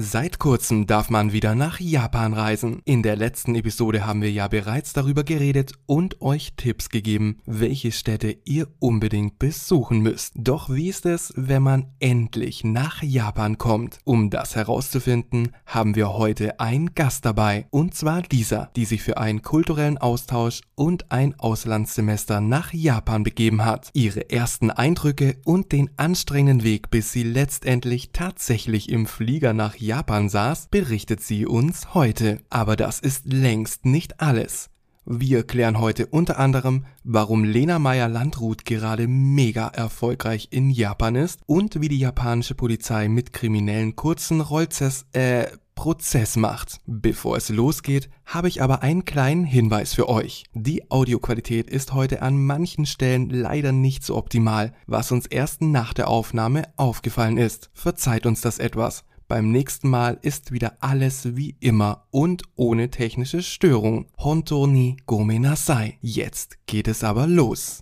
[0.00, 2.82] Seit kurzem darf man wieder nach Japan reisen.
[2.84, 7.90] In der letzten Episode haben wir ja bereits darüber geredet und euch Tipps gegeben, welche
[7.90, 10.34] Städte ihr unbedingt besuchen müsst.
[10.36, 13.98] Doch wie ist es, wenn man endlich nach Japan kommt?
[14.04, 17.66] Um das herauszufinden, haben wir heute einen Gast dabei.
[17.70, 23.64] Und zwar Lisa, die sich für einen kulturellen Austausch und ein Auslandssemester nach Japan begeben
[23.64, 23.90] hat.
[23.94, 29.87] Ihre ersten Eindrücke und den anstrengenden Weg, bis sie letztendlich tatsächlich im Flieger nach Japan
[29.88, 32.42] Japan saß, berichtet sie uns heute.
[32.50, 34.68] Aber das ist längst nicht alles.
[35.06, 41.80] Wir klären heute unter anderem, warum Lena Meyer-Landrut gerade mega erfolgreich in Japan ist und
[41.80, 46.80] wie die japanische Polizei mit Kriminellen kurzen Rollzess, äh, Prozess macht.
[46.84, 50.44] Bevor es losgeht, habe ich aber einen kleinen Hinweis für euch.
[50.52, 55.94] Die Audioqualität ist heute an manchen Stellen leider nicht so optimal, was uns erst nach
[55.94, 57.70] der Aufnahme aufgefallen ist.
[57.72, 59.04] Verzeiht uns das etwas.
[59.30, 64.06] Beim nächsten Mal ist wieder alles wie immer und ohne technische Störung.
[64.16, 65.98] Honto ni gomenasai.
[66.00, 67.80] Jetzt geht es aber los.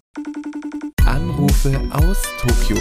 [1.04, 2.76] Anrufe aus Tokio.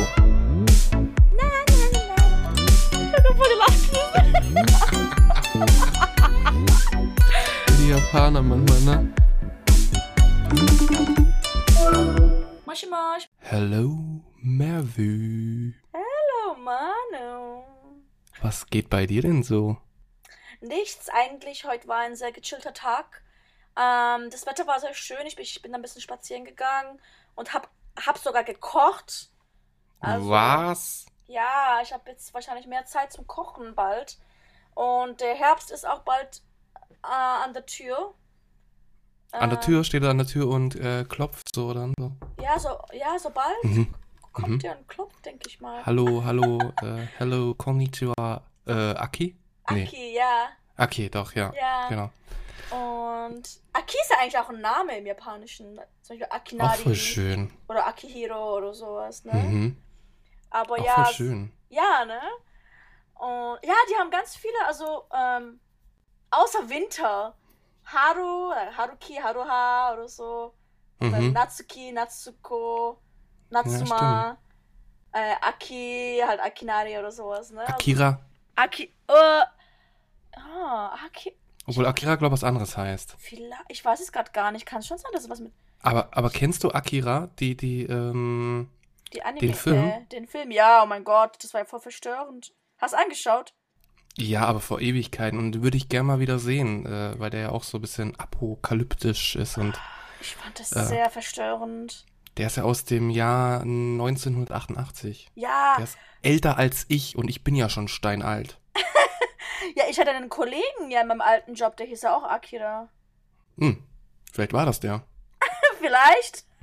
[7.77, 9.13] Die Japaner manchmal, ne?
[12.65, 13.29] Moshi Mosh.
[13.41, 15.71] Hello, Mervü.
[15.93, 17.74] Hallo, Manu.
[18.45, 19.75] Was geht bei dir denn so?
[20.61, 21.65] Nichts eigentlich.
[21.65, 23.23] Heute war ein sehr gechillter Tag.
[23.75, 25.25] Ähm, das Wetter war sehr schön.
[25.25, 27.01] Ich bin, ich bin ein bisschen spazieren gegangen
[27.33, 27.71] und hab,
[28.05, 29.31] hab sogar gekocht.
[29.99, 31.07] Also, Was?
[31.25, 34.19] Ja, ich habe jetzt wahrscheinlich mehr Zeit zum Kochen bald.
[34.75, 36.43] Und der Herbst ist auch bald
[37.03, 38.13] äh, an der Tür.
[39.31, 42.11] An der Äh, Tür steht er an der Tür und äh, klopft so dann so.
[42.39, 43.91] Ja, so, ja, so bald Mhm.
[44.35, 44.59] Kommt Mhm.
[44.59, 45.85] ja ein Klopf, denke ich mal.
[45.85, 49.35] Hallo, hallo, äh, hello, konnichiwa, äh, Aki?
[49.71, 50.49] Nee, Aki, ja.
[50.77, 51.51] Aki, doch, ja.
[51.55, 51.87] Ja.
[51.89, 52.09] Genau.
[52.71, 55.79] Und Aki ist ja eigentlich auch ein Name im Japanischen.
[56.01, 57.51] Zum Beispiel Auch Akinari voll schön.
[57.69, 59.33] oder Akihiro oder sowas, ne?
[59.33, 59.77] Mhm.
[60.49, 61.51] Aber Auch ja, voll schön.
[61.69, 62.19] ja, ne?
[63.15, 65.59] Und ja, die haben ganz viele, also ähm,
[66.31, 67.35] außer Winter.
[67.85, 70.53] Haru, äh, Haruki, Haruha oder so.
[70.99, 71.33] Oder Mhm.
[71.33, 72.99] Natsuki, Natsuko,
[73.63, 74.37] Natsuma,
[75.13, 77.61] äh, Aki, halt Akinari oder sowas, ne?
[77.61, 78.19] Also, Akira.
[78.55, 79.13] Aki, äh,
[80.37, 81.33] ah, Aki,
[81.67, 83.15] Obwohl Akira, glaube ich, was anderes heißt.
[83.17, 84.65] vielleicht, ich weiß es gerade gar nicht.
[84.65, 85.51] Kann es schon sein, dass es was mit
[85.81, 87.29] Aber, aber kennst du Akira?
[87.39, 88.69] Die, die, ähm,
[89.13, 89.85] Die Anime, Den Film?
[89.89, 92.53] Äh, den Film, ja, oh mein Gott, das war ja voll verstörend.
[92.77, 93.53] Hast du angeschaut?
[94.17, 95.37] ja, aber vor Ewigkeiten.
[95.37, 98.15] Und würde ich gerne mal wieder sehen, äh, weil der ja auch so ein bisschen
[98.17, 99.57] apokalyptisch ist.
[99.57, 99.77] Und
[100.21, 100.83] Ich fand das Äh.
[100.85, 102.05] sehr verstörend.
[102.37, 105.31] Der ist ja aus dem Jahr 1988.
[105.35, 108.59] Ja, Der ist älter als ich und ich bin ja schon steinalt.
[109.75, 112.89] ja, ich hatte einen Kollegen ja in meinem alten Job, der hieß ja auch Akira.
[113.57, 113.81] Hm,
[114.33, 115.03] vielleicht war das der.
[115.79, 116.45] Vielleicht?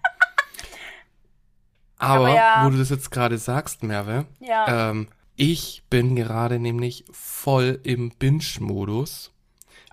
[1.99, 2.65] Aber, Aber ja.
[2.66, 4.91] wo du das jetzt gerade sagst, Merve, Ja.
[4.91, 9.32] ähm, ich bin gerade nämlich voll im Binge-Modus,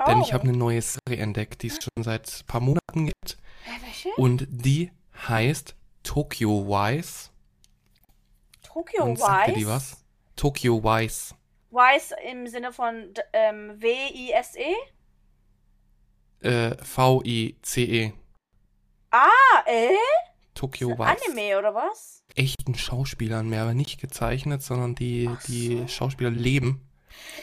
[0.08, 0.34] denn ich Oh.
[0.34, 4.10] habe eine neue Serie entdeckt, die es schon seit ein paar Monaten gibt Hä, welche?
[4.18, 4.92] und die
[5.28, 7.30] heißt Tokyo Wise.
[8.64, 9.54] Tokyo und dir Wise?
[9.54, 10.06] die was?
[10.36, 11.36] Tokyo Wise.
[11.72, 14.76] Wise im Sinne von ähm, W-I-S-E?
[16.42, 18.14] Äh, V-I-C-E.
[19.12, 19.28] Ah,
[19.66, 19.90] äh?
[20.54, 21.04] Tokyo Wise.
[21.28, 22.24] Anime oder was?
[22.36, 25.88] Echten Schauspielern, Merve, nicht gezeichnet, sondern die, Ach die so.
[25.88, 26.88] Schauspieler leben.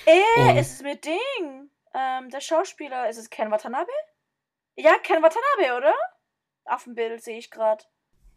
[0.07, 1.71] Äh, Und- es ist mit Ding.
[1.95, 3.91] Ähm, der Schauspieler, ist es Ken Watanabe?
[4.77, 5.95] Ja, Ken Watanabe, oder?
[6.69, 7.85] Auf dem Bild sehe ich gerade.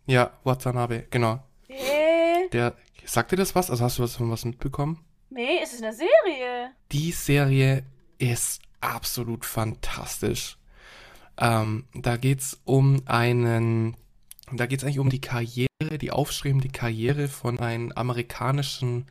[0.05, 1.43] Ja, Watanabe, genau.
[1.67, 2.75] Äh, Der,
[3.05, 3.69] sagt dir das was?
[3.69, 5.03] Also hast du was von was mitbekommen?
[5.31, 6.71] nee, es ist eine Serie.
[6.91, 7.83] Die Serie
[8.17, 10.57] ist absolut fantastisch.
[11.37, 13.95] Ähm, da geht's um einen,
[14.51, 15.67] da geht's eigentlich um die Karriere,
[16.01, 19.05] die aufstrebende Karriere von einem amerikanischen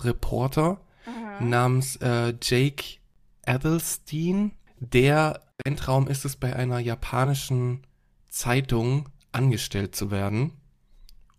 [0.00, 1.50] Reporter Mhm.
[1.50, 2.98] namens äh, Jake
[3.46, 4.52] Edelstein.
[4.78, 7.86] Der ein Traum ist es, bei einer japanischen
[8.34, 10.50] Zeitung angestellt zu werden.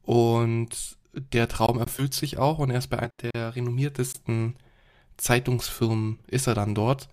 [0.03, 4.55] Und der Traum erfüllt sich auch und er ist bei einer der renommiertesten
[5.17, 7.09] Zeitungsfirmen ist er dann dort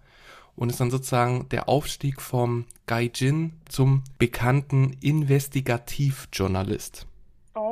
[0.55, 7.07] und ist dann sozusagen der Aufstieg vom Gaijin zum bekannten Investigativjournalist,
[7.55, 7.71] Oh.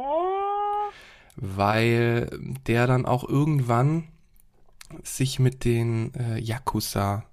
[1.36, 2.30] weil
[2.66, 4.08] der dann auch irgendwann
[5.02, 7.24] sich mit den äh, Yakuza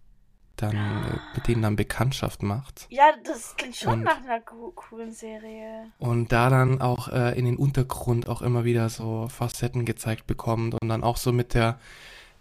[0.62, 4.72] dann äh, mit denen dann Bekanntschaft macht Ja, das klingt schon Und- nach einer co
[4.76, 5.92] coolen Serie.
[6.00, 10.76] und da dann auch äh, in den Untergrund auch immer wieder so Facetten gezeigt bekommt
[10.82, 11.80] und dann auch so mit der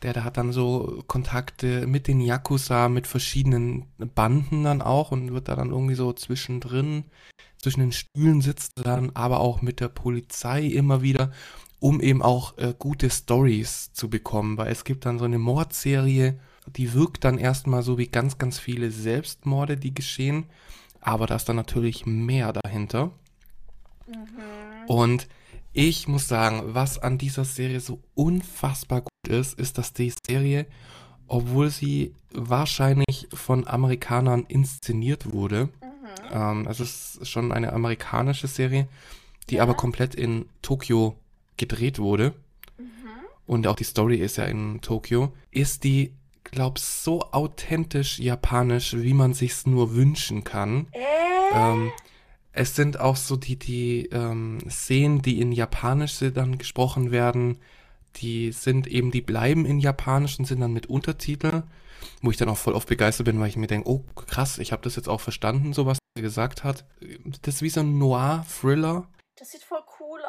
[0.03, 5.33] der, der hat dann so Kontakte mit den Yakuza, mit verschiedenen Banden dann auch und
[5.33, 7.05] wird da dann irgendwie so zwischendrin,
[7.57, 11.33] zwischen den Stühlen sitzt dann, aber auch mit der Polizei immer wieder,
[11.81, 16.39] um eben auch äh, gute Stories zu bekommen, weil es gibt dann so eine Mordserie,
[16.75, 20.45] die wirkt dann erstmal so wie ganz, ganz viele Selbstmorde, die geschehen,
[21.01, 23.11] aber da ist dann natürlich mehr dahinter.
[24.07, 24.87] Mhm.
[24.87, 25.29] Und
[25.73, 30.67] ich muss sagen, was an dieser Serie so unfassbar gut ist, ist, dass die Serie,
[31.29, 35.71] obwohl sie wahrscheinlich von Amerikanern inszeniert wurde, Mhm.
[36.33, 38.89] ähm, also es ist schon eine amerikanische Serie,
[39.51, 39.63] die Ja.
[39.65, 41.17] aber komplett in Tokio
[41.57, 42.35] gedreht wurde
[42.79, 42.85] Mhm.
[43.47, 46.13] und auch die Story ist ja in Tokio, ist die,
[46.51, 50.89] glaub, so authentisch japanisch, wie man sich's nur wünschen kann.
[50.93, 51.01] Äh?
[51.55, 51.93] Ähm,
[52.53, 57.59] es sind auch so die, die ähm, Szenen, die in Japanisch dann gesprochen werden,
[58.17, 61.65] die sind eben, die bleiben in Japanisch und sind dann mit Untertitel,
[62.23, 64.73] wo ich dann auch voll oft begeistert bin, weil ich mir denke, oh krass, ich
[64.73, 66.87] habe das jetzt auch verstanden, so was er gesagt hat.
[67.43, 69.07] Das ist wie so ein Noir-Thriller.
[69.39, 69.83] das sieht voll
[70.17, 70.25] cool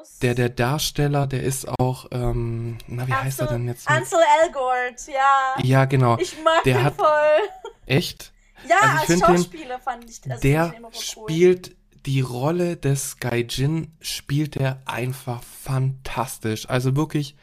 [0.00, 0.18] aus.
[0.20, 3.88] Der, der Darsteller, der ist auch, ähm, na, wie heißt er Ansel- denn jetzt?
[3.88, 5.54] mit- Ansel Elgort, ja.
[5.62, 6.18] Ja, genau.
[6.18, 7.38] Ich mag Der den hat- voll.
[7.86, 8.32] Echt?
[8.68, 11.28] Ja, Also als find den- Schauspieler fand ich also der ich cool.
[11.30, 11.76] spielt
[12.06, 16.68] die Rolle des Gaijin, spielt er einfach fantastisch.
[16.68, 17.34] Also wirklich,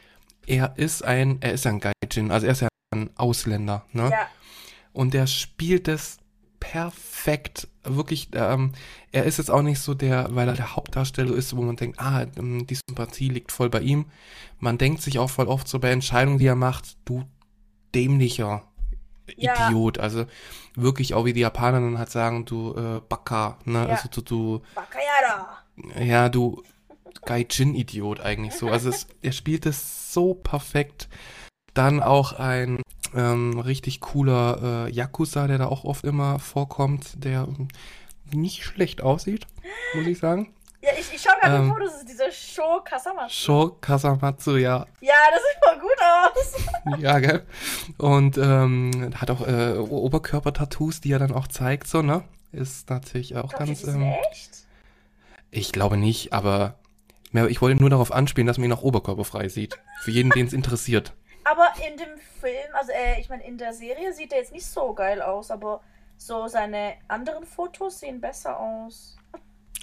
[0.48, 4.10] er ist ein, er ist ein Gaijin, also er ist ja ein Ausländer, ne?
[4.12, 4.28] Ja,
[4.94, 6.18] Und der spielt es
[6.62, 7.68] perfekt.
[7.84, 8.72] Wirklich, ähm,
[9.12, 12.00] er ist jetzt auch nicht so der, weil er der Hauptdarsteller ist, wo man denkt,
[12.00, 14.06] ah, ähm, die Sympathie liegt voll bei ihm.
[14.60, 17.26] Man denkt sich auch voll oft so bei Entscheidungen, die er macht, du
[17.94, 18.64] dämlicher
[19.36, 19.68] Ja.
[19.68, 19.98] Idiot.
[20.00, 20.26] Also
[20.76, 23.80] wirklich auch wie die Japaner dann halt sagen, du äh, Baka, ne?
[23.80, 23.86] Ja.
[23.88, 25.58] Also du, du, Bakayara.
[26.00, 26.64] ja, du
[27.26, 28.70] Gaijin-Idiot eigentlich so.
[28.70, 31.10] Also es, er spielt es so perfekt.
[31.74, 32.82] Dann auch ein
[33.16, 37.68] ähm, richtig cooler äh, Yakuza, der da auch oft immer vorkommt, der ähm,
[38.34, 39.46] nicht schlecht aussieht,
[39.94, 40.54] muss ich sagen.
[40.82, 43.30] Ja, ich, ich schau gerade Ähm, die Fotos, das ist dieser Show Kasama.
[43.30, 44.88] Sho Kasamatsu, ja.
[45.02, 46.00] Ja, das sieht voll gut
[46.96, 47.00] aus.
[47.00, 47.46] Ja, gell?
[47.98, 52.24] Und ähm, hat auch äh, Oberkörper-Tattoos, die er dann auch zeigt, so, ne?
[52.52, 53.84] Ist natürlich auch Glaub ganz.
[53.84, 54.66] ist Ähm, echt?
[55.52, 56.76] ich glaube nicht, aber
[57.48, 59.80] ich wollte nur darauf anspielen, dass man ihn auch oberkörperfrei sieht.
[60.02, 61.14] Für jeden, den es interessiert.
[61.52, 64.66] Aber in dem Film, also äh, ich meine, in der Serie sieht er jetzt nicht
[64.66, 65.82] so geil aus, aber
[66.16, 69.18] so seine anderen Fotos sehen besser aus.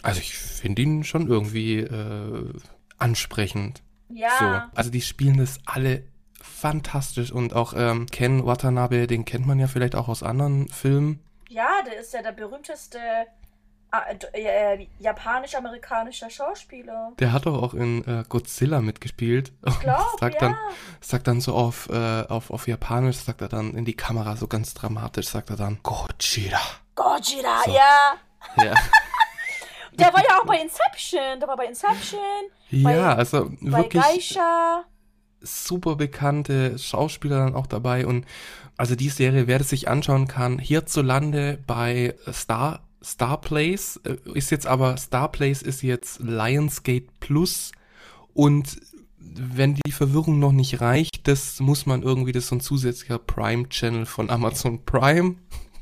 [0.03, 2.55] Also ich finde ihn schon irgendwie äh,
[2.97, 3.82] ansprechend.
[4.09, 4.31] Ja.
[4.70, 4.79] So.
[4.79, 6.05] Also die spielen das alle
[6.41, 11.23] fantastisch und auch ähm, Ken Watanabe, den kennt man ja vielleicht auch aus anderen Filmen.
[11.50, 12.99] Ja, der ist ja der berühmteste
[13.93, 17.12] äh, d- äh, japanisch-amerikanischer Schauspieler.
[17.19, 19.52] Der hat doch auch in äh, Godzilla mitgespielt.
[19.67, 20.40] Ich glaube, sagt ja.
[20.40, 20.56] dann,
[21.00, 24.46] sagt dann so auf, äh, auf, auf Japanisch, sagt er dann in die Kamera so
[24.46, 26.61] ganz dramatisch, sagt er dann Godzilla.
[26.94, 27.73] Gojira, So.
[27.73, 28.14] ja.
[28.56, 28.75] Ja,
[29.93, 31.41] Der war ja auch bei Inception.
[31.41, 32.20] Der war bei Inception,
[32.70, 34.84] ja also bei wirklich Geisha.
[35.41, 38.25] super bekannte Schauspieler dann auch dabei und
[38.76, 44.50] also die Serie, wer das sich anschauen kann, hierzulande bei Star Star Place äh, ist
[44.50, 47.73] jetzt aber Star Place ist jetzt Lionsgate Plus
[48.35, 48.79] und
[49.21, 53.19] wenn die Verwirrung noch nicht reicht, das muss man irgendwie, das ist so ein zusätzlicher
[53.19, 55.34] Prime-Channel von Amazon Prime.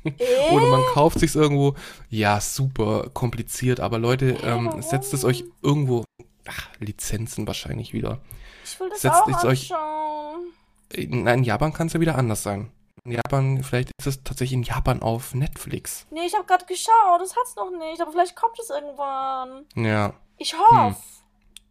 [0.05, 0.13] Äh?
[0.53, 1.75] Oder man kauft sich's irgendwo.
[2.09, 6.05] Ja, super kompliziert, aber Leute, ähm, setzt es euch irgendwo.
[6.49, 8.21] Ach, Lizenzen wahrscheinlich wieder.
[8.65, 10.53] Ich will das Setzt auch es euch- anschauen.
[10.93, 12.69] In, in Japan kann es ja wieder anders sein.
[13.07, 16.07] In Japan, vielleicht ist es tatsächlich in Japan auf Netflix.
[16.11, 17.21] Nee, ich habe gerade geschaut.
[17.21, 18.01] Das hat's noch nicht.
[18.03, 19.65] Aber vielleicht kommt es irgendwann.
[19.77, 20.97] Ja, Ich hoffe.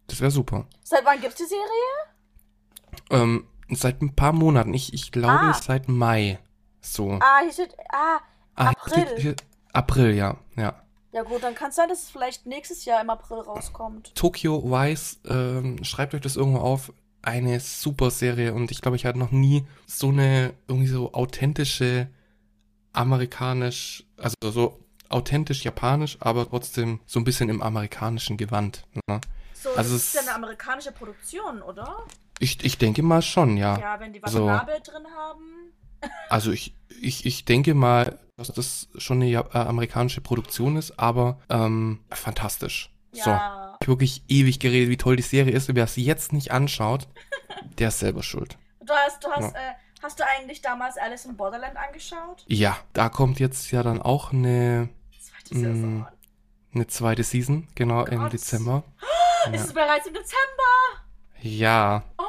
[0.06, 0.66] das wäre super.
[0.82, 1.62] Seit wann gibt's die Serie?
[3.10, 5.52] Ähm, seit ein paar Monaten, ich, ich glaube Ah.
[5.52, 6.38] seit Mai.
[6.80, 7.18] So.
[7.20, 7.76] Ah, hier steht.
[7.92, 8.18] Ah,
[8.54, 9.06] Ah, April.
[9.08, 9.36] Hier, hier,
[9.74, 10.82] April, ja, ja.
[11.12, 14.14] ja gut, dann kann es sein, dass es vielleicht nächstes Jahr im April rauskommt.
[14.14, 16.90] Tokyo Vice, ähm, schreibt euch das irgendwo auf.
[17.26, 22.08] Eine super Serie und ich glaube, ich hatte noch nie so eine irgendwie so authentische
[22.92, 28.84] amerikanisch, also so authentisch japanisch, aber trotzdem so ein bisschen im amerikanischen Gewand.
[29.08, 29.20] Ne?
[29.54, 31.96] So, Also das es- ist ja eine amerikanische Produktion, oder?
[32.38, 33.78] Ich, ich denke mal schon, ja.
[33.78, 34.46] Ja, wenn die So.
[34.46, 35.42] Watanabe drin haben.
[36.28, 41.40] Also ich, ich, ich denke mal, dass das schon eine äh, amerikanische Produktion ist, aber
[41.48, 42.90] ähm, fantastisch.
[43.12, 43.30] So.
[43.30, 43.38] Ja.
[43.38, 45.68] Hab wirklich ewig geredet, wie toll die Serie ist.
[45.68, 47.08] Und wer es jetzt nicht anschaut,
[47.78, 48.56] der ist selber schuld.
[48.80, 49.60] Du hast, du hast, Ja.
[49.60, 52.44] äh, hast du eigentlich damals Alice in Borderland angeschaut?
[52.46, 54.88] Ja, da kommt jetzt ja dann auch eine,
[55.20, 55.98] Zweite Saison.
[56.00, 56.06] Mm,
[56.74, 58.32] eine zweite Season, genau im Gott.
[58.32, 58.84] Dezember.
[59.52, 61.04] Ist es bereits im Dezember?
[61.40, 62.22] Ja, Oh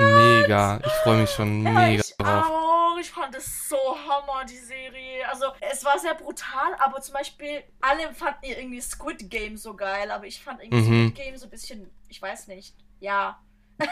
[0.00, 0.80] mein Mega.
[0.84, 2.46] Ich freue mich schon Ja, mega drauf.
[2.50, 2.63] auch.
[3.00, 5.28] Ich fand es so hammer, die Serie.
[5.30, 10.10] Also, es war sehr brutal, aber zum Beispiel, alle fanden irgendwie Squid Game so geil,
[10.10, 11.08] aber ich fand irgendwie Mhm.
[11.10, 13.38] Squid Game so ein bisschen, ich weiß nicht, ja.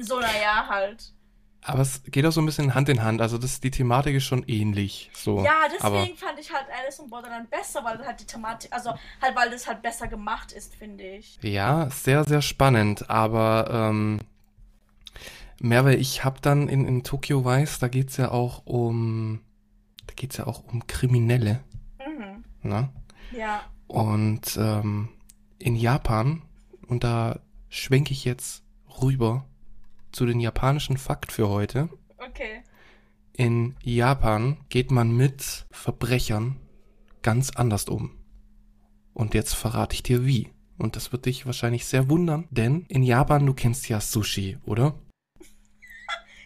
[0.00, 1.12] so, naja, halt.
[1.62, 3.20] Aber es geht auch so ein bisschen Hand in Hand.
[3.20, 5.10] Also das, die Thematik ist schon ähnlich.
[5.12, 5.44] So.
[5.44, 8.94] Ja, deswegen Aber fand ich halt Alice in Borderland besser, weil halt die Thematik, also
[9.20, 11.38] halt, weil das halt besser gemacht ist, finde ich.
[11.42, 13.10] ja, sehr, sehr spannend.
[13.10, 14.20] Aber ähm,
[15.62, 19.40] Merve, ich habe dann in, in Tokyo Vice, da geht's ja auch um,
[20.06, 21.62] da geht's ja auch um Kriminelle.
[21.98, 22.44] Mhm.
[22.62, 22.88] Ne?
[23.36, 23.60] Ja.
[23.86, 25.10] Und ähm,
[25.58, 26.42] in Japan,
[26.88, 28.64] und da schwenke ich jetzt
[29.02, 29.44] rüber
[30.12, 31.90] zu den japanischen Fakt für heute.
[32.16, 32.62] Okay.
[33.34, 36.56] In Japan geht man mit Verbrechern
[37.20, 38.12] ganz anders um.
[39.12, 40.48] Und jetzt verrate ich dir wie.
[40.78, 44.98] Und das wird dich wahrscheinlich sehr wundern, denn in Japan, du kennst ja Sushi, oder?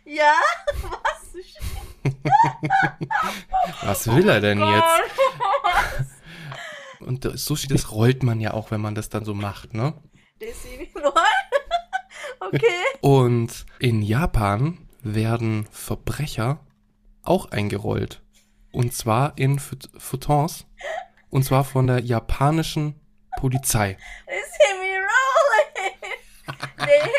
[0.04, 0.34] Ja?
[0.82, 1.34] Was?
[3.82, 4.82] Was will er denn jetzt?
[5.38, 6.06] Gott.
[7.08, 9.94] Und Sushi, das rollt man ja auch, wenn man das dann so macht, ne?
[12.40, 12.66] Okay.
[13.00, 16.60] Und in Japan werden Verbrecher
[17.22, 18.22] auch eingerollt.
[18.72, 20.66] Und zwar in Fut- Futons.
[21.30, 23.00] Und zwar von der japanischen
[23.38, 23.96] Polizei.
[24.26, 25.94] They see me rolling.
[26.78, 27.10] They.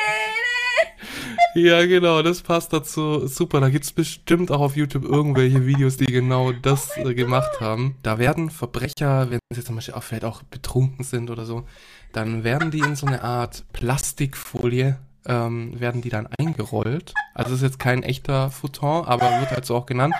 [1.55, 3.27] Ja, genau, das passt dazu.
[3.27, 7.95] Super, da gibt's bestimmt auch auf YouTube irgendwelche Videos, die genau das äh, gemacht haben.
[8.03, 11.65] Da werden Verbrecher, wenn sie zum Beispiel auch vielleicht auch betrunken sind oder so,
[12.11, 17.13] dann werden die in so eine Art Plastikfolie, ähm, werden die dann eingerollt.
[17.33, 20.15] Also das ist jetzt kein echter Futon, aber wird halt so auch genannt.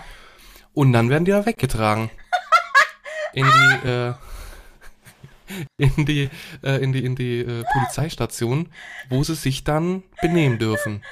[0.74, 2.10] Und dann werden die da weggetragen.
[3.34, 4.14] In die, äh,
[5.78, 6.30] in die,
[6.64, 8.70] äh, in die, in die äh, Polizeistation,
[9.10, 11.04] wo sie sich dann benehmen dürfen.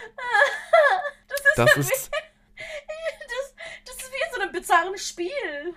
[1.55, 3.53] Das ist, Das,
[3.85, 5.75] das ist wie in so einem bizarren Spiel.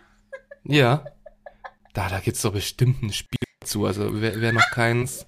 [0.65, 1.05] ja.
[1.93, 3.87] Da, da gibt's doch bestimmt ein Spiel zu.
[3.87, 5.27] Also wer, wer noch keins,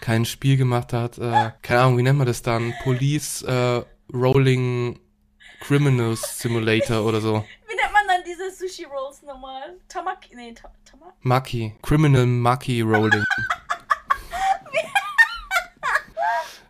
[0.00, 2.74] kein Spiel gemacht hat, äh, keine Ahnung, wie nennt man das dann?
[2.82, 3.82] Police äh,
[4.12, 4.98] Rolling
[5.60, 7.44] Criminals Simulator oder so.
[8.78, 9.74] Sushi Rolls nochmal?
[9.88, 10.36] Tamaki.
[10.36, 11.12] Nee, ta Tamaki.
[11.22, 11.72] Maki.
[11.82, 13.24] Criminal Maki Rolling.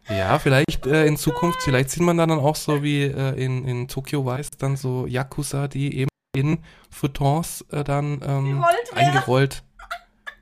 [0.08, 3.88] Ja, vielleicht äh, in Zukunft, vielleicht sieht man dann auch so wie äh, in, in
[3.88, 9.62] Tokyo Vice dann so Yakuza, die eben in Futons äh, dann ähm, eingerollt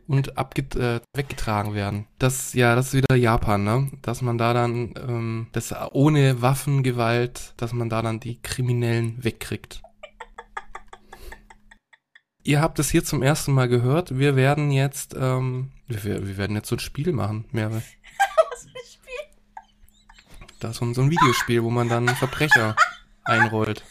[0.06, 2.06] und abget äh, weggetragen werden.
[2.20, 3.90] Das, ja, das ist wieder Japan, ne?
[4.02, 9.82] Dass man da dann, ähm, das ohne Waffengewalt, dass man da dann die Kriminellen wegkriegt.
[12.46, 14.16] Ihr habt es hier zum ersten Mal gehört.
[14.16, 17.82] Wir werden jetzt, ähm, wir, wir werden jetzt so ein Spiel machen, Merve.
[18.52, 19.66] Was für ein Spiel?
[20.60, 22.76] Das ist so ein, Videospiel, wo man dann Verbrecher
[23.24, 23.84] einrollt.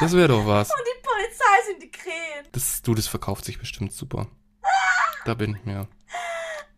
[0.00, 0.68] Das wäre doch was.
[0.68, 2.46] Und die Polizei sind die Krähen.
[2.52, 4.26] Das, du, das verkauft sich bestimmt super.
[5.24, 5.86] Da bin ich mir.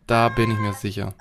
[0.05, 1.15] Da bin ich mir sicher.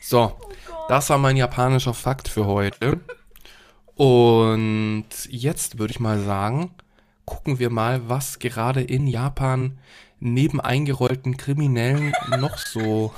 [0.00, 0.36] So,
[0.84, 3.00] Oh das war mein japanischer Fakt für heute.
[3.96, 6.74] Und jetzt würde ich mal sagen,
[7.24, 9.78] gucken wir mal, was gerade in Japan
[10.20, 13.12] neben eingerollten Kriminellen noch so,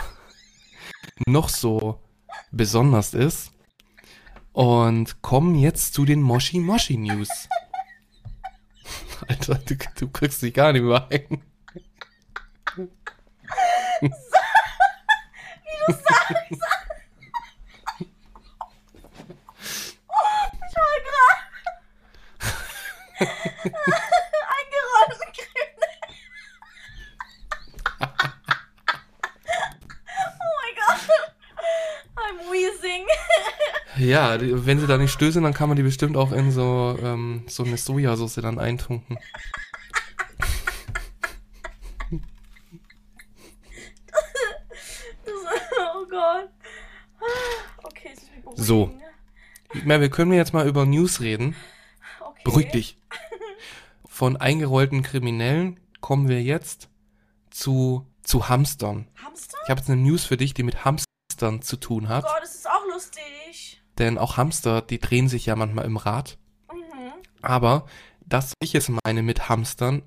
[1.27, 2.01] noch so
[2.51, 3.53] besonders ist.
[4.53, 7.29] Und kommen jetzt zu den Moshi Moshi News.
[9.29, 11.43] Alter, du, du kriegst dich gar nicht mehr ein.
[20.69, 21.37] Ich war gerade.
[23.19, 23.37] Eingerollten
[25.33, 25.81] Krähen.
[30.41, 31.05] oh mein Gott.
[32.17, 33.05] I'm wheezing.
[33.99, 37.45] Ja, wenn sie da nicht stößen, dann kann man die bestimmt auch in so, ähm,
[37.49, 39.19] so eine Sojasauce dann eintunken.
[48.47, 48.53] Oh.
[48.57, 48.91] So.
[49.85, 51.55] Mehr, wir können jetzt mal über News reden.
[52.47, 52.97] Beruhig dich.
[54.09, 56.89] Von eingerollten Kriminellen kommen wir jetzt
[57.51, 59.09] zu, zu Hamstern.
[59.23, 59.59] Hamster?
[59.65, 62.25] Ich habe jetzt eine News für dich, die mit Hamstern zu tun Oh hat.
[62.25, 63.83] Gott, das ist auch lustig.
[63.99, 66.39] Denn auch Hamster, die drehen sich ja manchmal im Rad.
[66.73, 67.13] Mhm.
[67.43, 67.87] Aber
[68.25, 70.03] das, was ich jetzt meine mit Hamstern,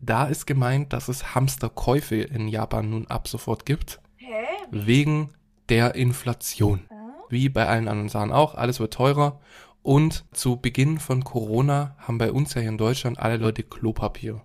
[0.00, 4.00] da ist gemeint, dass es Hamsterkäufe in Japan nun ab sofort gibt.
[4.16, 4.44] Hä?
[4.70, 5.34] Wegen
[5.68, 6.86] der Inflation.
[6.88, 6.94] Äh?
[7.28, 9.40] Wie bei allen anderen Sachen auch, alles wird teurer.
[9.82, 14.42] Und zu Beginn von Corona haben bei uns ja hier in Deutschland alle Leute Klopapier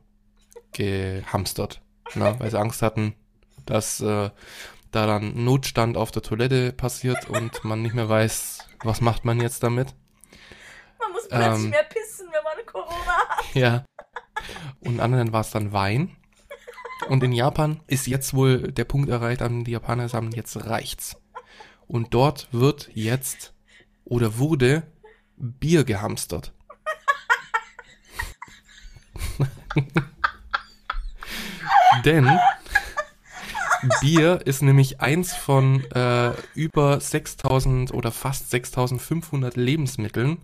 [0.71, 1.81] gehamstert.
[2.13, 3.15] Na, weil sie Angst hatten,
[3.65, 4.29] dass äh,
[4.91, 9.41] da dann Notstand auf der Toilette passiert und man nicht mehr weiß, was macht man
[9.41, 9.93] jetzt damit.
[10.99, 11.69] Man muss plötzlich Ähm.
[11.71, 13.55] mehr pissen, wenn man Corona hat.
[13.55, 13.85] Ja.
[14.79, 16.15] Und anderen war es dann Wein.
[17.09, 21.17] Und in Japan ist jetzt wohl der Punkt erreicht, an die Japaner sagen, jetzt reicht's.
[21.87, 23.53] Und dort wird jetzt
[24.05, 24.83] oder wurde
[25.37, 26.53] Bier gehamstert.
[32.03, 32.29] Denn
[34.01, 40.39] Bier ist nämlich eins von äh, über 6000 oder fast 6500 Lebensmitteln,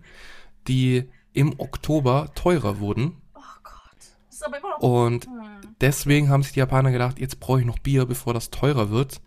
[0.68, 3.16] die im Oktober teurer wurden.
[3.34, 4.80] Oh Gott.
[4.80, 5.76] Und Hm.
[5.80, 9.20] deswegen haben sich die Japaner gedacht, jetzt brauche ich noch Bier, bevor das teurer wird.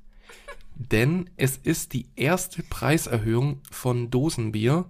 [0.75, 4.85] Denn es ist die erste Preiserhöhung von Dosenbier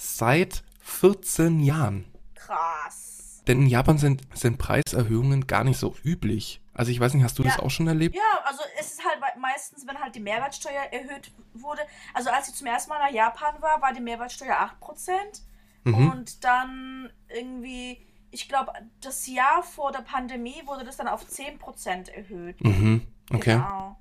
[0.00, 2.04] seit 14 Jahren.
[2.34, 3.42] Krass.
[3.46, 6.60] Denn in Japan sind, sind Preiserhöhungen gar nicht so üblich.
[6.72, 7.62] Also ich weiß nicht, hast du das Ja.
[7.62, 8.14] auch schon erlebt?
[8.14, 11.82] Ja, also es ist halt meistens, wenn halt die Mehrwertsteuer erhöht wurde.
[12.14, 15.42] Also als ich zum ersten Mal nach Japan war, war die Mehrwertsteuer 8%.
[15.84, 16.10] Mhm.
[16.10, 22.08] Und dann irgendwie, ich glaube, das Jahr vor der Pandemie wurde das dann auf 10%
[22.10, 22.62] erhöht.
[22.62, 23.06] Mhm.
[23.32, 23.54] Okay.
[23.54, 23.96] Genau.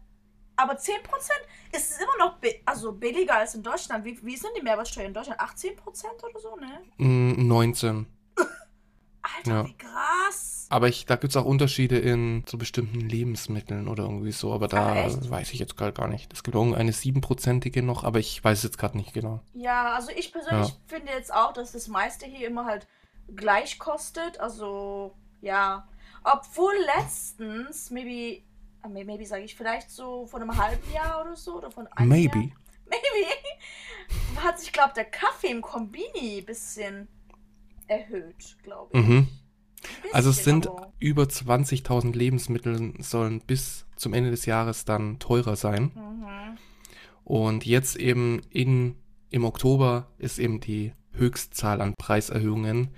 [0.62, 0.86] Aber 10%
[1.72, 4.04] ist es immer noch also billiger als in Deutschland.
[4.06, 5.40] Wie, wie ist denn die Mehrwertsteuer in Deutschland?
[5.40, 5.76] 18%
[6.28, 6.82] oder so, ne?
[6.98, 8.06] Mm, 19.
[9.22, 9.66] Alter, Ja.
[9.66, 10.68] wie krass.
[10.72, 14.54] Aber ich, da gibt es auch Unterschiede in so bestimmten Lebensmitteln oder irgendwie so.
[14.54, 15.30] Aber da Ach, echt?
[15.30, 16.32] weiß ich jetzt gerade gar nicht.
[16.34, 19.42] Es gibt irgendeine siebenprozentige noch, aber ich weiß es jetzt gerade nicht genau.
[19.54, 20.76] Ja, also ich persönlich Ja.
[20.88, 22.88] finde jetzt auch, dass das meiste hier immer halt
[23.36, 24.40] gleich kostet.
[24.40, 25.88] Also, ja.
[26.24, 28.44] Obwohl letztens, maybe, ah, may-
[28.88, 32.38] maybe sage ich vielleicht so von einem halben Jahr oder so, oder von einem Maybe.
[32.40, 32.50] Jahr.
[32.86, 33.28] Maybe.
[34.44, 37.08] Hat sich, glaube der Kaffee im Kombini ein bisschen
[37.88, 39.06] erhöht, glaube ich.
[39.06, 39.28] Mhm.
[40.04, 44.86] Ein Also es bisschen, sind aber- über 20.000 Lebensmittel sollen bis zum Ende des Jahres
[44.86, 45.92] dann teurer sein.
[45.96, 46.58] Mhm.
[47.24, 48.96] Und jetzt eben in,
[49.30, 52.90] im Oktober ist eben die Höchstzahl an Preiserhöhungen,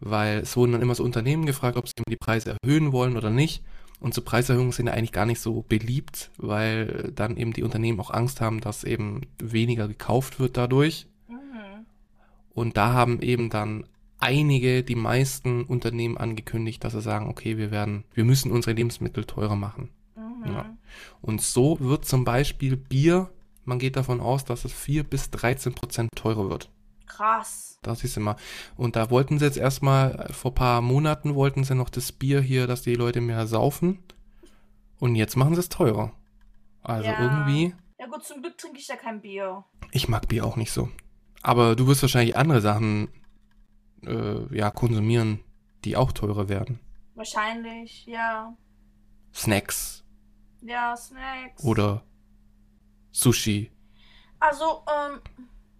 [0.00, 3.16] weil es wurden dann immer so Unternehmen gefragt, ob sie eben die Preise erhöhen wollen
[3.16, 3.64] oder nicht.
[4.00, 8.00] Und so Preiserhöhungen sind ja eigentlich gar nicht so beliebt, weil dann eben die Unternehmen
[8.00, 11.06] auch Angst haben, dass eben weniger gekauft wird dadurch.
[11.28, 11.86] Mhm.
[12.50, 13.84] Und da haben eben dann
[14.18, 19.24] einige, die meisten Unternehmen angekündigt, dass sie sagen, okay, wir werden, wir müssen unsere Lebensmittel
[19.24, 19.90] teurer machen.
[20.16, 20.52] Mhm.
[20.52, 20.76] Ja.
[21.20, 23.30] Und so wird zum Beispiel Bier,
[23.64, 26.70] man geht davon aus, dass es 4 bis 13 Prozent teurer wird.
[27.16, 27.78] Krass.
[27.82, 28.36] Das ist immer.
[28.76, 32.40] Und da wollten sie jetzt erstmal, vor ein paar Monaten wollten sie noch das Bier
[32.40, 34.02] hier, dass die Leute mehr saufen.
[34.98, 36.12] Und jetzt machen sie es teurer.
[36.82, 37.20] Also Ja.
[37.22, 39.64] irgendwie, Ja gut, zum Glück trinke ich ja kein Bier.
[39.92, 40.88] ich mag Bier auch nicht so.
[41.42, 43.08] Aber du wirst wahrscheinlich andere Sachen,
[44.06, 45.40] äh, ja, konsumieren,
[45.84, 46.80] die auch teurer werden.
[47.14, 48.56] Wahrscheinlich, ja.
[49.32, 50.04] Snacks
[50.62, 51.62] Ja, Snacks.
[51.64, 52.02] oder
[53.12, 53.70] Sushi.
[54.40, 55.20] Also, ähm,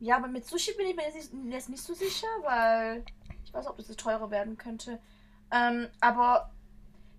[0.01, 1.05] ja, aber mit Sushi bin ich mir
[1.51, 3.05] jetzt nicht, so sicher, weil
[3.45, 4.99] ich weiß, ob das teurer werden könnte.
[5.51, 6.51] Ähm, aber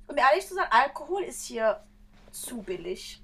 [0.08, 1.82] um ehrlich zu sein, Alkohol ist hier
[2.32, 3.22] zu billig.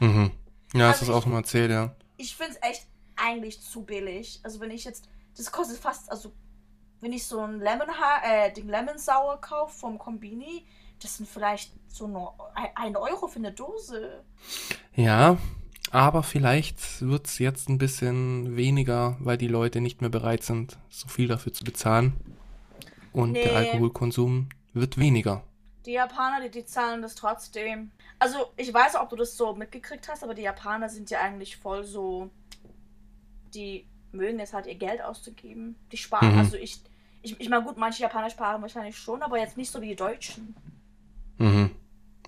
[0.00, 0.30] Mhm.
[0.74, 1.94] Ja, Also das auch ich- mal erzählt, ja.
[2.16, 4.40] Ich finde es echt eigentlich zu billig.
[4.42, 6.32] Also wenn ich jetzt, das kostet fast, also
[7.00, 7.88] wenn ich so ein Lemon,
[8.24, 10.66] äh, den Lemon Sour kaufe vom Kombini,
[11.00, 12.34] das sind vielleicht so nur
[12.74, 14.24] ein Euro für eine Dose.
[14.96, 15.36] Ja,
[15.92, 21.08] aber vielleicht wird's jetzt ein bisschen weniger, weil die Leute nicht mehr bereit sind, so
[21.08, 22.12] viel dafür zu bezahlen.
[23.12, 23.70] Und der Nee.
[23.70, 25.42] Alkoholkonsum wird weniger.
[25.86, 27.90] Die Japaner, die, die zahlen das trotzdem.
[28.18, 31.56] Also, ich weiß, ob du das so mitgekriegt hast, aber die Japaner sind ja eigentlich
[31.56, 32.30] voll so.
[33.54, 35.76] Die mögen es halt, ihr Geld auszugeben.
[35.92, 36.32] Die sparen.
[36.32, 36.38] Mhm.
[36.38, 36.80] Also, ich.
[37.20, 39.96] Ich, ich meine, gut, manche Japaner sparen wahrscheinlich schon, aber jetzt nicht so wie die
[39.96, 40.54] Deutschen.
[41.38, 41.70] Mhm.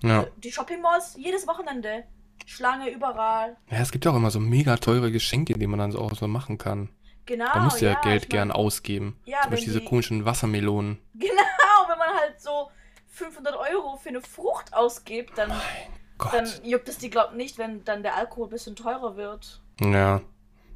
[0.03, 0.25] Ja.
[0.43, 2.03] Die Shopping Malls, jedes Wochenende.
[2.45, 3.57] Schlange überall.
[3.69, 6.13] ja, es gibt ja auch immer so mega teure Geschenke, die man dann so auch
[6.13, 6.89] so machen kann.
[7.25, 7.45] Genau.
[7.53, 9.15] Da musst du ja, Geld ich gern mein, ausgeben.
[9.25, 10.97] Ja, Zum Beispiel wenn diese die- komischen Wassermelonen.
[11.13, 12.69] Genau, wenn man halt so
[13.09, 15.51] 500 Euro für eine Frucht ausgibt, dann,
[16.31, 19.61] dann juckt es die, glaub nicht, wenn dann der Alkohol ein bisschen teurer wird.
[19.81, 20.21] ja.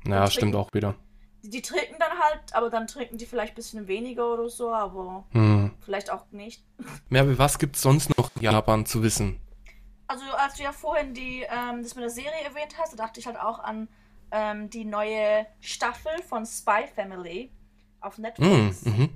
[0.08, 0.93] Ja, Und stimmt auch wieder.
[1.43, 4.71] Die, die trinken dann halt, aber dann trinken die vielleicht ein bisschen weniger oder so,
[4.71, 5.71] aber Hm.
[5.80, 6.63] vielleicht auch nicht.
[7.10, 9.39] Merve, was gibt's sonst noch in Japan zu wissen?
[10.07, 13.19] Also als du ja vorhin die, ähm, das mit der Serie erwähnt hast, da dachte
[13.19, 13.87] ich halt auch an
[14.31, 17.51] ähm, die neue Staffel von Spy Family
[18.01, 18.83] auf Netflix.
[18.85, 19.09] mhm.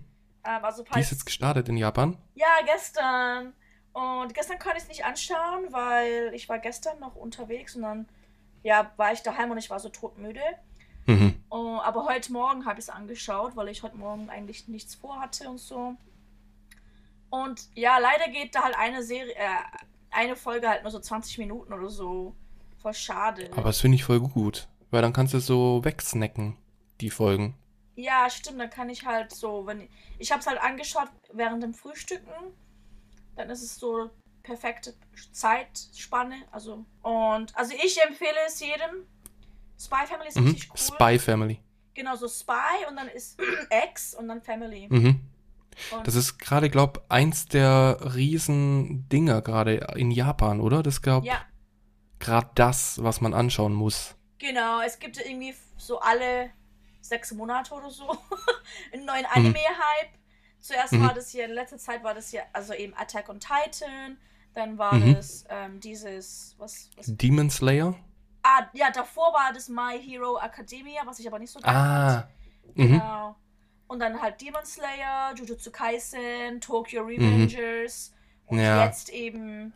[0.43, 2.17] Ähm, also Die ist jetzt gestartet in Japan.
[2.35, 3.53] Ja, gestern.
[3.93, 8.07] Und gestern konnte ich es nicht anschauen, weil ich war gestern noch unterwegs und dann
[8.63, 10.41] ja, war ich daheim und ich war so todmüde.
[11.05, 11.43] Mhm.
[11.49, 15.49] Oh, aber heute Morgen habe ich es angeschaut, weil ich heute Morgen eigentlich nichts vorhatte
[15.49, 15.95] und so.
[17.29, 19.47] Und ja, leider geht da halt eine Serie, äh,
[20.11, 22.35] eine Folge halt nur so 20 Minuten oder so.
[22.81, 23.49] Voll schade.
[23.51, 24.67] Aber das finde ich voll gut.
[24.91, 26.57] Weil dann kannst du so wegsnacken,
[27.01, 27.55] die Folgen.
[27.95, 31.61] Ja, stimmt, dann kann ich halt so, wenn ich, ich habe es halt angeschaut während
[31.61, 32.31] dem Frühstücken,
[33.35, 34.09] dann ist es so
[34.41, 34.95] perfekte
[35.33, 39.05] Zeitspanne, also und also ich empfehle es jedem.
[39.79, 40.47] Spy Family ist Mhm.
[40.47, 40.77] richtig cool.
[40.77, 41.59] Spy Family.
[41.93, 43.39] Genau, so Spy und dann ist
[43.91, 44.87] X und dann Family.
[44.89, 45.19] Mhm.
[45.91, 50.83] Und Das ist gerade, glaub, eins der riesen Dinger gerade in Japan, oder?
[50.83, 51.41] Das glaub ja,
[52.19, 54.15] gerade das, was man anschauen muss.
[54.37, 56.49] genau, es gibt irgendwie so alle
[57.01, 58.09] sechs Monate oder so
[58.93, 59.31] einen neuen Mhm.
[59.33, 60.09] Anime-Hype.
[60.59, 61.01] Zuerst Mhm.
[61.01, 64.17] war das hier, in letzter Zeit war das hier, also eben Attack on Titan,
[64.53, 65.13] dann war Mhm.
[65.15, 67.95] das ähm, dieses, was, was Demon Slayer?
[68.43, 72.11] Ah, ja, davor war das My Hero Academia, was ich aber nicht so geil Ah.
[72.21, 72.77] fand.
[72.77, 72.91] Mhm.
[72.93, 73.35] Genau.
[73.89, 78.13] Und dann halt Demon Slayer, Jujutsu Kaisen, Tokyo Revengers
[78.45, 78.63] und Mhm.
[78.63, 78.85] Ja.
[78.85, 79.73] jetzt eben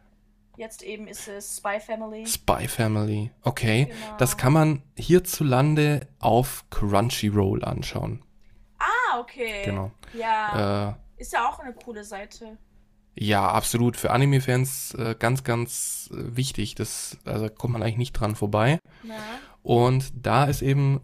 [0.56, 2.26] jetzt eben ist es Spy Family.
[2.28, 3.32] Spy Family.
[3.42, 3.86] Okay.
[3.86, 4.18] Genau.
[4.20, 8.24] Das kann man hierzulande auf Crunchyroll anschauen.
[8.78, 9.64] Ah, okay.
[9.66, 9.92] Genau.
[10.14, 12.58] Ja, Äh, ist ja auch eine coole Seite.
[13.16, 13.98] ja, absolut.
[13.98, 16.76] Für Anime-Fans äh, ganz, ganz äh, wichtig.
[16.76, 18.78] Das, also kommt man eigentlich nicht dran vorbei.
[19.02, 19.16] Ne?
[19.64, 21.02] Und da ist eben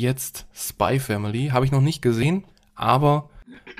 [0.00, 1.48] jetzt Spy Family.
[1.48, 3.30] Habe ich noch nicht gesehen, aber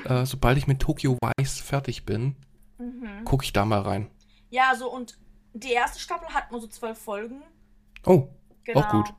[0.04, 2.36] äh, sobald ich mit Tokyo Vice fertig bin,
[2.78, 3.24] Mhm.
[3.24, 4.10] gucke ich da mal rein.
[4.50, 5.18] Ja, so und
[5.54, 7.42] die erste Staffel hat nur so zwölf Folgen.
[8.04, 8.28] Oh,
[8.64, 8.80] Genau.
[8.80, 9.14] Auch gut.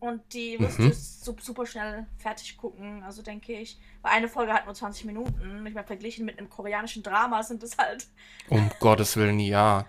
[0.00, 0.90] Und die wirst Mhm.
[0.90, 3.78] du su- super schnell fertig gucken, also denke ich.
[4.02, 5.66] Weil eine Folge hat nur 20 Minuten.
[5.66, 8.06] Ich meine, verglichen mit einem koreanischen Drama sind das halt.
[8.50, 9.86] um Gottes Willen, ja.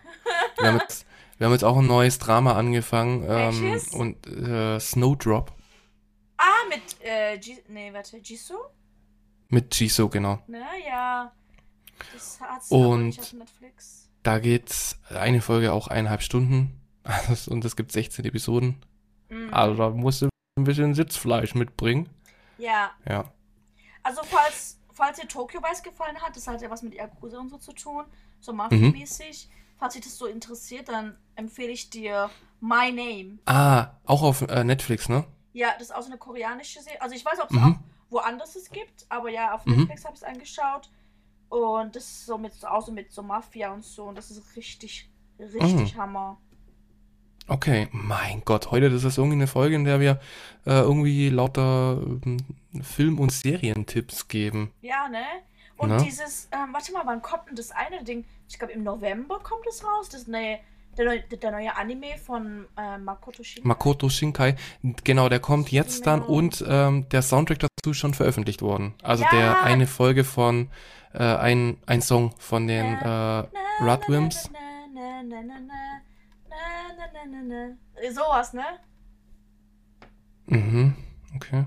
[0.58, 1.06] Wir haben jetzt,
[1.38, 3.26] wir haben jetzt auch ein neues Drama angefangen.
[3.28, 5.52] Ähm, und äh, Snowdrop
[6.48, 8.58] Ah, mit, äh, nee, warte, Jisoo?
[9.50, 10.40] mit Jisoo, genau.
[10.48, 11.32] Ne, ja.
[12.14, 14.10] Das hat's Und- auf Netflix.
[14.24, 16.80] Da geht's eine Folge auch eineinhalb Stunden.
[17.50, 18.84] Und es gibt 16 Episoden.
[19.30, 19.54] Mhm.
[19.54, 22.10] Also da musst du ein bisschen Sitzfleisch mitbringen.
[22.58, 23.32] Ja, Ja.
[24.04, 27.50] also falls, falls dir Tokyo Vice gefallen hat, das hat ja was mit Yakuza und
[27.50, 28.06] so zu tun,
[28.40, 28.58] so Mhm.
[28.58, 29.50] Mafia-mäßig.
[29.78, 32.30] Falls dich das so interessiert, dann empfehle ich dir
[32.62, 33.40] My Name.
[33.46, 35.26] Ah, auch auf äh, Netflix, ne?
[35.56, 37.02] Ja, das ist auch so eine koreanische Serie.
[37.02, 37.64] Also ich weiß, ob es Mhm.
[37.64, 37.80] auch
[38.12, 39.78] woanders es gibt, aber ja, auf Mhm.
[39.78, 40.90] Netflix habe ich es angeschaut.
[41.48, 44.04] Und das ist so mit so auch so mit so Mafia und so.
[44.04, 45.98] Und das ist richtig, richtig Mhm.
[46.02, 46.38] Hammer.
[47.48, 50.20] Okay, mein Gott, heute das ist irgendwie eine Folge, in der wir
[50.66, 52.38] äh, irgendwie lauter ähm,
[52.82, 54.74] Film- und Serientipps geben.
[54.82, 55.24] Ja, ne?
[55.78, 55.98] Und Ne?
[56.04, 58.26] dieses, ähm, warte mal, wann kommt denn das eine Ding?
[58.50, 60.10] Ich glaube, im November kommt es raus.
[60.10, 60.60] Das neue,
[60.98, 63.68] der, neue, der neue Anime von äh, Makoto Shinkai.
[63.68, 64.56] Makoto Shinkai,
[65.04, 68.94] genau, der kommt jetzt dann und ähm, der Soundtrack dazu ist schon veröffentlicht worden.
[69.04, 69.30] Also ja.
[69.32, 70.70] der eine Folge von,
[71.14, 73.44] äh, ein, ein Song von den äh,
[73.82, 74.50] Rudwimps.
[78.14, 78.66] Sowas, ne?
[80.48, 80.96] Mhm,
[81.36, 81.66] okay.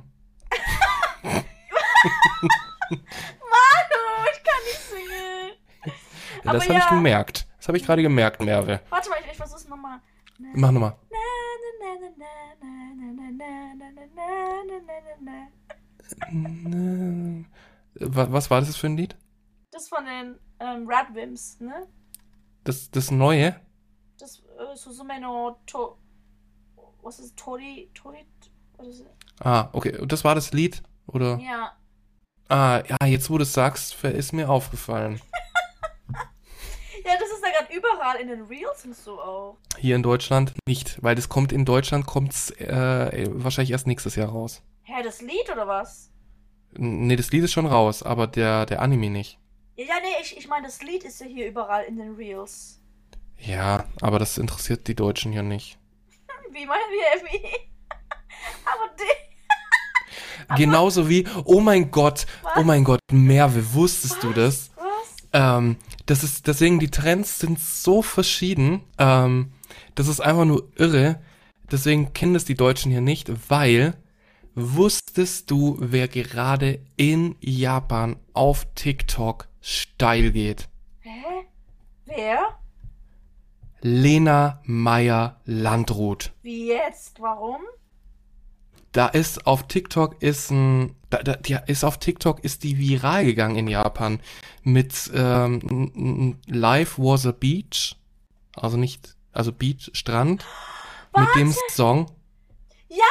[2.90, 4.00] Manu,
[4.32, 5.52] ich kann nicht singen.
[6.44, 6.78] Das habe ja.
[6.78, 7.47] ich gemerkt.
[7.58, 8.80] Das habe ich gerade gemerkt, Merve.
[8.88, 10.00] Warte mal, ich, ich versuch's nochmal.
[10.54, 10.96] Mach nochmal.
[18.00, 19.16] Wa- Was war das für ein Lied?
[19.70, 21.86] Das von den ähm, Radwims, ne?
[22.64, 23.54] Das, das neue?
[24.18, 25.98] Das äh, Suzume no to
[27.02, 28.26] was ist Tori Tori
[28.76, 29.06] was ist es?
[29.40, 29.96] Ah, okay.
[29.98, 30.82] Und das war das Lied?
[31.06, 31.38] Oder?
[31.38, 31.72] Ja.
[32.48, 35.20] Ah, ja, jetzt wo du es sagst, ist mir aufgefallen.
[37.04, 39.56] Ja, das ist gerade überall in den Reels und so auch.
[39.78, 44.28] Hier in Deutschland nicht, weil das kommt in Deutschland kommt's äh, wahrscheinlich erst nächstes Jahr
[44.28, 44.62] raus.
[44.84, 46.10] Hä, das Lied oder was?
[46.72, 49.38] Nee, das Lied ist schon raus, aber der, der Anime nicht.
[49.76, 52.80] Ja, nee, ich, ich meine, das Lied ist ja hier überall in den Reels.
[53.38, 55.78] Ja, aber das interessiert die Deutschen hier nicht.
[56.50, 57.46] Wie meinen wir, wie?
[58.64, 60.56] Aber die.
[60.56, 64.70] Genauso wie, oh mein Gott, oh mein Gott, Merve, wusstest du das?
[65.32, 68.82] Ähm, das ist, deswegen, die Trends sind so verschieden.
[68.98, 69.52] Ähm,
[69.94, 71.20] das ist einfach nur irre.
[71.70, 73.94] Deswegen kennen das die Deutschen hier nicht, weil
[74.54, 80.68] wusstest du, wer gerade in Japan auf TikTok steil geht?
[81.00, 81.46] Hä?
[82.06, 82.58] Wer?
[83.80, 86.32] Lena Meyer Landrut.
[86.42, 87.20] Wie jetzt?
[87.20, 87.60] Warum?
[88.92, 93.24] Da ist auf TikTok ist ein, da, da, die ist auf TikTok ist die viral
[93.24, 94.20] gegangen in Japan
[94.62, 97.96] mit ähm, Life was a Beach,
[98.54, 100.44] also nicht, also Beach Strand
[101.16, 102.10] mit dem Song.
[102.88, 103.04] Ja!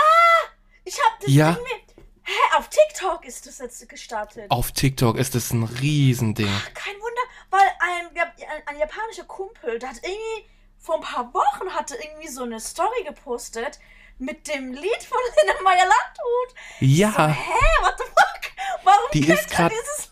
[0.83, 1.53] Ich hab das Ja.
[1.53, 2.05] Ding mit.
[2.23, 4.51] Hä, auf TikTok ist das jetzt gestartet.
[4.51, 6.49] Auf TikTok ist es ein Riesending.
[6.73, 11.69] Kein Wunder, weil ein, ein, ein japanischer Kumpel, der hat irgendwie vor ein paar Wochen
[11.73, 13.79] hatte irgendwie so eine Story gepostet
[14.19, 16.55] mit dem Lied von Lena Meyer Landrut.
[16.79, 17.11] Ja.
[17.11, 18.51] So, hä, what the fuck?
[18.83, 20.11] Warum Die kennt ist grad- dieses Lied?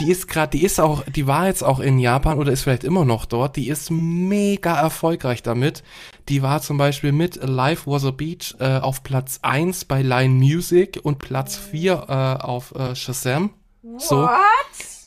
[0.00, 2.82] Die ist gerade, die ist auch, die war jetzt auch in Japan oder ist vielleicht
[2.82, 3.54] immer noch dort.
[3.54, 5.84] Die ist mega erfolgreich damit.
[6.28, 10.34] Die war zum Beispiel mit Life Was a Beach äh, auf Platz 1 bei Line
[10.34, 13.50] Music und Platz 4 äh, auf äh, Shazam.
[13.98, 14.22] So.
[14.22, 14.40] What?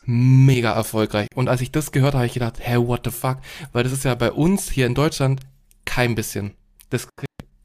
[0.05, 1.27] Mega erfolgreich.
[1.35, 3.39] Und als ich das gehört habe, habe ich gedacht, hey, what the fuck?
[3.73, 5.41] Weil das ist ja bei uns hier in Deutschland
[5.83, 6.53] kein bisschen.
[6.89, 7.09] Das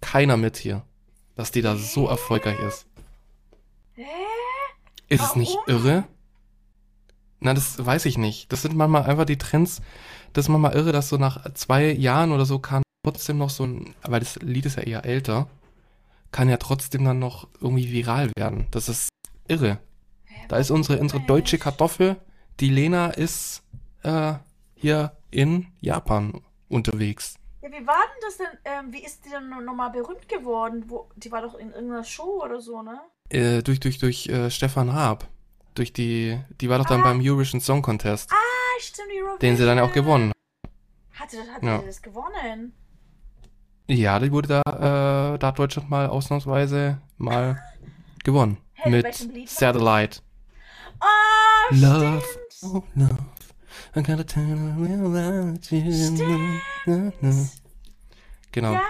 [0.02, 0.82] keiner mit hier.
[1.34, 2.86] Dass die da so erfolgreich ist.
[5.08, 6.04] Ist es nicht irre?
[7.40, 8.52] Na, das weiß ich nicht.
[8.52, 9.80] Das sind manchmal einfach die Trends.
[10.32, 13.64] Das ist manchmal irre, dass so nach zwei Jahren oder so kann trotzdem noch so
[13.64, 15.48] ein, weil das Lied ist ja eher älter,
[16.30, 18.66] kann ja trotzdem dann noch irgendwie viral werden.
[18.70, 19.08] Das ist
[19.48, 19.78] irre.
[20.48, 21.58] Da ist unsere, unsere deutsche?
[21.58, 22.16] Kartoffel,
[22.60, 23.62] die Lena ist
[24.02, 24.34] äh,
[24.74, 27.34] hier in Japan unterwegs.
[27.62, 28.46] Ja, wie war denn das denn?
[28.64, 30.84] Ähm, wie ist die denn nochmal berühmt geworden?
[30.88, 33.00] Wo, die war doch in irgendeiner Show oder so, ne?
[33.30, 35.28] Äh, durch durch, durch äh, Stefan Raab.
[35.74, 37.04] Durch die, die war doch dann Ah.
[37.04, 38.36] beim Eurovision Song Contest, Ah,
[38.80, 39.38] stimmt, die Eurovision.
[39.40, 40.32] den sie dann ja auch gewonnen
[41.14, 41.78] Hatte, das- hatte Ja.
[41.78, 42.74] das gewonnen?
[43.88, 47.62] Ja, die wurde da, äh, da hat Deutschland mal ausnahmsweise mal
[48.24, 48.58] gewonnen.
[48.74, 50.20] Hey, mit Satellite.
[51.00, 52.20] Oh, Love.
[52.20, 52.74] stimmt.
[52.74, 53.16] Oh, love.
[53.96, 57.48] I gotta tell you about you.
[58.52, 58.72] Genau.
[58.74, 58.82] Ja,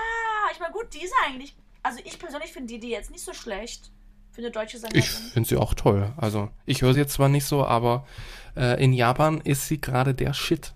[0.52, 1.56] ich meine, gut, die ist eigentlich.
[1.82, 3.90] Also, ich persönlich finde die, die jetzt nicht so schlecht.
[4.32, 5.02] Für eine deutsche Ich Sängerin.
[5.02, 6.12] finde sie auch toll.
[6.16, 8.06] Also, ich höre sie jetzt zwar nicht so, aber
[8.56, 10.72] äh, in Japan ist sie gerade der Shit.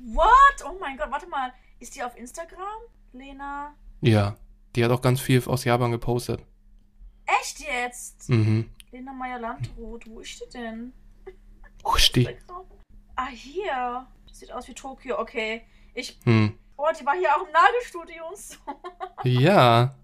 [0.00, 0.64] What?
[0.66, 1.52] Oh mein Gott, warte mal.
[1.78, 2.58] Ist die auf Instagram?
[3.12, 3.74] Lena?
[4.00, 4.36] Ja.
[4.74, 6.42] Die hat auch ganz viel aus Japan gepostet.
[7.40, 8.28] Echt jetzt?
[8.28, 8.68] Mhm.
[8.90, 10.92] Lena Meyer-Landrut, wo ist die denn?
[11.84, 12.28] Husti.
[13.22, 14.06] Ah, hier.
[14.32, 15.62] Sieht aus wie Tokio, okay.
[15.94, 16.18] Ich.
[16.24, 16.56] Hm.
[16.76, 18.56] Oh, die war hier auch im Nagelstudio und so.
[19.28, 19.94] Ja.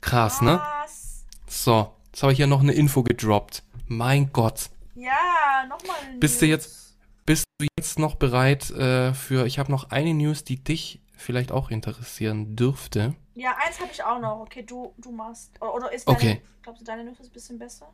[0.00, 0.60] Krass, ne?
[0.82, 1.24] Was?
[1.46, 3.62] So, jetzt habe ich hier noch eine Info gedroppt.
[3.86, 4.70] Mein Gott.
[4.94, 5.96] Ja, nochmal.
[6.18, 6.96] Bist du jetzt-
[7.26, 11.52] Bist du jetzt noch bereit äh, für, ich habe noch eine News, die dich vielleicht
[11.52, 13.14] auch interessieren dürfte.
[13.34, 14.40] Ja, eins habe ich auch noch.
[14.40, 15.52] Okay, du, du machst.
[15.60, 16.42] Oder, oder ist deine, Okay.
[16.62, 17.92] Glaubst du, deine News ist ein bisschen besser?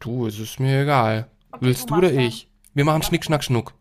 [0.00, 1.30] Du, es ist mir egal.
[1.56, 2.20] Okay, Willst du oder dann.
[2.20, 2.50] ich?
[2.74, 3.74] Wir machen Schnick, Schnack, Schnuck.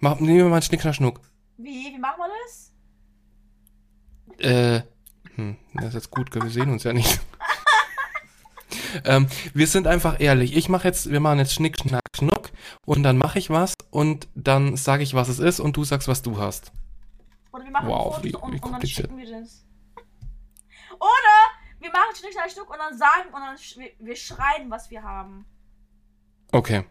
[0.00, 1.20] Mach, nehmen wir mal Schnick, Schnack, Schnuck.
[1.56, 1.92] Wie?
[1.94, 2.72] Wie machen wir das?
[4.38, 4.82] Äh,
[5.36, 7.20] hm, das ist jetzt gut, wir sehen uns ja nicht.
[9.04, 10.56] ähm, wir sind einfach ehrlich.
[10.56, 12.50] Ich mache jetzt, wir machen jetzt Schnick, Schnack, Schnuck
[12.86, 16.08] und dann mache ich was und dann sage ich, was es ist und du sagst,
[16.08, 16.72] was du hast.
[17.52, 19.08] Oder wir machen Wow, Fotos wie- und, wie und dann kompliziert.
[19.10, 19.64] schicken wir das.
[20.98, 21.36] Oder
[21.80, 24.90] wir machen Schnick, Schnack, Schnuck und dann sagen und dann sch wir, wir schreiben, was
[24.90, 25.44] wir haben.
[26.52, 26.84] Okay.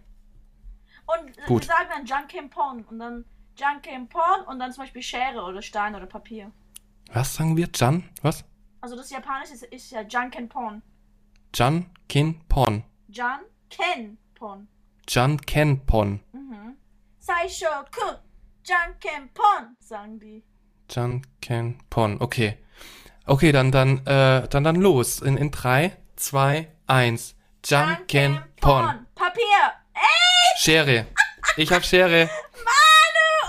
[1.17, 1.65] Und Gut.
[1.65, 5.95] sagen dann Junkin Pon und dann Junkin Pon und dann zum Beispiel Schere oder Stein
[5.95, 6.52] oder Papier.
[7.12, 7.67] Was sagen wir?
[7.74, 8.08] Jan?
[8.22, 8.45] Was?
[8.82, 10.82] Also das Japanische ist, ist ja Junkin Pon.
[11.56, 12.84] Jan, Kin, Pon.
[13.08, 14.67] Jan Ken Pon.
[15.08, 16.19] Jan, Ken, Pon.
[16.32, 16.76] Mhm.
[17.19, 18.17] Saishoku
[18.63, 20.43] Junkin Pon, sagen die.
[20.89, 22.22] Jan, Ken, Pon.
[22.22, 22.58] Okay.
[23.26, 25.22] Okay, dann, dann, äh, dann, dann los.
[25.22, 27.36] In, in drei, zwei, eins.
[27.65, 29.08] Jan, Ken, Pon.
[29.99, 30.57] Papier.
[30.57, 31.05] Schere.
[31.57, 32.29] Ich hab Schere.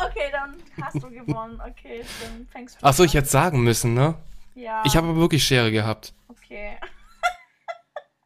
[0.04, 1.60] Okay, dann hast du gewonnen.
[1.60, 4.14] Okay, dann fängst du Ach so, ich hätte sagen müssen, ne?
[4.54, 4.82] Ja.
[4.84, 6.14] Ich habe aber wirklich Schere gehabt.
[6.28, 6.76] Okay.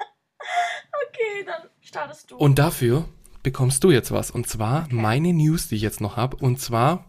[1.08, 2.37] okay, dann startest du.
[2.37, 3.08] Und dafür
[3.42, 4.30] bekommst du jetzt was.
[4.30, 6.37] Und zwar meine News, die ich jetzt noch habe.
[6.37, 7.04] Und zwar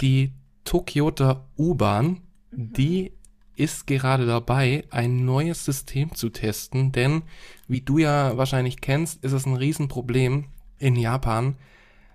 [0.00, 0.32] die
[0.64, 3.12] Tokioter U-Bahn, die
[3.56, 6.92] ist gerade dabei, ein neues System zu testen.
[6.92, 7.22] Denn,
[7.66, 10.46] wie du ja wahrscheinlich kennst, ist es ein Riesenproblem
[10.78, 11.56] in Japan,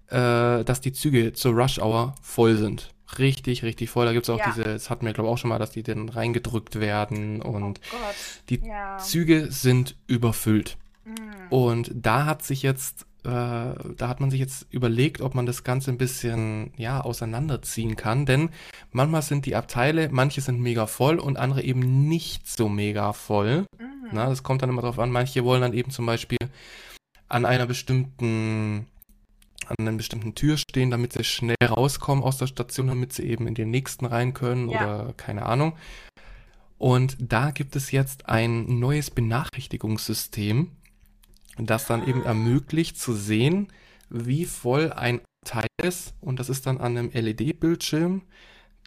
[0.08, 2.89] äh, dass die Züge zur Rush Hour voll sind.
[3.19, 4.06] Richtig, richtig voll.
[4.06, 4.45] Da gibt es auch Ja.
[4.47, 7.80] diese, das hatten wir glaube ich auch schon mal, dass die dann reingedrückt werden und
[7.93, 8.15] oh Gott.
[8.49, 8.97] die Ja.
[8.97, 10.78] Züge sind überfüllt.
[11.06, 11.12] Mm.
[11.54, 13.76] Und da hat sich jetzt, äh, da
[14.08, 18.26] hat man sich jetzt überlegt, ob man das Ganze ein bisschen, ja, auseinanderziehen kann.
[18.26, 18.49] Denn
[18.91, 23.65] manchmal sind die Abteile, manche sind mega voll und andere eben nicht so mega voll.
[23.80, 24.10] Mhm.
[24.12, 25.12] Na, das kommt dann immer drauf an.
[25.12, 26.38] Manche wollen dann eben zum Beispiel
[27.34, 28.88] an einer bestimmten,
[29.67, 33.48] an einer bestimmten Tür stehen, damit sie schnell rauskommen aus der Station, damit sie eben
[33.48, 34.78] in den nächsten rein können Ja.
[35.04, 35.76] oder keine Ahnung.
[36.78, 40.72] Und da gibt es jetzt ein neues Benachrichtigungssystem,
[41.58, 43.67] das dann eben ermöglicht zu sehen,
[44.10, 46.13] wie voll ein Teil ist.
[46.22, 48.22] Und das ist dann an einem LED-Bildschirm,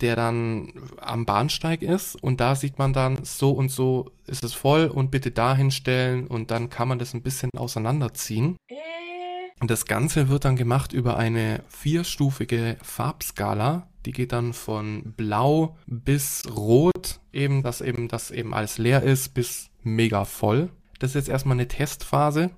[0.01, 2.23] der dann am Bahnsteig ist.
[2.23, 6.27] Und da sieht man dann, so und so ist es voll und bitte dahin stellen.
[6.27, 8.57] Und dann kann man das ein bisschen auseinanderziehen.
[8.69, 8.75] Äh,
[9.61, 13.89] Und das Ganze wird dann gemacht über eine vierstufige Farbskala.
[14.05, 19.35] Die geht dann von blau bis rot, eben, dass eben das eben alles leer ist,
[19.35, 20.69] bis mega voll.
[20.99, 22.51] Das ist jetzt erstmal eine Testphase.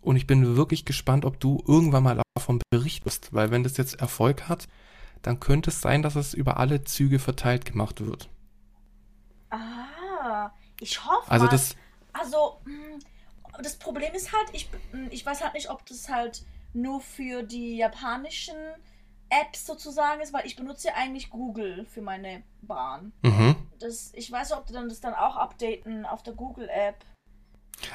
[0.00, 3.32] Und ich bin wirklich gespannt, ob du irgendwann mal davon berichtest.
[3.32, 4.66] Weil wenn das jetzt Erfolg hat,
[5.22, 8.28] dann könnte es sein, dass es über alle Züge verteilt gemacht wird.
[9.50, 11.50] Ah, ich hoffe Also mal.
[11.50, 11.76] das,
[12.12, 12.98] Also, mh,
[13.62, 17.42] das Problem ist halt, ich, mh, ich weiß halt nicht, ob das halt nur für
[17.42, 18.56] die japanischen
[19.28, 23.12] Apps sozusagen ist, weil ich benutze ja eigentlich Google für meine Bahn.
[23.22, 23.56] mhm.
[23.78, 27.04] Das, ich weiß nicht, ob die dann das dann auch updaten auf der Google-App.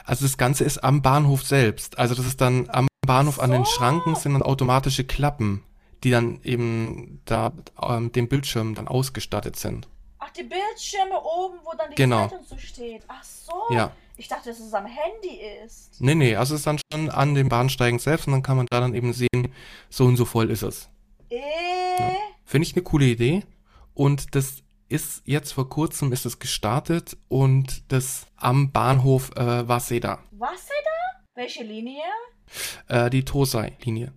[0.05, 1.97] Also das Ganze ist am Bahnhof selbst.
[1.97, 3.71] Also das ist dann am Bahnhof an den So.
[3.71, 5.63] Schranken sind dann automatische Klappen,
[6.03, 9.87] die dann eben da ähm, dem Bildschirm dann ausgestattet sind.
[10.19, 12.27] Ach, die Bildschirme oben, wo dann die Genau.
[12.27, 13.03] Zeit und so steht.
[13.07, 13.53] Ach so.
[13.69, 13.91] Ja.
[14.19, 16.01] Ich dachte, dass es am Handy ist.
[16.01, 18.65] Nee, nee, also es ist dann schon an den Bahnsteigen selbst und dann kann man
[18.69, 19.53] da dann eben sehen,
[19.89, 20.89] so und so voll ist es.
[21.29, 21.37] Äh,
[22.45, 23.43] Finde ich eine coole Idee.
[23.93, 30.19] Und das ist jetzt vor kurzem ist es gestartet und das am Bahnhof äh, Waseda,
[30.31, 31.21] was ist da?
[31.35, 32.01] Welche Linie?
[32.87, 34.13] äh, die Tosei-Linie.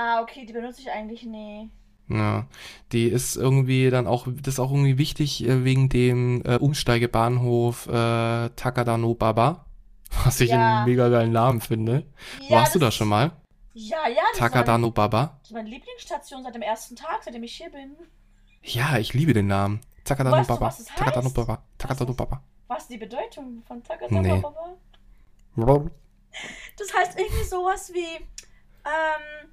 [0.00, 1.70] Ah, okay, die benutze ich eigentlich nie.
[2.08, 2.46] Ja,
[2.92, 7.86] die ist irgendwie dann auch, das ist auch irgendwie wichtig äh, wegen dem äh, Umsteigebahnhof
[7.88, 9.66] äh, Takadano Baba,
[10.24, 10.78] was ich Ja.
[10.78, 12.06] einen mega geilen Namen finde.
[12.48, 13.32] Ja, Warst du da schon mal?
[13.74, 15.38] Ja, ja, das Takadano Baba?
[15.40, 17.96] das ist meine Lieblingsstation seit dem ersten Tag, seitdem ich hier bin.
[18.62, 19.80] Ja, ich liebe den Namen.
[20.04, 20.66] Takadano Weißt du, Baba.
[20.66, 21.30] was es Takadano?
[21.30, 21.62] Baba.
[21.76, 22.42] Takadano Baba.
[22.68, 24.40] Was ist die Bedeutung von Takadano Nee.
[24.40, 25.90] Baba?
[26.76, 28.16] Das heißt irgendwie sowas wie
[28.84, 29.48] ähm,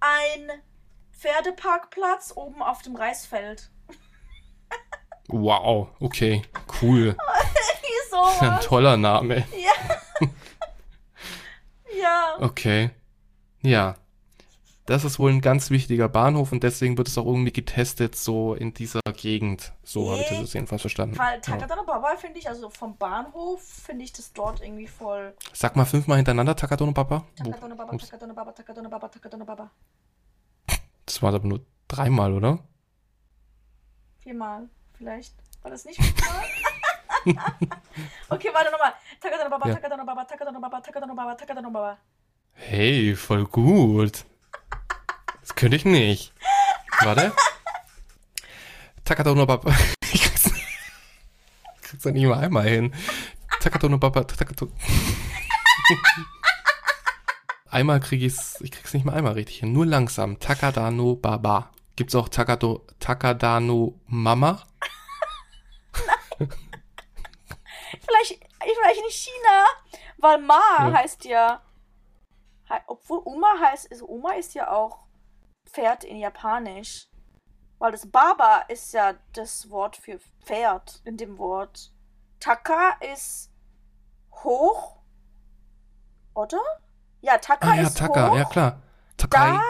[0.00, 0.52] ein
[1.12, 3.70] Pferdeparkplatz oben auf dem Reisfeld.
[5.28, 6.42] Wow, okay,
[6.80, 7.16] cool.
[7.82, 9.46] Wie Ein toller Name.
[9.56, 10.28] ja.
[12.00, 12.36] ja.
[12.40, 12.90] Okay.
[13.62, 13.96] Ja.
[14.86, 18.54] Das ist wohl ein ganz wichtiger Bahnhof und deswegen wird es auch irgendwie getestet, so
[18.54, 19.72] in dieser Gegend.
[19.82, 20.60] So habe ich das Nee.
[20.60, 21.18] jedenfalls verstanden.
[21.18, 21.40] Weil Ja.
[21.40, 25.34] Takadano Baba finde ich, also vom Bahnhof finde ich das dort irgendwie voll.
[25.52, 27.24] Sag mal fünfmal hintereinander Takatono Papa.
[27.38, 28.04] Wo- Takadano Baba, ups.
[28.06, 29.70] Takadano Baba, Takadano Baba, Takadano Baba.
[31.04, 32.60] Das war aber nur dreimal, oder?
[34.20, 35.34] Viermal, vielleicht.
[35.62, 36.44] War das nicht fünfmal?
[38.28, 38.92] okay, warte nochmal.
[39.20, 39.74] Takadano Baba, Ja.
[39.74, 41.98] Takadano Baba, Takadano Baba, Takadano Baba, Takadano Baba.
[42.52, 44.24] Hey, voll gut.
[45.56, 46.32] Könnte ich nicht.
[47.00, 47.32] Warte.
[49.04, 49.74] Takatono Papa.
[50.12, 52.94] Ich krieg's, ich krieg's ja nicht mal einmal hin.
[53.60, 54.22] Takatono Papa.
[54.24, 54.70] Takato.
[57.70, 59.72] Einmal krieg ich's, ich krieg's nicht mal einmal richtig hin.
[59.72, 60.38] Nur langsam.
[60.38, 61.70] Takadano Baba.
[61.96, 64.62] Gibt's auch Takado, Takadano Mama?
[66.38, 69.66] Vielleicht, vielleicht in China,
[70.18, 70.92] weil Ma Ja.
[70.92, 71.60] heißt ja.
[72.86, 74.98] Obwohl Oma heißt, ist, Oma ist ja auch
[75.66, 77.08] Pferd in Japanisch.
[77.78, 81.92] Weil das Baba ist ja das Wort für Pferd in dem Wort.
[82.40, 83.50] Taka ist
[84.32, 84.96] hoch.
[86.34, 86.60] Oder?
[87.20, 88.36] Ja, Taka Ah ja, ist Taka, hoch.
[88.36, 88.82] ja klar.
[89.16, 89.52] Takai.
[89.52, 89.62] Da,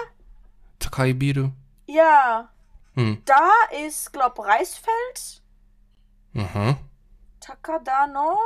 [0.79, 1.51] Takai Biru.
[1.87, 2.49] ja,
[2.95, 3.23] Hm.
[3.25, 3.51] da
[3.87, 5.43] ist, glaub, Reisfeld.
[6.33, 6.77] Mhm.
[7.41, 8.37] Takadano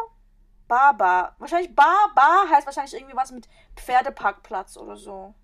[0.68, 1.34] Baba.
[1.38, 5.34] Wahrscheinlich Baba heißt wahrscheinlich irgendwie was mit Pferdeparkplatz oder so.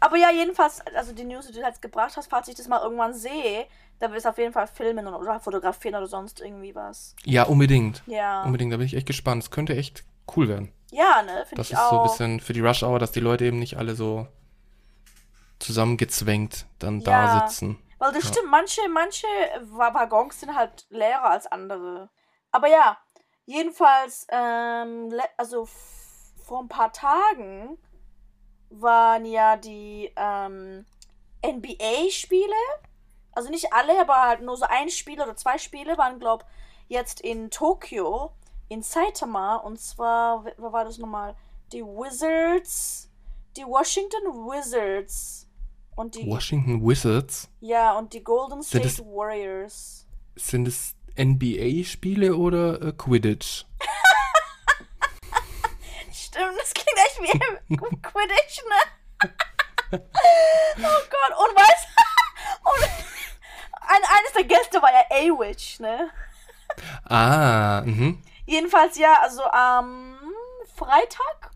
[0.00, 2.80] Aber ja, jedenfalls, also die News, die du jetzt gebracht hast, falls ich das mal
[2.82, 3.66] irgendwann sehe,
[4.00, 7.14] dann will ich es auf jeden Fall filmen oder- fotografieren oder sonst irgendwie was.
[7.24, 8.02] Ja, unbedingt.
[8.06, 8.42] Ja.
[8.42, 9.42] Unbedingt, da bin ich echt gespannt.
[9.42, 10.04] Es könnte echt
[10.36, 10.72] cool werden.
[10.90, 12.10] Ja, ne, finde Das ich ist so ein auch.
[12.10, 14.26] bisschen für die Rush Hour, dass die Leute eben nicht alle so
[15.58, 17.40] zusammengezwängt dann Ja.
[17.40, 17.78] da sitzen.
[17.98, 18.28] Weil das Ja.
[18.32, 19.26] stimmt, manche, manche
[19.62, 22.10] Wa- Waggons sind halt leerer als andere.
[22.50, 22.98] Aber ja,
[23.46, 25.66] jedenfalls, ähm, also
[26.44, 27.78] vor ein paar Tagen
[28.80, 30.84] waren ja die ähm,
[31.44, 32.54] NBA-Spiele.
[33.32, 36.44] Also nicht alle, aber halt nur so ein Spiel oder zwei Spiele waren, glaub,
[36.88, 38.32] jetzt in Tokio,
[38.68, 39.56] in Saitama.
[39.56, 41.34] Und zwar, wo war das nochmal?
[41.72, 43.10] Die Wizards,
[43.56, 45.48] die Washington Wizards.
[45.96, 50.06] Und die Washington Wizards, ja, und die Golden Sind State es- Warriors.
[50.34, 53.64] sind es NBA-Spiele oder äh, Quidditch?
[56.34, 59.20] Stimmt, das klingt echt wie Quidditch, ne?
[59.92, 61.86] oh Gott, und weißt
[62.64, 62.84] und
[63.82, 66.10] ein, eines der Gäste war ja A-Witch, ne?
[67.08, 68.20] Ah, mhm.
[68.46, 70.18] Jedenfalls, ja, also am
[70.74, 71.52] Freitag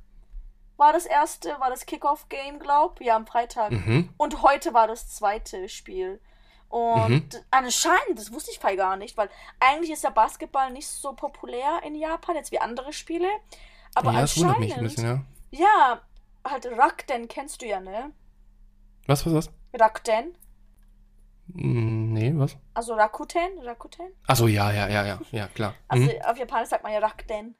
[0.76, 3.00] war das erste, war das Kickoff-Game, glaub.
[3.00, 3.72] Ja, am Freitag.
[3.72, 4.14] Mhm.
[4.16, 6.20] Und heute war das zweite Spiel.
[6.68, 7.44] Und Mhm.
[7.50, 11.80] anscheinend, das wusste ich voll gar nicht, weil eigentlich ist ja Basketball nicht so populär
[11.82, 13.28] in Japan, jetzt wie andere Spiele.
[13.94, 15.24] Aber ja, das wundert mich ein bisschen, ja.
[15.50, 16.02] ja,
[16.46, 18.12] halt Rakuten kennst du ja, ne?
[19.06, 19.50] Was, was, was?
[19.80, 20.34] Rakuten.
[21.54, 22.56] Hm, Nee, was?
[22.74, 24.12] Also Rakuten, Rakuten.
[24.26, 25.74] Achso, ja, ja, ja, ja, ja, klar.
[25.88, 26.22] Also Mhm.
[26.24, 27.54] auf Japanisch sagt man ja Rakuten.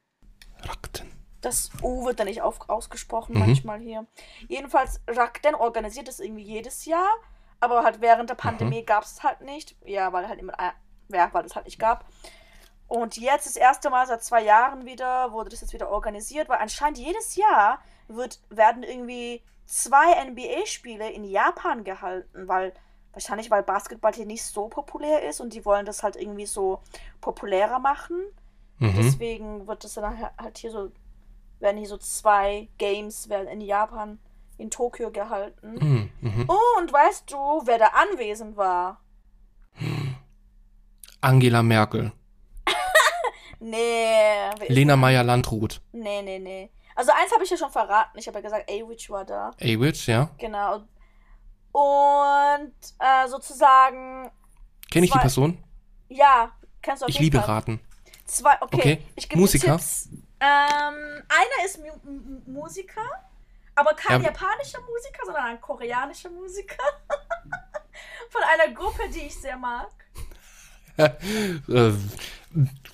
[0.62, 1.10] Rakuten.
[1.40, 3.40] Das U wird dann nicht auf, ausgesprochen Mhm.
[3.40, 4.06] manchmal hier.
[4.48, 7.08] Jedenfalls, Rakuten organisiert das irgendwie jedes Jahr,
[7.60, 8.40] aber halt während der Mhm.
[8.40, 9.76] Pandemie gab es halt nicht.
[9.84, 10.54] Ja, weil halt immer,
[11.12, 12.04] ja, weil es halt nicht gab.
[12.88, 16.58] Und jetzt das erste Mal seit zwei Jahren wieder wurde das jetzt wieder organisiert, weil
[16.58, 22.72] anscheinend jedes Jahr wird, werden irgendwie zwei NBA-Spiele in Japan gehalten, weil
[23.12, 26.80] wahrscheinlich weil Basketball hier nicht so populär ist und die wollen das halt irgendwie so
[27.20, 28.16] populärer machen.
[28.78, 28.94] Mhm.
[28.96, 30.90] Deswegen wird das dann halt- halt hier so,
[31.58, 34.18] werden hier so zwei Games werden in Japan,
[34.56, 35.74] in Tokio gehalten.
[35.74, 36.10] Mhm.
[36.22, 36.48] Mhm.
[36.78, 39.00] Und weißt du, wer da anwesend war?
[41.20, 42.12] Angela Merkel.
[43.60, 44.50] Nee.
[44.68, 45.80] Lena Meyer-Landrut.
[45.92, 46.70] Nee, nee, nee.
[46.94, 48.18] Also eins habe ich ja schon verraten.
[48.18, 49.50] Ich habe ja gesagt, A-Witch war da.
[49.60, 50.30] A-Witch, ja.
[50.38, 50.82] Genau.
[51.72, 54.30] Und äh, sozusagen,
[54.90, 55.62] Kenne ich die Person?
[56.08, 56.50] ja,
[56.82, 57.46] kannst du auf Ich liebe Fall.
[57.46, 57.80] raten.
[58.24, 58.76] Zwei, okay.
[58.76, 59.02] Okay.
[59.16, 59.72] Ich gebe Musiker?
[59.72, 60.08] Tipps.
[60.40, 63.02] Ähm, einer ist Mu M Musiker,
[63.74, 64.28] aber kein Ja.
[64.28, 66.82] japanischer Musiker, sondern ein koreanischer Musiker.
[68.30, 69.90] Von einer Gruppe, die ich sehr mag.
[70.98, 71.92] Äh,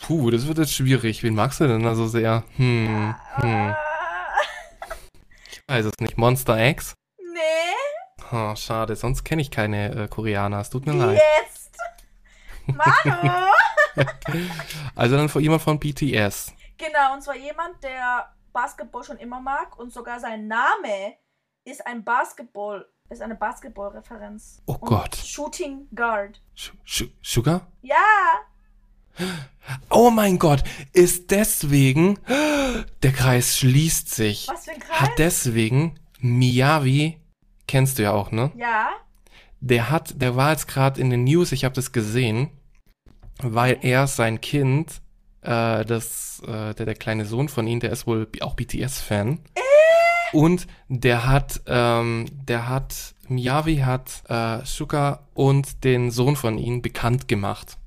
[0.01, 1.23] puh, das wird jetzt schwierig.
[1.23, 2.45] Wen magst du denn also sehr?
[2.57, 3.75] Hm, hm.
[5.51, 6.19] Ich weiß es nicht.
[6.19, 6.95] Monster X?
[7.19, 7.41] nee,
[8.33, 10.61] Oh, schade, sonst kenne ich keine äh, Koreaner.
[10.61, 11.21] Es tut mir leid.
[11.43, 11.77] jetzt.
[12.67, 13.51] Manu!
[14.97, 16.53] Also dann von jemand von BTS.
[16.77, 21.15] genau, und zwar jemand, der Basketball schon immer mag und sogar sein Name
[21.65, 24.63] ist ein Basketball, ist eine Basketball-Referenz.
[24.67, 25.17] Oh Und Gott.
[25.17, 26.41] Shooting Guard.
[26.55, 27.67] Sch Sch Sugar?
[27.83, 27.97] Ja,
[29.91, 34.49] Oh mein Gott, ist deswegen, der Kreis schließt sich.
[34.49, 35.01] was für ein Kreis?
[35.01, 37.21] Hat deswegen Miyavi,
[37.69, 38.51] kennst du ja auch, ne?
[38.57, 38.89] ja,
[39.61, 42.51] Der hat, der war jetzt gerade in den News, ich habe das gesehen,
[43.41, 45.01] weil er sein Kind,
[45.43, 49.39] äh, das, äh, der, der kleine Sohn von ihm, der ist wohl auch BTS-Fan.
[50.35, 56.83] Und der hat, ähm, der hat, Miyavi hat äh, Suga und den Sohn von ihm
[56.83, 57.79] bekannt gemacht.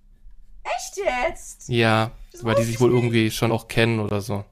[0.63, 1.67] echt jetzt?
[1.69, 2.97] Ja, Das weil die sich ich wohl nicht.
[2.99, 4.45] irgendwie schon auch kennen oder so.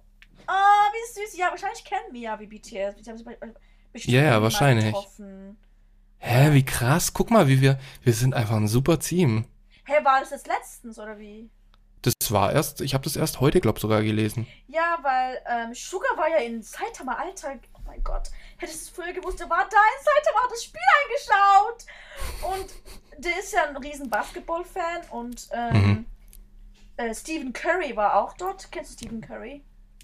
[0.47, 1.37] Oh, wie süß.
[1.37, 2.95] Ja, wahrscheinlich kennen wie BTS.
[4.05, 4.85] Ja, ja, wahrscheinlich.
[4.85, 5.57] getroffen.
[6.17, 7.13] Hä, wie krass.
[7.13, 9.45] Guck mal, wie wir, wir sind einfach ein super Team.
[9.85, 11.49] Hä, war das jetzt letztens oder wie?
[12.01, 14.45] Das war erst, ich habe das erst heute, glaub sogar gelesen.
[14.67, 17.55] Ja, weil ähm, Sugar war ja in Saitama Alter.
[17.95, 18.29] Mein Gott.
[18.57, 21.85] Hättest du es früher gewusst, der war da in Saitama, hat das Spiel eingeschaut.
[22.59, 22.73] Und
[23.23, 25.01] der ist ja ein riesen Basketball-Fan.
[25.11, 26.05] Und ähm, Mhm.
[26.97, 28.69] äh, Stephen Curry war auch dort.
[28.71, 29.63] Kennst du Stephen Curry?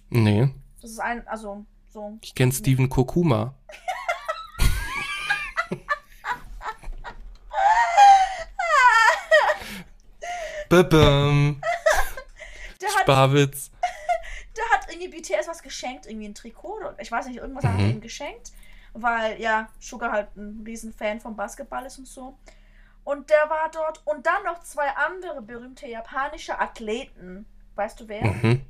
[0.10, 2.18] Nee, Das ist ein, also so.
[2.22, 3.56] ich kenne Steven Kokuma.
[10.70, 11.62] Babam.
[12.82, 13.72] Der hat Sparwitz.
[14.56, 17.76] der hat irgendwie BTS was geschenkt, irgendwie ein Trikot oder ich weiß nicht, irgendwas hat
[17.80, 17.92] er Mhm.
[17.92, 18.52] ihm geschenkt,
[18.94, 22.38] weil ja, Sugar halt ein riesen Fan vom Basketball ist und so.
[23.04, 27.46] Und der war dort und dann noch zwei andere berühmte japanische Athleten.
[27.76, 28.24] Weißt du wer?
[28.24, 28.62] Mhm.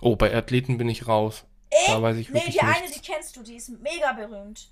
[0.00, 1.44] Oh, bei Athleten bin ich raus.
[1.70, 2.92] Äh, Da weiß ich nee, die eine, nichts.
[2.92, 4.70] die kennst du, die ist mega berühmt.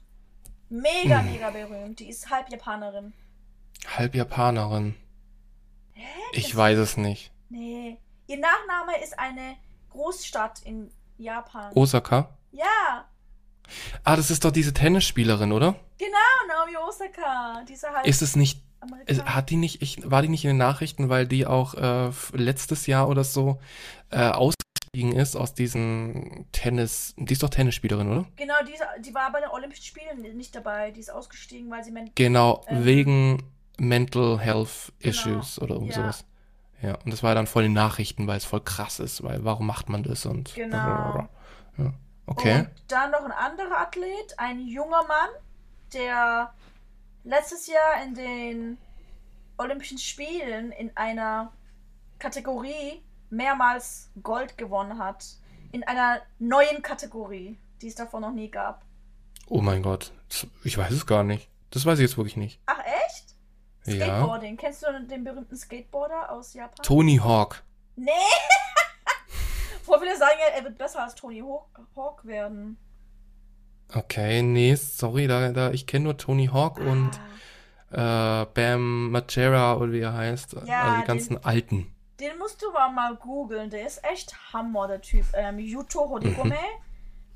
[0.69, 1.33] Mega, Mhm.
[1.33, 1.99] mega berühmt.
[1.99, 3.13] Die ist halb Japanerin.
[3.97, 4.95] Halb Japanerin.
[5.95, 6.05] Hä?
[6.33, 7.33] Ich Das- weiß es nicht.
[7.49, 7.99] Nee.
[8.27, 9.57] Ihr Nachname ist eine
[9.91, 11.73] Großstadt in Japan.
[11.75, 12.31] Osaka?
[12.53, 13.07] Ja,
[14.05, 15.75] Ah, das ist doch diese Tennisspielerin, oder?
[15.99, 17.63] genau, Naomi Osaka.
[17.67, 18.89] Diese halt Ist es nicht Es,
[19.21, 19.35] Amerikanerin.
[19.35, 22.87] hat die nicht, ich, war die nicht in den Nachrichten, weil die auch äh, letztes
[22.87, 23.59] Jahr oder so
[24.11, 28.27] äh, ausgestiegen ist aus diesen Tennis, die ist doch Tennisspielerin, oder?
[28.37, 30.91] Genau, die, ist- die war bei den Olympischen Spielen nicht dabei.
[30.91, 33.43] Die ist ausgestiegen, weil sie men Genau, Ähm, wegen
[33.79, 35.95] Mental Health Genau, Issues oder irgend ja.
[36.03, 36.25] sowas.
[36.85, 39.43] Ja, und das war dann voll in den Nachrichten, weil es voll krass ist, weil
[39.43, 41.29] warum macht man das und Genau.
[41.79, 41.95] Ja.
[42.27, 42.59] Okay.
[42.59, 45.31] Und dann noch ein anderer Athlet, ein junger Mann,
[45.95, 46.53] der
[47.23, 48.79] letztes Jahr in den
[49.57, 51.53] Olympischen Spielen in einer
[52.19, 55.25] Kategorie mehrmals Gold gewonnen hat.
[55.73, 58.85] In einer neuen Kategorie, die es davor noch nie gab.
[59.47, 60.13] Oh mein Gott,
[60.65, 61.49] ich weiß es gar nicht.
[61.71, 62.61] Das weiß ich jetzt wirklich nicht.
[62.67, 63.34] Ach echt?
[63.87, 64.07] Ja.
[64.07, 64.57] Skateboarding.
[64.57, 66.83] Kennst du den berühmten Skateboarder aus Japan?
[66.83, 67.63] Tony Hawk.
[67.97, 68.11] Nee!
[69.87, 72.79] Wo viele sagen ja, er wird besser als Tony Hawk, werden.
[73.95, 77.11] Okay, nee, sorry, da, da ich kenne nur Tony Hawk und
[77.91, 78.43] Ah.
[78.43, 80.55] äh, Bam Margera oder wie er heißt.
[80.65, 81.95] Ja, also die den- ganzen alten.
[82.19, 83.71] Den musst du mal, mal googeln.
[83.71, 85.27] Der ist echt Hammer, der Typ.
[85.35, 86.57] Ähm, Yuto Horigome.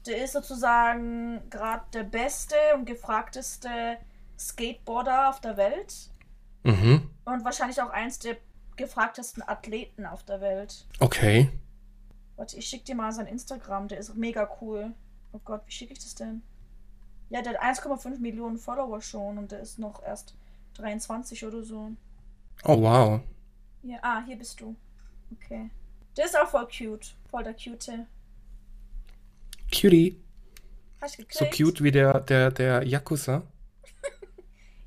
[0.06, 3.98] der ist sozusagen gerade der beste und gefragteste
[4.38, 5.94] Skateboarder auf der Welt.
[6.64, 7.10] Mhm.
[7.24, 8.36] Und wahrscheinlich auch eins der
[8.76, 10.86] gefragtesten Athleten auf der Welt.
[11.00, 11.50] Okay.
[12.36, 14.92] Warte, ich schick dir mal sein Instagram, der ist mega cool.
[15.32, 16.42] Oh Gott, wie schicke ich das denn?
[17.30, 20.34] Ja, der hat 1,5 Millionen Follower schon und der ist noch erst
[20.74, 21.92] 23 oder so.
[22.64, 23.20] Oh, wow.
[23.82, 24.74] Ja, ah, hier bist du.
[25.32, 25.70] Okay.
[26.16, 27.14] Der ist auch voll cute.
[27.30, 28.06] Voll der cute.
[29.70, 30.20] Cutie.
[31.00, 31.56] Hast du gekriegt?
[31.56, 33.42] So cute wie der, der, der Yakuza.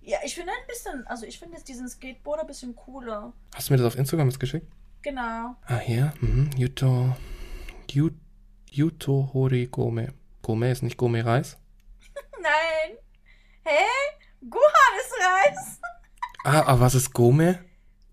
[0.02, 3.34] Ja, ich finde ein bisschen, also ich finde jetzt diesen Skateboarder ein bisschen cooler.
[3.56, 4.68] Hast du mir das auf Instagram jetzt geschickt?
[5.04, 5.56] Genau.
[5.66, 6.14] Ah, hier.
[6.22, 6.50] Mhm.
[6.58, 7.16] Yuto.
[7.92, 8.10] Yu,
[8.72, 10.14] Yuto Hori Gome.
[10.42, 11.58] Gome ist nicht Gome Reis.
[12.42, 12.98] Nein.
[13.64, 13.84] Hä?
[14.50, 15.78] Gohan ist Reis.
[16.44, 17.64] Ah, aber was ist Gome?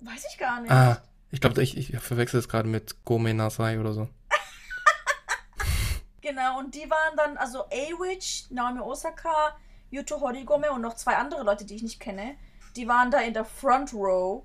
[0.00, 0.70] Weiß ich gar nicht.
[0.70, 4.08] Ah, ich glaube, ich, ich verwechsel es gerade mit Gome Nasai oder so.
[6.20, 9.56] Genau, und die waren dann, also A-Witch, Naomi Osaka,
[9.90, 12.34] Yuto Horigome und noch zwei andere Leute, die ich nicht kenne.
[12.76, 14.42] Die waren da in der Front Row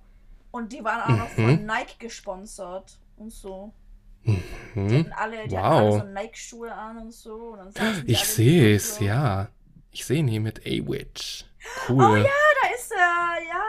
[0.51, 1.65] und die waren auch noch von Mhm.
[1.65, 3.73] Nike gesponsert und so.
[4.23, 4.87] Mhm.
[4.87, 6.01] Die hatten alle, die hatten alle Wow.
[6.01, 7.57] so Nike-Schuhe an und so.
[7.59, 9.49] Und Ich sehe es, ja.
[9.91, 11.45] Ich sehe ihn hier mit A-Witch.
[11.87, 12.03] Cool.
[12.03, 13.61] Oh ja, da ist er, ja.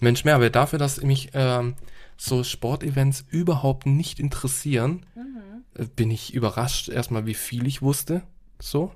[0.00, 1.76] Mensch, Merve, dafür, dass mich ähm,
[2.16, 5.64] so Sportevents überhaupt nicht interessieren, Mhm.
[5.74, 8.22] äh, bin ich überrascht erstmal, wie viel ich wusste.
[8.60, 8.92] So.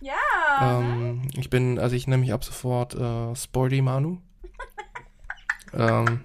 [0.00, 0.80] Ja.
[0.80, 4.18] Ähm, ich bin, also ich nenne mich ab sofort äh, Sporty Manu.
[5.74, 6.22] ähm,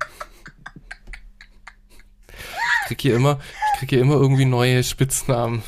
[2.28, 3.40] ich krieg hier immer,
[3.74, 5.64] ich krieg hier immer irgendwie neue Spitznamen.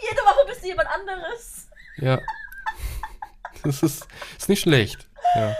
[0.00, 1.68] Jede Woche bist du jemand anderes.
[1.96, 2.20] Ja.
[3.62, 4.06] Das ist,
[4.38, 5.08] ist nicht schlecht.
[5.34, 5.54] Ja.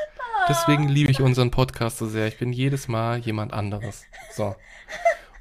[0.49, 2.27] Deswegen liebe ich unseren Podcast so sehr.
[2.27, 4.05] Ich bin jedes Mal jemand anderes.
[4.35, 4.57] So.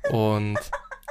[0.09, 0.59] Und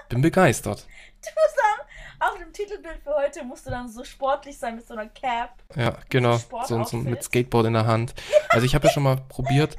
[0.08, 0.86] bin begeistert.
[1.22, 1.86] Du dann,
[2.20, 5.54] auf dem Titelbild für heute musst du dann so sportlich sein mit so einer Cap.
[5.74, 6.38] Ja, genau.
[6.66, 8.14] So, so mit Skateboard in der Hand.
[8.50, 9.76] Also ich habe ja schon mal probiert,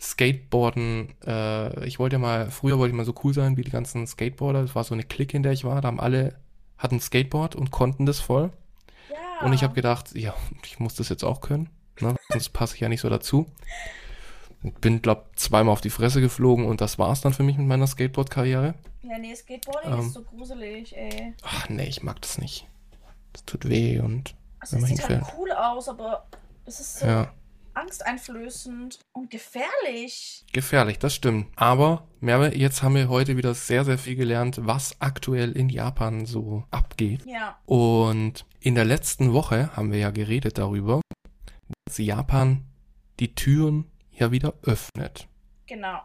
[0.00, 1.14] Skateboarden.
[1.26, 4.06] Äh, ich wollte ja mal, früher wollte ich mal so cool sein wie die ganzen
[4.06, 4.62] Skateboarder.
[4.62, 5.80] Das war so eine Clique, in der ich war.
[5.80, 6.34] Da haben alle
[6.78, 8.52] hatten Skateboard und konnten das voll.
[9.10, 9.46] Ja.
[9.46, 11.70] Und ich habe gedacht, ja, ich muss das jetzt auch können.
[12.00, 12.16] Ne?
[12.28, 13.46] Sonst passe ich ja nicht so dazu.
[14.74, 17.86] Bin, glaub, zweimal auf die Fresse geflogen und das war's dann für mich mit meiner
[17.86, 18.74] Skateboard-Karriere.
[19.02, 20.00] Ja, nee, Skateboarding Ähm.
[20.00, 21.34] ist so gruselig, ey.
[21.42, 22.66] Ach nee, ich mag das nicht.
[23.32, 25.34] Das tut weh und Also, es sieht halt hinfällt.
[25.38, 26.26] cool aus, aber
[26.64, 27.32] es ist so Ja,
[27.74, 30.44] angsteinflößend und gefährlich.
[30.52, 31.46] gefährlich, das stimmt.
[31.56, 36.26] Aber, Merve, jetzt haben wir heute wieder sehr, sehr viel gelernt, was aktuell in Japan
[36.26, 37.24] so abgeht.
[37.26, 37.58] Ja.
[37.66, 41.00] Und in der letzten Woche haben wir ja geredet darüber,
[41.86, 42.64] dass Japan
[43.20, 43.84] die Türen
[44.16, 45.28] ja wieder öffnet.
[45.66, 46.00] Genau.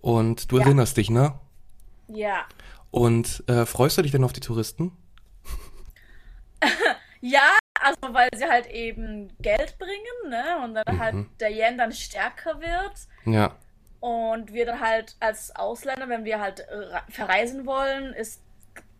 [0.00, 0.64] Und du Ja.
[0.64, 1.38] erinnerst dich, ne?
[2.08, 2.44] Ja.
[2.90, 4.92] Und äh, freust du dich denn auf die Touristen?
[7.22, 10.58] Ja, also weil sie halt eben Geld bringen, ne?
[10.62, 11.00] Und dann Mhm.
[11.00, 12.92] halt der Yen dann stärker wird.
[13.24, 13.56] Ja.
[14.00, 18.42] Und wir dann halt als Ausländer, wenn wir halt äh, verreisen wollen, ist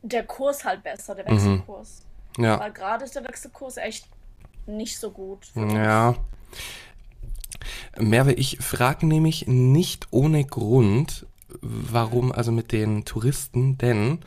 [0.03, 1.37] der Kurs halt besser, der Mhm.
[1.37, 2.07] Wechselkurs.
[2.39, 2.59] Ja.
[2.59, 4.09] Weil gerade ist der Wechselkurs echt
[4.67, 5.47] nicht so gut.
[5.47, 5.73] für uns.
[7.99, 11.27] Merve, ich frage nämlich nicht ohne Grund,
[11.61, 14.21] warum, also mit den Touristen, denn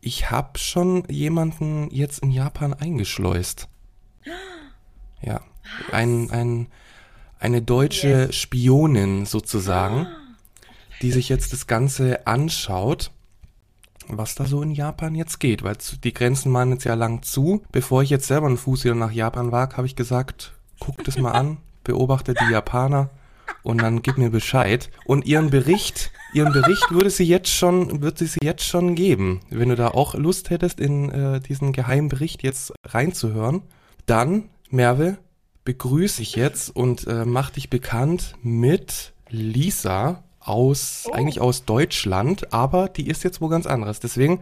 [0.00, 3.68] ich habe schon jemanden jetzt in Japan eingeschleust.
[5.22, 5.40] Ja.
[5.90, 6.66] Ein, ein,
[7.38, 10.06] eine deutsche Spionin sozusagen,
[11.00, 13.10] die sich jetzt das Ganze anschaut,
[14.08, 17.62] was da so in Japan jetzt geht, weil die Grenzen waren jetzt ja lang zu.
[17.72, 21.18] Bevor ich jetzt selber einen Fuß wieder nach Japan wag, habe ich gesagt, guck das
[21.18, 23.10] mal an, beobachte die Japaner
[23.62, 24.90] und dann gib mir Bescheid.
[25.06, 29.40] Und ihren Bericht, ihren Bericht würde sie jetzt schon, wird sie sie jetzt schon geben.
[29.50, 33.62] Wenn du da auch Lust hättest, in äh, diesen geheimen Bericht jetzt reinzuhören,
[34.06, 35.18] dann, Merve,
[35.64, 41.12] begrüße ich jetzt und äh, mach dich bekannt mit Lisa aus, Oh.
[41.12, 43.98] eigentlich aus Deutschland, aber die ist jetzt wo ganz anderes.
[44.00, 44.40] Deswegen,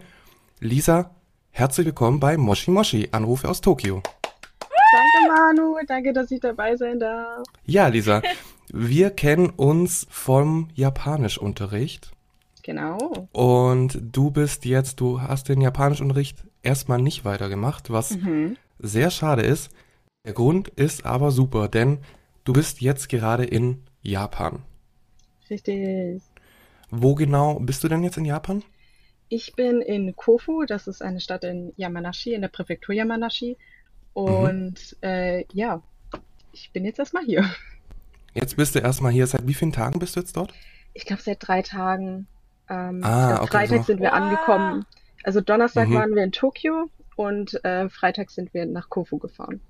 [0.58, 1.10] Lisa,
[1.50, 4.02] herzlich willkommen bei Moshi Moshi, Anrufe aus Tokio.
[5.12, 5.76] Danke, Manu.
[5.86, 7.44] Danke, dass ich dabei sein darf.
[7.66, 8.22] Ja, Lisa,
[8.72, 12.10] wir kennen uns vom Japanischunterricht
[12.62, 13.28] Genau.
[13.32, 18.56] und du bist jetzt, du hast den Japanischunterricht erstmal nicht weitergemacht, was Mhm.
[18.78, 19.70] sehr schade ist.
[20.24, 21.98] Der Grund ist aber super, denn
[22.44, 24.62] du bist jetzt gerade in Japan.
[25.50, 26.22] Richtig.
[26.90, 28.62] Wo genau bist du denn jetzt in Japan?
[29.28, 33.56] Ich bin in Kofu, das ist eine Stadt in Yamanashi, in der Präfektur Yamanashi.
[34.14, 35.82] Und äh, ja,
[36.52, 37.44] ich bin jetzt erstmal hier.
[38.34, 39.26] Jetzt bist du erstmal hier.
[39.26, 40.54] Seit wie vielen Tagen bist du jetzt dort?
[40.94, 42.26] Ich glaube, seit drei Tagen.
[42.70, 43.82] Ähm, Ah, okay, Freitag so.
[43.84, 44.14] sind wir Wow.
[44.14, 44.86] angekommen.
[45.22, 45.94] Also Donnerstag Mhm.
[45.94, 49.60] waren wir in Tokio und äh, Freitag sind wir nach Kofu gefahren.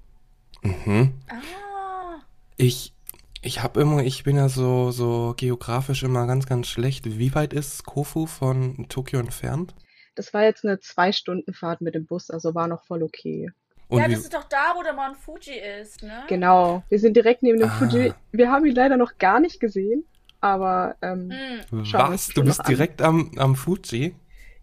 [0.63, 1.13] Mhm.
[1.29, 2.21] Ah.
[2.57, 2.95] Ich,
[3.41, 7.19] ich habe immer, ich bin ja so, so geografisch immer ganz, ganz schlecht.
[7.19, 9.75] Wie weit ist Kofu von Tokio entfernt?
[10.15, 13.51] Das war jetzt eine Zwei-Stunden-Fahrt mit dem Bus, also war noch voll okay.
[13.93, 16.25] Und ja, das ist doch da, wo der Mount Fuji ist, ne?
[16.29, 17.73] Genau, wir sind direkt neben dem Ah.
[17.79, 18.15] Fuji.
[18.33, 20.05] Wir haben ihn leider noch gar nicht gesehen,
[20.41, 21.31] aber ähm,
[21.71, 21.85] Hm.
[21.85, 22.29] wir was?
[22.29, 24.15] Du bist direkt am, am Fuji?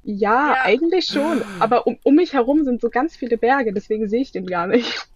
[0.02, 0.62] ja, Ja.
[0.64, 1.44] eigentlich schon.
[1.60, 4.66] Aber um, um mich herum sind so ganz viele Berge, deswegen sehe ich den gar
[4.68, 5.08] nicht.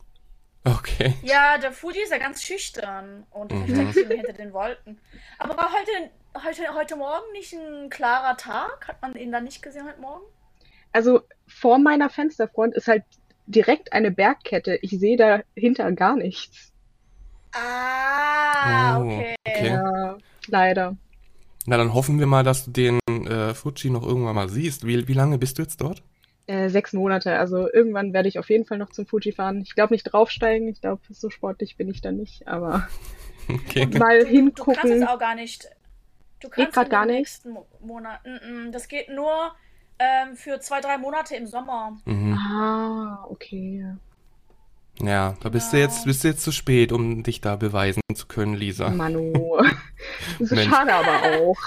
[0.66, 1.14] Okay.
[1.24, 3.66] Ja, der Fuji ist ja ganz schüchtern und Mhm.
[3.66, 5.00] versteckt sich hinter den Wolken.
[5.40, 8.88] Aber war heute, heute, heute Morgen nicht ein klarer Tag?
[8.88, 10.24] Hat man ihn dann nicht gesehen heute Morgen?
[10.94, 13.04] Also vor meiner Fensterfront ist halt
[13.46, 14.78] direkt eine Bergkette.
[14.82, 16.72] Ich sehe dahinter gar nichts.
[17.54, 19.36] Ah, Oh, okay.
[19.48, 19.68] okay.
[19.68, 20.18] Ja,
[20.48, 20.96] leider.
[21.66, 24.86] Na, dann hoffen wir mal, dass du den äh, Fuji noch irgendwann mal siehst.
[24.86, 26.04] Wie, wie lange bist du jetzt dort?
[26.48, 27.38] Äh, sechs Monate.
[27.40, 29.62] Also irgendwann werde ich auf jeden Fall noch zum Fuji fahren.
[29.62, 30.68] Ich glaube nicht draufsteigen.
[30.68, 32.48] Ich glaube, so sportlich bin ich da nicht.
[32.48, 32.88] Aber
[33.50, 33.86] Okay.
[33.98, 34.92] mal Du, du kannst hingucken.
[35.04, 35.68] es auch gar nicht.
[36.42, 37.42] Du kannst grad in gar den nicht?
[37.82, 38.20] Monat.
[38.26, 39.54] Mm, mm, Das geht nur
[40.04, 41.98] ähm, für zwei, drei Monate im Sommer.
[42.06, 42.38] Mhm.
[42.38, 43.86] Ah, okay.
[45.02, 45.90] Ja, da bist du Genau.
[45.90, 48.90] jetzt, bist du jetzt zu spät, um dich da beweisen zu können, Lisa.
[48.90, 49.34] Manu.
[50.40, 51.58] so schade aber auch.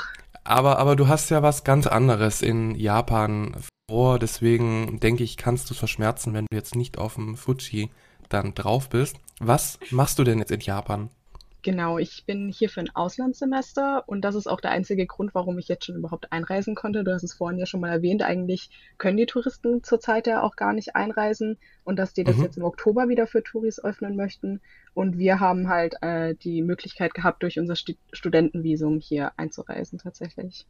[0.44, 3.56] Aber, aber du hast ja was ganz anderes in Japan
[3.90, 7.90] vor, deswegen denke ich, kannst du es verschmerzen, wenn du jetzt nicht auf dem Fuji
[8.28, 9.16] dann drauf bist.
[9.40, 11.10] Was machst du denn jetzt in Japan?
[11.62, 15.58] Genau, ich bin hier für ein Auslandssemester und das ist auch der einzige Grund, warum
[15.58, 17.02] ich jetzt schon überhaupt einreisen konnte.
[17.02, 20.54] Du hast es vorhin ja schon mal erwähnt, eigentlich können die Touristen zurzeit ja auch
[20.56, 22.42] gar nicht einreisen und dass die das Mhm.
[22.42, 24.60] jetzt im Oktober wieder für Touris öffnen möchten.
[24.94, 30.66] Und wir haben halt äh, die Möglichkeit gehabt, durch unser Sti Studentenvisum hier einzureisen tatsächlich.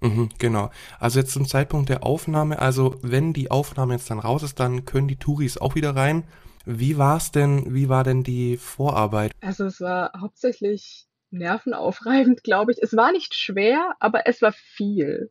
[0.00, 0.70] Mhm, genau.
[0.98, 4.84] Also jetzt zum Zeitpunkt der Aufnahme, also wenn die Aufnahme jetzt dann raus ist, dann
[4.84, 6.24] können die Touris auch wieder rein.
[6.64, 9.32] Wie war's denn, wie war denn die Vorarbeit?
[9.40, 12.82] Also es war hauptsächlich nervenaufreibend, glaube ich.
[12.82, 15.30] Es war nicht schwer, aber es war viel.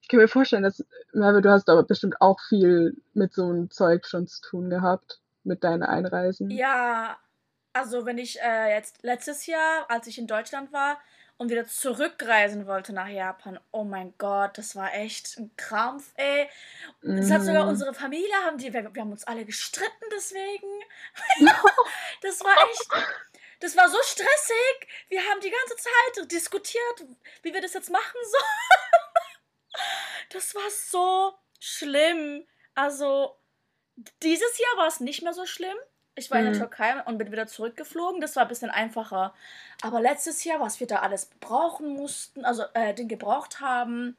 [0.00, 3.70] Ich kann mir vorstellen, dass, Merve, du hast aber bestimmt auch viel mit so einem
[3.70, 6.50] Zeug schon zu tun gehabt, mit deinen Einreisen.
[6.50, 7.18] Ja,
[7.72, 10.98] also wenn ich äh, jetzt letztes Jahr, als ich in Deutschland war
[11.40, 16.46] und wieder zurückreisen wollte nach Japan, oh mein Gott, das war echt ein Krampf, ey.
[17.00, 17.70] Das hat sogar Mhm.
[17.70, 20.68] unsere Familie, haben die, wir, wir haben uns alle gestritten deswegen.
[22.20, 23.06] das war echt,
[23.60, 24.86] das war so stressig.
[25.08, 27.06] Wir haben die ganze Zeit diskutiert,
[27.40, 29.74] wie wir das jetzt machen sollen.
[30.32, 32.46] das war so schlimm.
[32.74, 33.34] Also,
[34.22, 35.76] dieses Jahr war es nicht mehr so schlimm.
[36.14, 36.58] Ich war in der Mhm.
[36.58, 38.20] Türkei und bin wieder zurückgeflogen.
[38.20, 39.34] Das war ein bisschen einfacher.
[39.82, 44.16] Aber letztes Jahr, was wir da alles brauchen mussten, also äh, den gebraucht haben,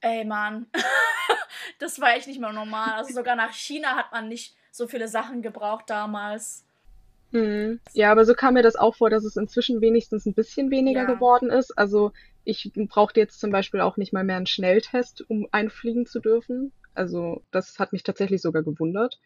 [0.00, 0.66] ey Mann,
[1.80, 2.94] das war echt nicht mehr normal.
[2.98, 6.64] Also sogar nach China hat man nicht so viele Sachen gebraucht damals.
[7.32, 7.80] Mhm.
[7.92, 11.04] Ja, aber so kam mir das auch vor, dass es inzwischen wenigstens ein bisschen weniger
[11.04, 11.06] Ja.
[11.06, 11.76] geworden ist.
[11.76, 12.12] Also
[12.44, 16.72] ich brauchte jetzt zum Beispiel auch nicht mal mehr einen Schnelltest, um einfliegen zu dürfen.
[16.94, 19.18] Also das hat mich tatsächlich sogar gewundert.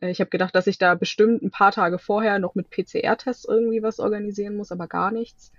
[0.00, 3.44] Äh, Ich habe gedacht, dass ich da bestimmt ein paar Tage vorher noch mit PCR-Tests
[3.46, 5.52] irgendwie was organisieren muss, aber gar nichts.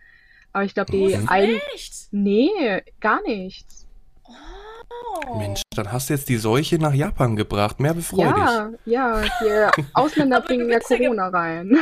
[0.53, 1.59] Aber ich glaube, die eigen...
[1.73, 2.07] Nicht?
[2.11, 3.87] Nee, gar nichts.
[4.23, 5.37] Oh.
[5.37, 7.79] Mensch, dann hast du jetzt die Seuche nach Japan gebracht.
[7.79, 8.35] Mehr befreu dich.
[8.35, 11.77] Ja, ja, hier Ausländer bringen ja Corona rein.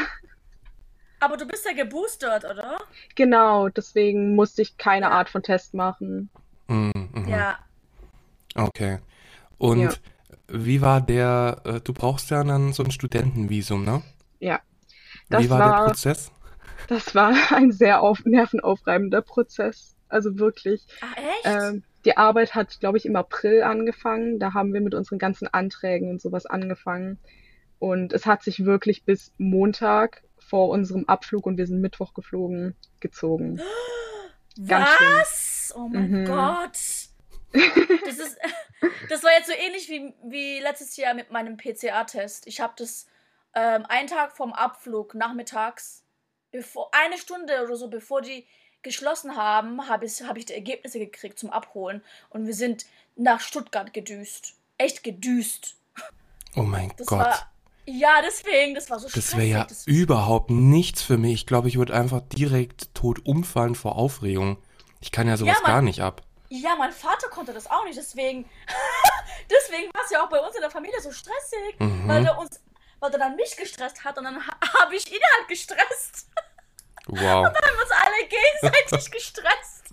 [1.19, 2.77] Aber du bist ja geboostert, oder?
[3.15, 5.11] Genau, deswegen musste ich keine Ja.
[5.11, 6.29] Art von Test machen.
[6.67, 7.27] Mhm, mhm.
[7.27, 7.57] Ja.
[8.55, 8.99] Okay.
[9.57, 9.89] Und Ja.
[10.49, 14.01] Wie war der, äh, du brauchst ja dann so ein Studentenvisum, ne?
[14.39, 14.59] Ja.
[15.29, 16.31] Das Wie war der war- Prozess?
[16.87, 19.95] Das war ein sehr auf, nervenaufreibender Prozess.
[20.09, 20.85] Also wirklich.
[21.01, 21.41] Ach, echt?
[21.45, 24.39] Ähm, die Arbeit hat, glaube ich, im April angefangen.
[24.39, 27.19] Da haben wir mit unseren ganzen Anträgen und sowas angefangen.
[27.79, 32.75] Und es hat sich wirklich bis Montag vor unserem Abflug und wir sind Mittwoch geflogen,
[33.01, 33.59] gezogen.
[34.67, 35.09] ganz schlimm.
[35.19, 35.73] Was?
[35.75, 36.25] Oh mein Mhm.
[36.25, 36.77] Gott.
[37.53, 38.37] Das ist,
[39.09, 42.47] das war jetzt so ähnlich wie, wie letztes Jahr mit meinem PCA-Test.
[42.47, 43.07] Ich habe das
[43.55, 46.03] ähm, einen Tag vorm Abflug, nachmittags,
[46.51, 48.45] bevor, eine Stunde oder so, bevor die
[48.83, 52.03] geschlossen haben, habe ich, hab ich die Ergebnisse gekriegt zum Abholen.
[52.29, 52.85] Und wir sind
[53.15, 54.53] nach Stuttgart gedüst.
[54.77, 55.75] Echt gedüst.
[56.55, 57.19] Oh mein Das Gott.
[57.19, 57.51] war.
[57.85, 59.63] Ja, deswegen, das war so Das wäre ja.
[59.65, 61.33] Das- überhaupt nichts für mich.
[61.33, 64.57] Ich glaube, ich würde einfach direkt tot umfallen vor Aufregung.
[64.99, 65.71] Ich kann ja sowas Ja, Mann.
[65.71, 66.21] gar nicht ab.
[66.49, 68.49] Ja, mein Vater konnte das auch nicht, deswegen.
[69.49, 72.25] deswegen war es ja auch bei uns in der Familie so stressig, weil Mhm.
[72.25, 72.61] er uns,
[72.99, 76.27] weil er dann mich gestresst hat und dann ha habe ich ihn halt gestresst.
[77.07, 77.19] Wow.
[77.19, 79.83] Wir haben uns alle gegenseitig gestresst.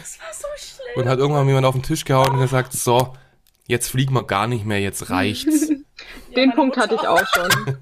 [0.00, 1.02] Das war so schlimm.
[1.02, 3.14] Und hat irgendwann jemand auf den Tisch gehauen und gesagt, so,
[3.66, 5.68] jetzt fliegen wir gar nicht mehr, jetzt reicht's.
[5.68, 5.76] Ja,
[6.36, 7.78] Den meine Punkt hatte ich auch schon.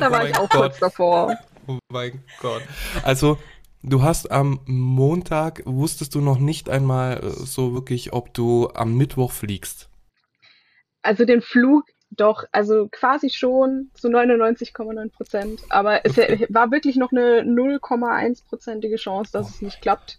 [0.00, 0.50] Da Oh war ich auch Gott.
[0.50, 1.36] kurz davor.
[1.66, 2.62] Oh mein Gott.
[3.02, 3.38] Also,
[3.82, 8.96] du hast am Montag, wusstest du noch nicht einmal äh, so wirklich, ob du am
[8.96, 9.88] Mittwoch fliegst.
[11.02, 15.62] Also den Flug doch, also quasi schon zu 99,9 Prozent.
[15.70, 20.18] Aber es war wirklich noch eine 0,1-prozentige Chance, dass es nicht klappt.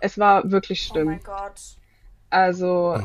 [0.00, 1.06] Es war wirklich Oh schlimm.
[1.06, 1.60] mein Gott.
[2.30, 3.00] Also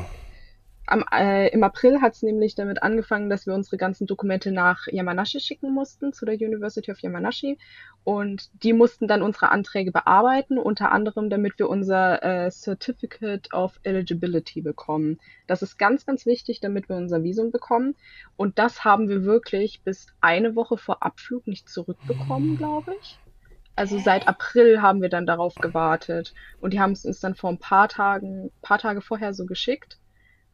[0.86, 4.86] am, äh, im April hat es nämlich damit angefangen, dass wir unsere ganzen Dokumente nach
[4.86, 7.58] Yamanashi schicken mussten, zu der University of Yamanashi.
[8.04, 13.80] Und die mussten dann unsere Anträge bearbeiten, unter anderem, damit wir unser äh, Certificate of
[13.82, 15.18] Eligibility bekommen.
[15.48, 17.96] Das ist ganz, ganz wichtig, damit wir unser Visum bekommen.
[18.36, 23.18] Und das haben wir wirklich bis eine Woche vor Abflug nicht zurückbekommen, glaube ich.
[23.74, 26.32] Also seit April haben wir dann darauf gewartet.
[26.60, 29.98] Und die haben es uns dann vor ein paar Tagen, paar Tage vorher so geschickt.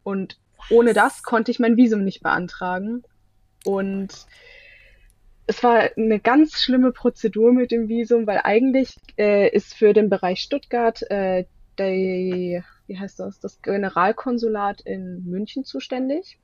[0.03, 0.37] Und
[0.69, 3.03] ohne das konnte ich mein Visum nicht beantragen.
[3.65, 4.09] Und
[5.45, 10.09] es war eine ganz schlimme Prozedur mit dem Visum, weil eigentlich äh, ist für den
[10.09, 11.45] Bereich Stuttgart äh,
[11.77, 16.39] der, wie heißt das, das Generalkonsulat in München zuständig.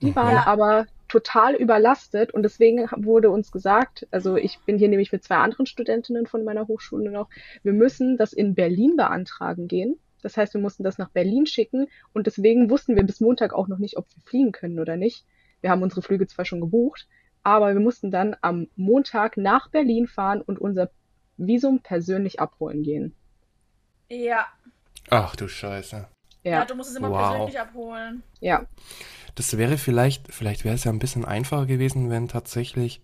[0.00, 0.46] Die waren Ja.
[0.46, 5.36] aber total überlastet und deswegen wurde uns gesagt, also ich bin hier nämlich mit zwei
[5.36, 7.28] anderen Studentinnen von meiner Hochschule noch,
[7.62, 9.98] wir müssen das in Berlin beantragen gehen.
[10.22, 13.68] Das heißt, wir mussten das nach Berlin schicken und deswegen wussten wir bis Montag auch
[13.68, 15.24] noch nicht, ob wir fliegen können oder nicht.
[15.60, 17.06] Wir haben unsere Flüge zwar schon gebucht,
[17.42, 20.90] aber wir mussten dann am Montag nach Berlin fahren und unser
[21.36, 23.14] Visum persönlich abholen gehen.
[24.08, 24.46] Ja.
[25.10, 26.08] Ach du Scheiße.
[26.44, 26.50] ja.
[26.50, 27.28] Ja, du musst es immer Wow.
[27.30, 28.22] persönlich abholen.
[28.40, 28.66] ja.
[29.34, 33.00] Das wäre vielleicht, vielleicht wäre es ja ein bisschen einfacher gewesen, wenn tatsächlich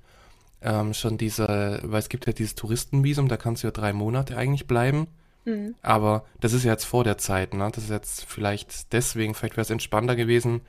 [0.61, 4.37] ähm, schon diese, weil es gibt ja dieses Touristenvisum, da kannst du ja drei Monate
[4.37, 5.07] eigentlich bleiben.
[5.45, 5.75] Mhm.
[5.83, 7.71] Aber das ist ja jetzt vor der Zeit, ne?
[7.75, 10.61] Das ist jetzt vielleicht deswegen, vielleicht wäre es entspannter gewesen.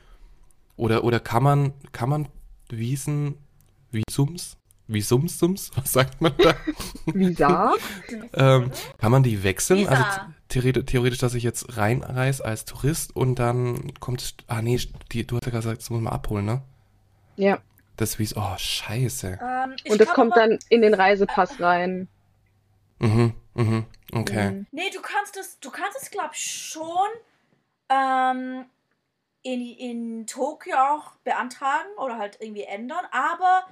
[0.78, 2.28] Oder, oder kann man, kann man
[2.70, 3.36] Wiesen,
[3.92, 4.56] Visums,
[4.88, 6.54] Visumsums, was sagt man da?
[7.08, 7.74] Visa?
[8.34, 9.80] ähm, kann man die wechseln?
[9.80, 9.90] Visa.
[9.92, 14.80] Also theoretisch, theoretisch, dass ich jetzt reinreise als Tourist und dann kommt, ah nee,
[15.12, 16.62] die, du hast ja gesagt, das muss man abholen, ne?
[17.36, 17.60] Ja.
[17.98, 19.40] Das Vis, oh scheiße.
[19.42, 22.08] Ähm, Und das kommt aber- dann in den Reisepass rein.
[23.00, 24.52] Mhm, mhm, okay.
[24.52, 24.68] Mhm.
[24.72, 27.10] Nee, du kannst es, du kannst es, glaub schon
[27.90, 28.66] ähm,
[29.42, 33.68] in, in Tokio auch beantragen oder halt irgendwie ändern, aber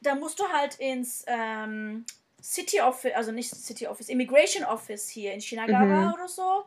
[0.00, 2.04] da musst du halt ins ähm,
[2.42, 6.14] City Office, also nicht City Office, Immigration Office hier in Shinagawa Mhm.
[6.14, 6.66] oder so.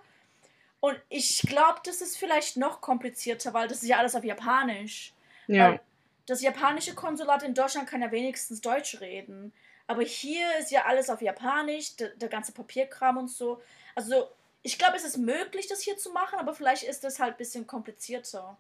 [0.82, 5.14] Und ich glaube, das ist vielleicht noch komplizierter, weil das ist ja alles auf Japanisch.
[5.48, 5.72] Ja.
[5.72, 5.80] Weil
[6.26, 9.52] das japanische Konsulat in Deutschland kann ja wenigstens Deutsch reden.
[9.90, 13.60] Aber hier ist ja alles auf Japanisch, der, der ganze Papierkram und so.
[13.96, 14.28] Also,
[14.62, 17.38] ich glaube, es ist möglich, das hier zu machen, aber vielleicht ist das halt ein
[17.38, 18.56] bisschen komplizierter.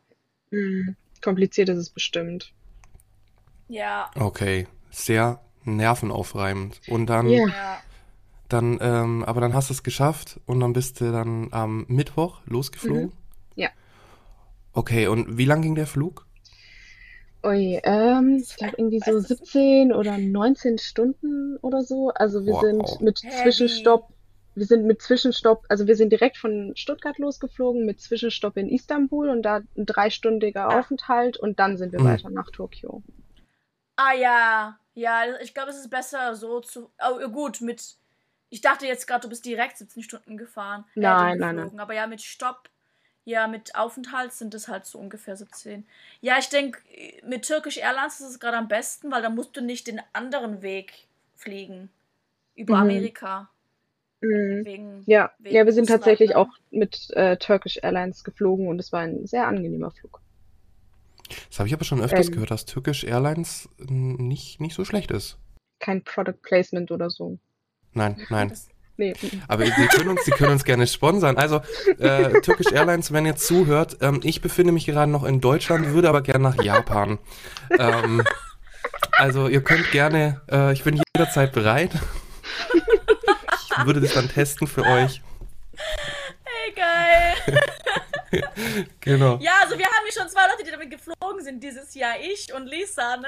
[0.49, 0.95] Mhm.
[1.21, 2.51] Kompliziert ist es bestimmt.
[3.67, 6.81] Ja, Okay, sehr nervenaufreibend.
[6.87, 7.47] Und dann, Ja.
[7.47, 7.81] ja.
[8.47, 12.41] dann, ähm, aber dann hast du es geschafft und dann bist du dann am Mittwoch
[12.45, 13.03] losgeflogen?
[13.03, 13.13] Mhm.
[13.53, 13.69] Ja.
[14.73, 16.25] Okay, und wie lang ging der Flug?
[17.45, 19.39] Ui, ähm, ich glaube irgendwie so Weißt du's?
[19.39, 22.09] 17 oder 19 Stunden oder so.
[22.15, 22.61] Also wir Wow.
[22.61, 23.31] sind mit Heavy.
[23.31, 24.09] Zwischenstopp,
[24.55, 29.29] wir sind mit Zwischenstopp, also wir sind direkt von Stuttgart losgeflogen mit Zwischenstopp in Istanbul
[29.29, 30.79] und da ein dreistündiger Ah.
[30.79, 32.05] Aufenthalt und dann sind wir Mhm.
[32.05, 33.03] weiter nach Tokio.
[33.95, 36.91] Ah ja, ja, ich glaube, es ist besser so zu.
[37.03, 37.97] Oh, gut, mit.
[38.49, 40.85] Ich dachte jetzt gerade, du bist direkt 17 Stunden gefahren.
[40.95, 41.79] äh, Nein, nein.
[41.79, 42.69] Aber ja, mit Stopp,
[43.25, 45.85] ja, mit Aufenthalt sind es halt so ungefähr 17.
[46.21, 46.79] Ja, ich denke,
[47.23, 50.61] mit Turkish Airlines ist es gerade am besten, weil da musst du nicht den anderen
[50.61, 51.89] Weg fliegen.
[52.55, 52.81] Über Mhm.
[52.81, 53.49] Amerika.
[54.21, 54.65] Mhm.
[54.65, 55.03] Wegen.
[55.05, 56.37] Ja, wegen ja, wir sind Russland, tatsächlich ne?
[56.37, 60.21] auch mit äh, Turkish Airlines geflogen und es war ein sehr angenehmer Flug.
[61.49, 62.33] Das habe ich aber schon öfters Ähm.
[62.33, 65.37] gehört, dass Turkish Airlines nicht, nicht so schlecht ist.
[65.79, 67.37] Kein Product Placement oder so.
[67.93, 68.49] Nein, nein.
[68.49, 68.67] Das,
[68.99, 69.13] Nee.
[69.47, 71.37] Aber Sie können uns, Sie können uns gerne sponsern.
[71.37, 71.61] Also,
[71.99, 76.09] äh, Turkish Airlines, wenn ihr zuhört, ähm, ich befinde mich gerade noch in Deutschland, würde
[76.09, 77.17] aber gerne nach Japan.
[77.79, 78.21] ähm,
[79.13, 81.91] also, ihr könnt gerne, äh, ich bin jederzeit bereit.
[83.71, 85.21] Ich würde das dann testen für euch.
[86.43, 87.59] hey, geil.
[89.01, 89.37] Genau.
[89.41, 92.13] Ja, also wir haben hier schon zwei Leute, die damit geflogen sind dieses Jahr.
[92.31, 93.27] Ich und Lisa, ne?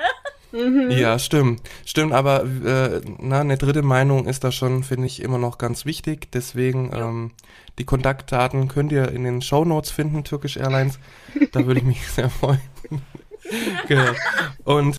[0.51, 0.91] Mhm.
[0.91, 1.61] Ja, stimmt.
[1.85, 5.85] Stimmt, aber äh, na, eine dritte Meinung ist da schon, finde ich, immer noch ganz
[5.85, 6.31] wichtig.
[6.31, 7.31] Deswegen, ähm,
[7.79, 10.99] die Kontaktdaten könnt ihr in den Shownotes finden, Turkish Airlines.
[11.51, 12.61] Da würde ich mich sehr freuen.
[13.87, 14.11] genau.
[14.65, 14.97] Und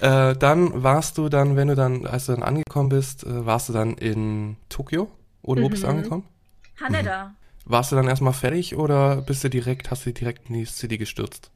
[0.00, 3.68] äh, dann warst du dann, wenn du dann, als du dann angekommen bist, äh, warst
[3.68, 5.08] du dann in Tokio?
[5.42, 5.96] Oder wo bist du Mhm.
[5.98, 6.24] angekommen?
[6.80, 7.34] Haneda.
[7.64, 10.98] Warst du dann erstmal fertig oder bist du direkt, hast du direkt in die City
[10.98, 11.50] gestürzt?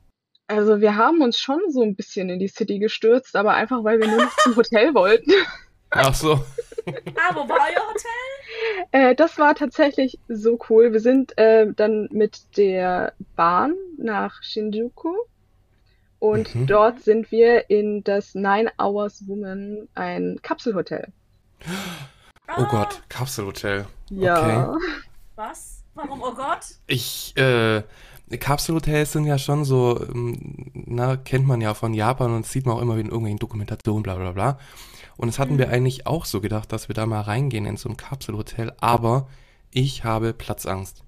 [0.47, 4.01] Also wir haben uns schon so ein bisschen in die City gestürzt, aber einfach weil
[4.01, 5.31] wir nur noch zum Hotel wollten.
[5.91, 6.35] Ach so.
[6.35, 8.89] Ah, wo war euer Hotel?
[8.93, 10.93] Äh, das war tatsächlich so cool.
[10.93, 15.15] Wir sind äh, dann mit der Bahn nach Shinjuku
[16.19, 16.67] und Mhm.
[16.67, 21.13] dort sind wir in das Nine Hours Woman, ein Kapselhotel.
[21.67, 23.87] Oh Ah, Gott, Kapselhotel.
[24.11, 24.75] Ja.
[25.37, 25.78] Was?
[25.99, 26.61] Warum, oh Gott?
[26.87, 27.83] Ich, äh,
[28.39, 32.77] Kapselhotels sind ja schon so, ähm, na, kennt man ja von Japan und sieht man
[32.77, 34.59] auch immer wieder in irgendwelchen Dokumentationen, bla bla bla.
[35.17, 35.59] Und das hatten Mhm.
[35.59, 39.27] wir eigentlich auch so gedacht, dass wir da mal reingehen in so ein Kapselhotel, aber
[39.73, 41.03] ich habe Platzangst.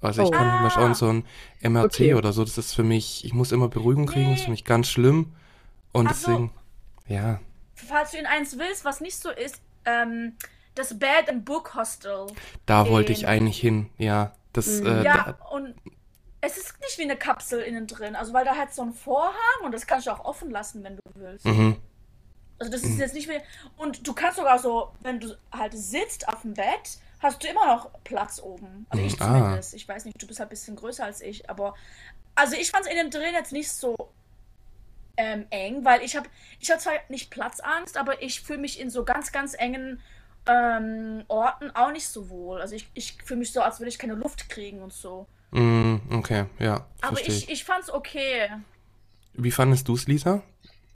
[0.00, 0.30] Also ich Oh.
[0.30, 0.94] kann zum Beispiel auch in Ah.
[0.94, 1.24] so ein
[1.60, 2.14] MRT Okay.
[2.14, 4.52] oder so, das ist für mich, ich muss immer Beruhigung kriegen, das ist für Nee.
[4.52, 5.32] mich ganz schlimm.
[5.92, 6.28] Und Ach so.
[6.30, 6.50] deswegen,
[7.08, 7.40] ja,
[7.74, 10.34] Falls du in eins willst, was nicht so ist, ähm,
[10.74, 12.26] das Bed and Book Hostel.
[12.66, 14.32] da wollte ich eigentlich hin, ja.
[14.52, 14.86] Das, Mhm.
[14.86, 15.74] äh, Ja, da, und
[16.40, 18.16] es ist nicht wie eine Kapsel innen drin.
[18.16, 20.96] Also, weil da hat so einen Vorhang und das kannst du auch offen lassen, wenn
[20.96, 21.44] du willst.
[21.44, 21.76] mhm.
[22.58, 23.40] Also, das ist jetzt nicht wie.
[23.78, 27.66] Und du kannst sogar so, wenn du halt sitzt auf dem Bett, hast du immer
[27.66, 28.86] noch Platz oben.
[28.90, 29.26] Also, ich Mhm, ah.
[29.38, 29.74] zumindest.
[29.74, 31.74] Ich weiß nicht, du bist halt ein bisschen größer als ich, aber.
[32.34, 33.96] Also, ich fand es innen drin jetzt nicht so
[35.16, 36.28] ähm, eng, weil ich habe
[36.60, 40.00] ich hab zwar nicht Platzangst, aber ich fühle mich in so ganz, ganz engen
[40.46, 42.60] ähm, Orten auch nicht so wohl.
[42.60, 45.26] Also ich, ich fühle mich so, als würde ich keine Luft kriegen und so.
[45.50, 48.48] Mm, okay, ja, Aber ich, ich fand's okay.
[49.34, 50.42] Wie fandest du es, Lisa?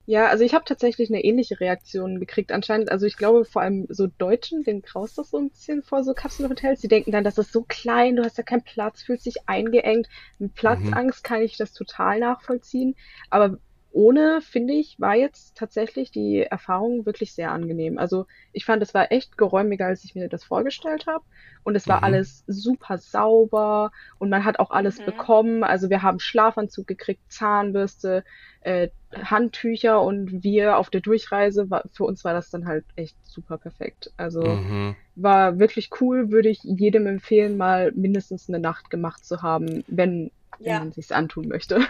[0.06, 2.92] Ja, also ich habe tatsächlich eine ähnliche Reaktion gekriegt anscheinend.
[2.92, 6.12] Also ich glaube vor allem so Deutschen, denen graust das so ein bisschen vor so
[6.12, 6.82] Kapselhotels.
[6.82, 10.08] Die denken dann, das ist so klein, du hast ja keinen Platz, fühlst dich eingeengt.
[10.38, 12.96] Mit Platzangst kann ich das total nachvollziehen.
[13.30, 13.56] Aber
[13.94, 17.98] ohne, finde ich, war jetzt tatsächlich die Erfahrung wirklich sehr angenehm.
[17.98, 21.24] Also ich fand, es war echt geräumiger, als ich mir das vorgestellt habe.
[21.62, 22.04] Und es war Mhm.
[22.04, 25.04] alles super sauber und man hat auch alles Mhm.
[25.04, 25.64] bekommen.
[25.64, 28.24] Also wir haben Schlafanzug gekriegt, Zahnbürste,
[28.60, 33.16] äh, Handtücher und wir auf der Durchreise, war, für uns war das dann halt echt
[33.24, 34.12] super perfekt.
[34.16, 34.96] Also Mhm.
[35.14, 40.32] war wirklich cool, würde ich jedem empfehlen, mal mindestens eine Nacht gemacht zu haben, wenn,
[40.64, 40.78] wenn Ja.
[40.78, 41.80] man sich's antun möchte.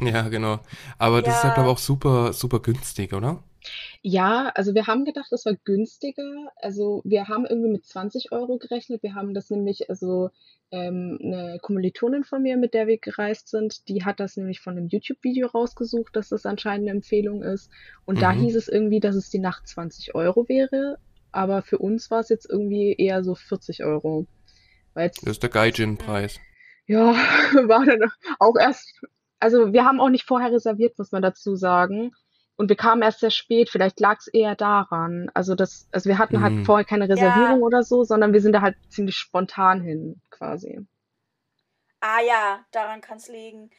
[0.00, 0.60] Ja, genau.
[0.98, 3.42] Aber das ist ja, glaube ich, auch super, super günstig, oder?
[4.02, 6.50] Ja, also wir haben gedacht, das war günstiger.
[6.56, 9.02] Also wir haben irgendwie mit 20 Euro gerechnet.
[9.02, 10.30] Wir haben das nämlich, also
[10.72, 14.76] ähm, eine Kommilitonin von mir, mit der wir gereist sind, die hat das nämlich von
[14.76, 17.70] einem YouTube-Video rausgesucht, dass das anscheinend eine Empfehlung ist.
[18.04, 18.40] Und da Mhm.
[18.40, 20.98] hieß es irgendwie, dass es die Nacht 20 Euro wäre.
[21.30, 24.26] Aber für uns war es jetzt irgendwie eher so 40 Euro.
[24.94, 26.40] Weil Das ist der Gaijin-Preis.
[26.86, 27.12] ja,
[27.68, 28.92] war dann auch erst,
[29.42, 32.12] also wir haben auch nicht vorher reserviert, muss man dazu sagen.
[32.56, 35.30] Und wir kamen erst sehr spät, vielleicht lag es eher daran.
[35.34, 36.64] Also das, also wir hatten halt Mhm.
[36.64, 40.86] vorher keine Reservierung oder so, sondern wir sind da halt ziemlich spontan hin, quasi.
[42.00, 43.70] Ah ja, daran kann's liegen.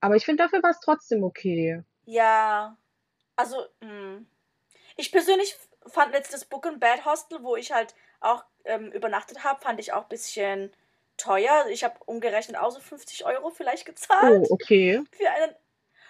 [0.00, 1.82] Aber ich finde, dafür war es trotzdem okay.
[2.04, 2.76] Ja,
[3.36, 4.22] also, mh.
[4.96, 5.56] ich persönlich
[5.86, 9.80] fand jetzt das Book and Bed Hostel, wo ich halt auch ähm, übernachtet habe, fand
[9.80, 10.72] ich auch ein bisschen
[11.22, 11.66] teuer.
[11.70, 15.02] Ich habe umgerechnet auch so 50 Euro vielleicht gezahlt Oh, okay.
[15.12, 15.54] für einen.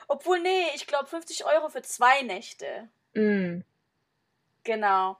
[0.08, 2.88] Obwohl, nee, ich glaube 50 Euro für zwei Nächte.
[3.14, 3.60] Mm.
[4.64, 5.16] Genau.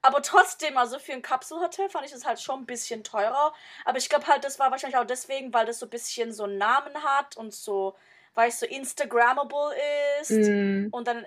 [0.00, 3.52] Aber trotzdem, also für ein Kapselhotel fand ich das halt schon ein bisschen teurer.
[3.84, 6.44] Aber ich glaube halt, das war wahrscheinlich auch deswegen, weil das so ein bisschen so
[6.44, 7.96] einen Namen hat und so,
[8.34, 9.74] weil es so Instagrammable
[10.20, 10.30] ist.
[10.30, 10.88] Mm.
[10.92, 11.26] Und dann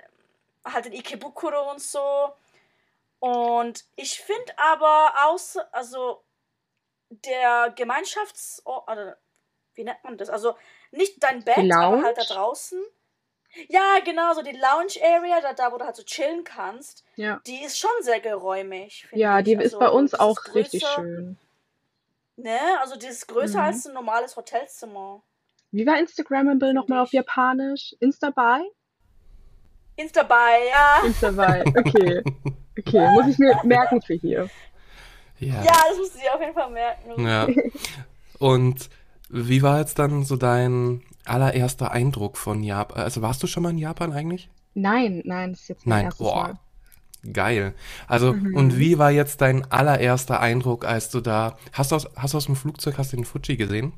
[0.63, 2.33] halt in Ikebukuro und so.
[3.19, 6.23] Und ich finde aber außer, also
[7.11, 9.17] der Gemeinschaftsort, oder
[9.75, 10.29] wie nennt man das?
[10.29, 10.55] Also
[10.91, 12.79] nicht dein Bett, aber halt da draußen.
[13.67, 17.41] Ja, genau, so die Lounge Area, da, da wo du halt so chillen kannst, Ja.
[17.45, 19.07] die ist schon sehr geräumig.
[19.11, 19.45] Ja, ich.
[19.45, 21.37] die ist Also, bei uns das auch ist richtig größer, schön.
[22.37, 23.65] Ne, also die ist größer Mhm.
[23.65, 25.21] als ein normales Hotelzimmer.
[25.71, 27.13] Wie war Instagrammable nochmal auf ich.
[27.13, 27.93] Japanisch?
[27.99, 28.61] Instabuy?
[29.97, 31.01] Instabuy, ja.
[31.05, 32.23] Instabuy, okay.
[32.79, 34.49] Okay, muss ich mir merken für hier.
[35.41, 35.55] Ja.
[35.63, 37.27] Ja, das musst du dir auf jeden Fall merken.
[37.27, 37.47] Ja.
[38.39, 38.89] Und
[39.29, 43.03] wie war jetzt dann so dein allererster Eindruck von Japan?
[43.03, 44.49] Also warst du schon mal in Japan eigentlich?
[44.73, 46.05] Nein, nein, das ist jetzt mein Nein.
[46.05, 46.43] erstes Boah.
[46.43, 46.59] Mal.
[47.33, 47.73] Geil.
[48.07, 48.55] Also, Mhm.
[48.55, 52.37] und wie war jetzt dein allererster Eindruck, als du da, hast du aus, hast du
[52.37, 53.93] aus dem Flugzeug, hast du den Fuji gesehen?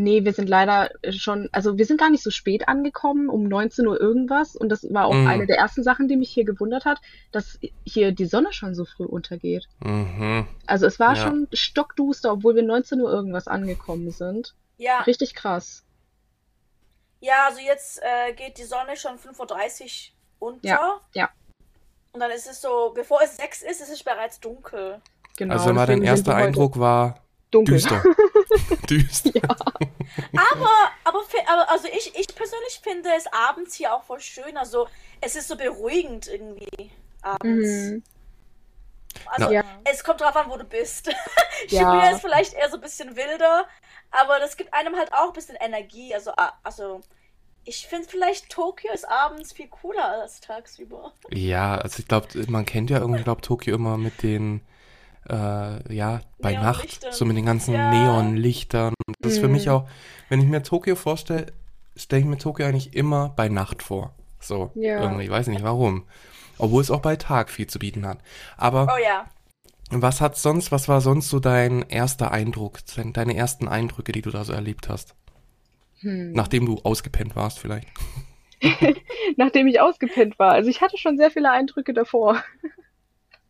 [0.00, 3.84] Nee, wir sind leider schon, also wir sind gar nicht so spät angekommen, um 19
[3.84, 4.54] Uhr irgendwas.
[4.54, 5.26] Und das war auch Mhm.
[5.26, 7.00] eine der ersten Sachen, die mich hier gewundert hat,
[7.32, 9.66] dass hier die Sonne schon so früh untergeht.
[9.80, 10.46] Mhm.
[10.66, 11.22] Also es war Ja.
[11.24, 14.54] schon stockduster, obwohl wir 19 Uhr irgendwas angekommen sind.
[14.76, 15.82] Ja, Richtig krass.
[17.18, 20.68] ja, also jetzt äh, geht die Sonne schon 5.30 Uhr unter.
[20.68, 21.28] Ja, ja.
[22.12, 25.00] Und dann ist es so, bevor es 6 ist, ist es bereits dunkel.
[25.36, 25.54] Genau.
[25.54, 27.74] Also war dein erster Eindruck war dunkel.
[27.74, 28.02] düster.
[28.90, 29.30] Düster.
[29.34, 29.48] Ja.
[30.52, 30.70] Aber,
[31.04, 34.56] aber, aber also ich, ich persönlich finde es abends hier auch voll schön.
[34.56, 34.88] Also
[35.20, 36.90] es ist so beruhigend irgendwie
[37.22, 37.68] abends.
[37.68, 38.02] Mhm.
[39.26, 39.62] Also Ja.
[39.84, 41.08] es kommt drauf an, wo du bist.
[41.70, 41.80] Ja.
[41.80, 43.66] Shibuya ist vielleicht eher so ein bisschen wilder,
[44.12, 46.14] aber das gibt einem halt auch ein bisschen Energie.
[46.14, 47.00] Also, ah, also
[47.64, 51.12] ich finde vielleicht Tokio ist abends viel cooler als tagsüber.
[51.30, 54.60] Ja, also ich glaube, man kennt ja irgendwie, glaube Tokio immer mit den,
[55.28, 57.90] äh, ja, bei Nacht, so mit den ganzen Ja.
[57.90, 58.94] Neonlichtern.
[59.20, 59.52] Das ist für Mhm.
[59.52, 59.88] mich auch,
[60.28, 61.46] wenn ich mir Tokio vorstelle,
[61.96, 64.14] stelle ich mir Tokio eigentlich immer bei Nacht vor.
[64.40, 65.00] So, Ja.
[65.00, 66.04] irgendwie, ich weiß nicht warum.
[66.58, 68.18] Obwohl es auch bei Tag viel zu bieten hat.
[68.56, 69.26] Aber Oh ja.
[69.90, 72.78] was hat sonst, was war sonst so dein erster Eindruck,
[73.12, 75.14] deine ersten Eindrücke, die du da so erlebt hast?
[76.00, 76.32] Hm.
[76.32, 77.88] Nachdem du ausgepennt warst vielleicht.
[79.36, 80.52] Nachdem ich ausgepennt war.
[80.52, 82.42] Also ich hatte schon sehr viele Eindrücke davor.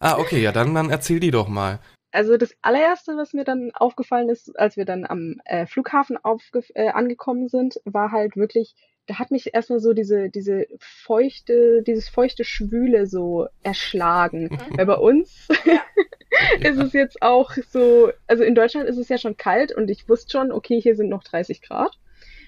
[0.01, 1.81] Ah, okay, ja, dann, dann erzähl die doch mal.
[2.11, 6.63] Also das allererste, was mir dann aufgefallen ist, als wir dann am äh, Flughafen aufge
[6.75, 8.75] äh, angekommen sind, war halt wirklich,
[9.07, 14.59] da hat mich erstmal so diese, diese feuchte, dieses feuchte Schwüle so erschlagen.
[14.77, 15.83] Weil bei uns Ja.
[16.61, 20.09] ist es jetzt auch so, also in Deutschland ist es ja schon kalt und ich
[20.09, 21.99] wusste schon, okay, hier sind noch 30 Grad.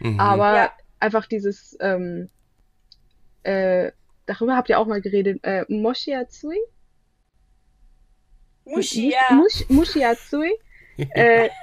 [0.01, 0.18] Mhm.
[0.18, 0.72] Aber Ja.
[1.01, 2.30] einfach dieses, ähm,
[3.42, 3.92] äh,
[4.26, 6.59] darüber habt ihr auch mal geredet, äh, Moshiatsui?
[8.65, 10.53] Mushi, Mush- Mushiatsui?
[11.15, 11.49] äh,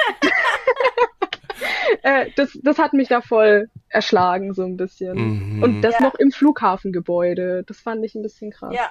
[2.04, 5.58] äh, das, das hat mich da voll erschlagen, so ein bisschen.
[5.58, 5.64] Mhm.
[5.64, 6.02] Und das Ja.
[6.04, 7.64] noch im Flughafengebäude.
[7.66, 8.74] Das fand ich ein bisschen krass.
[8.76, 8.90] Ja.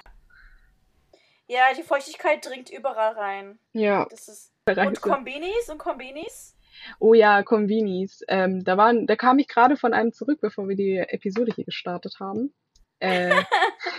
[1.49, 3.59] Ja, die Feuchtigkeit dringt überall rein.
[3.73, 4.05] Ja.
[4.09, 4.51] Das ist.
[4.67, 6.57] Und Kombinis und Kombinis?
[6.99, 8.21] Oh ja, Convenis.
[8.27, 11.63] Ähm, da waren, da kam ich gerade von einem zurück, bevor wir die Episode hier
[11.63, 12.53] gestartet haben.
[12.99, 13.33] Äh,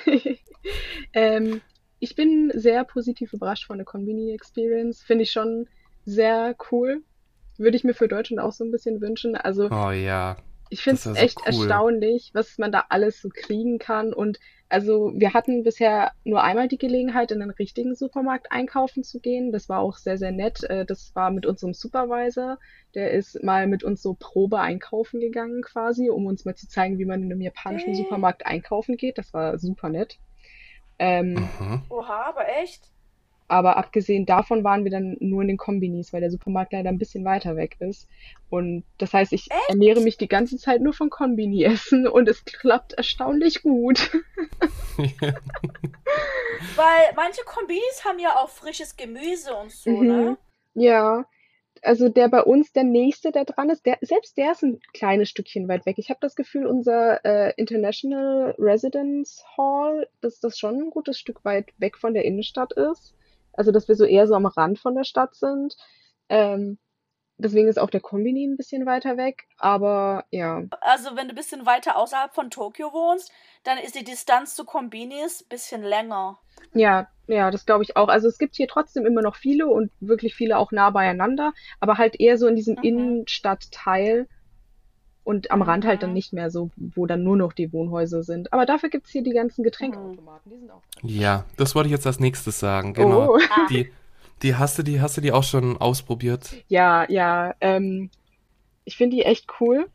[1.14, 1.62] ähm,
[2.00, 5.02] ich bin sehr positiv überrascht von der Conveni Experience.
[5.02, 5.66] Finde ich schon
[6.04, 7.02] sehr cool.
[7.56, 9.34] Würde ich mir für Deutschland auch so ein bisschen wünschen.
[9.36, 10.36] Also Oh ja.
[10.70, 11.46] ich finde es ist ja so echt cool.
[11.46, 14.12] erstaunlich, was man da alles so kriegen kann.
[14.12, 14.38] Und
[14.68, 19.50] also wir hatten bisher nur einmal die Gelegenheit, in einen richtigen Supermarkt einkaufen zu gehen.
[19.50, 20.62] Das war auch sehr, sehr nett.
[20.64, 22.58] Äh, Das war mit unserem Supervisor.
[22.94, 26.98] Der ist mal mit uns so Probe einkaufen gegangen quasi, um uns mal zu zeigen,
[26.98, 27.94] wie man in einem japanischen.
[27.94, 29.18] Supermarkt einkaufen geht.
[29.18, 30.18] Das war super nett.
[30.98, 31.82] Ähm, Mhm.
[31.90, 32.90] Oha, aber echt?
[33.50, 36.98] aber abgesehen davon waren wir dann nur in den Kombinis, weil der Supermarkt leider ein
[36.98, 38.06] bisschen weiter weg ist.
[38.50, 39.70] Und das heißt, ich Echt?
[39.70, 44.10] ernähre mich die ganze Zeit nur von Kombini-Essen und es klappt erstaunlich gut.
[44.98, 50.06] Weil manche Kombinis haben ja auch frisches Gemüse und so, Mhm.
[50.08, 50.36] ne?
[50.74, 51.24] Ja,
[51.82, 55.28] also der bei uns, der nächste, der dran ist, der, selbst der ist ein kleines
[55.28, 55.96] Stückchen weit weg.
[55.98, 61.44] Ich habe das Gefühl, unser äh, International Residence Hall, dass das schon ein gutes Stück
[61.44, 63.14] weit weg von der Innenstadt ist.
[63.52, 65.76] Also, dass wir so eher so am Rand von der Stadt sind.
[66.28, 66.78] Ähm,
[67.38, 69.46] deswegen ist auch der Kombini ein bisschen weiter weg.
[69.58, 73.32] Aber ja, Also wenn du ein bisschen weiter außerhalb von Tokio wohnst,
[73.64, 76.38] dann ist die Distanz zu Kombinis ein bisschen länger.
[76.74, 78.08] ja, ja, das glaube ich auch.
[78.08, 81.98] Also es gibt hier trotzdem immer noch viele und wirklich viele auch nah beieinander, aber
[81.98, 82.82] halt eher so in diesem Mhm.
[82.84, 84.26] Innenstadtteil
[85.24, 86.14] und am Rand halt dann Mhm.
[86.14, 88.50] nicht mehr so, wo dann nur noch die Wohnhäuser sind.
[88.54, 90.80] Aber dafür gibt's hier die ganzen Getränkeautomaten, die sind auch.
[91.02, 92.94] Ja, das wollte ich jetzt als nächstes sagen.
[92.94, 93.34] Genau.
[93.34, 93.38] Oh.
[93.50, 93.92] Ah, Die,
[94.42, 96.54] die hast du, die hast du die auch schon ausprobiert?
[96.68, 98.10] Ja, ja, ähm,
[98.84, 99.88] ich finde die echt cool.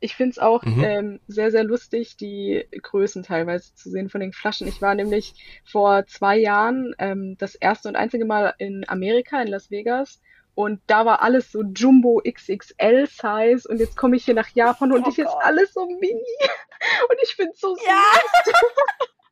[0.00, 0.84] Ich finde es auch Mhm.
[0.84, 4.68] ähm, sehr, sehr lustig, die Größen teilweise zu sehen von den Flaschen.
[4.68, 5.34] Ich war nämlich
[5.64, 10.20] vor zwei Jahren ähm, das erste und einzige Mal in Amerika, in Las Vegas.
[10.54, 13.68] Und da war alles so Jumbo XXL Size.
[13.68, 16.22] Und jetzt komme ich hier nach Japan und Oh ich ist alles so mini.
[17.10, 17.84] Und ich finde es so süß.
[17.86, 17.92] ja!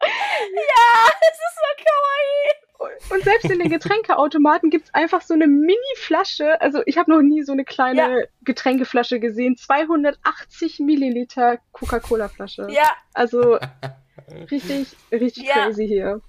[0.02, 2.65] ja, es ist so kawaii.
[2.78, 6.60] Und selbst in den Getränkeautomaten gibt's einfach so eine Mini-Flasche.
[6.60, 9.56] Also ich habe noch nie so eine kleine Getränkeflasche gesehen.
[9.56, 12.66] 280 Milliliter Coca-Cola-Flasche.
[12.70, 13.58] Ja, Also
[14.50, 15.54] richtig, richtig Ja.
[15.64, 16.20] crazy hier.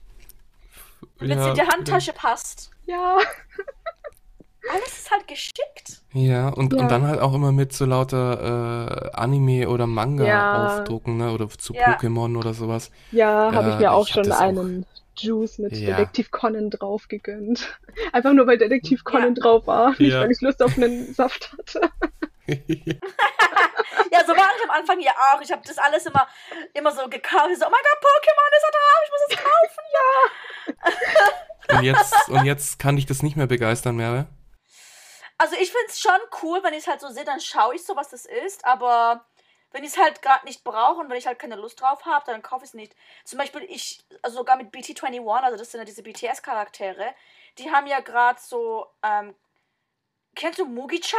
[1.19, 2.71] wenn es in die Handtasche passt.
[2.85, 3.17] Ja,
[4.73, 6.01] Alles ist halt geschickt.
[6.13, 6.79] Ja, und, Ja.
[6.81, 10.51] und dann halt auch immer mit so lauter äh, Anime oder Manga Ja.
[10.53, 11.31] aufdrucken, ne?
[11.31, 11.93] Oder zu Ja.
[11.93, 12.91] Pokémon oder sowas.
[13.11, 14.85] ja, habe ich Äh, mir auch ich schon einen
[15.19, 15.95] Juice mit Ja.
[15.95, 17.77] Detektiv Conan drauf gegönnt.
[18.13, 19.89] Einfach nur, weil Detektiv Conan drauf war.
[19.91, 20.21] Nicht, Ja.
[20.21, 21.89] weil ich Lust auf einen Saft hatte.
[24.09, 25.41] Ja, so war ich am Anfang ja auch.
[25.41, 26.27] Ich habe das alles immer,
[26.73, 27.49] immer so gekauft.
[27.51, 29.37] Ich so, oh mein Gott, Pokémon ist da drauf, ich muss es
[31.67, 31.77] kaufen.
[31.77, 34.27] und, jetzt, und jetzt kann dich das nicht mehr begeistern mehr, ne?
[35.37, 37.83] Also ich finde es schon cool, wenn ich es halt so sehe, dann schaue ich
[37.85, 38.65] so, was das ist.
[38.65, 39.25] Aber
[39.71, 42.25] wenn ich es halt gerade nicht brauche und wenn ich halt keine Lust drauf habe,
[42.25, 42.95] dann kaufe ich es nicht.
[43.25, 47.13] Zum Beispiel ich, also sogar mit BT21, also das sind ja diese BTS-Charaktere,
[47.57, 49.35] die haben ja gerade so, ähm,
[50.35, 51.17] kennst du Mugicha?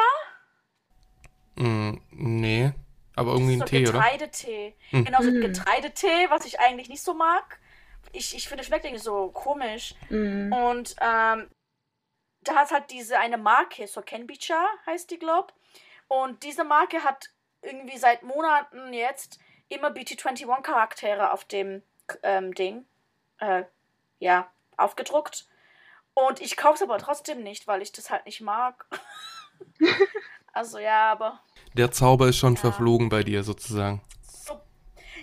[1.57, 2.72] Mm, nee,
[3.16, 3.92] aber irgendwie ein so Tee, oder?
[3.92, 4.76] Getreidetee.
[4.90, 5.05] Hm.
[5.05, 5.40] Genau, so Mm.
[5.40, 7.59] Getreidetee, was ich eigentlich nicht so mag.
[8.12, 9.94] Ich, ich finde, schmeckt irgendwie so komisch.
[10.09, 10.53] Mhm.
[10.53, 11.51] Und ähm,
[12.42, 15.53] da hat halt diese eine Marke, so Kenbicha heißt die, glaub.
[16.07, 17.28] Und diese Marke hat
[17.62, 19.38] irgendwie seit Monaten jetzt
[19.68, 21.82] immer BT21 Charaktere auf dem
[22.22, 22.84] ähm, Ding,
[23.38, 23.64] äh,
[24.18, 25.46] ja, aufgedruckt.
[26.14, 28.86] Und ich kaufe es aber trotzdem nicht, weil ich das halt nicht mag.
[30.52, 31.40] also ja, aber
[31.74, 32.61] Der Zauber ist schon Ja.
[32.61, 34.02] verflogen bei dir sozusagen.
[34.22, 34.54] so,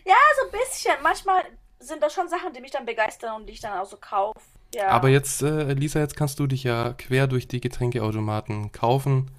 [0.05, 0.93] ja, so ein bisschen.
[1.03, 1.43] Manchmal
[1.79, 4.39] sind das schon Sachen, die mich dann begeistern und die ich dann auch so kaufe.
[4.73, 4.87] Ja.
[4.89, 9.31] Aber jetzt, äh, Lisa, jetzt kannst du dich ja quer durch die Getränkeautomaten kaufen.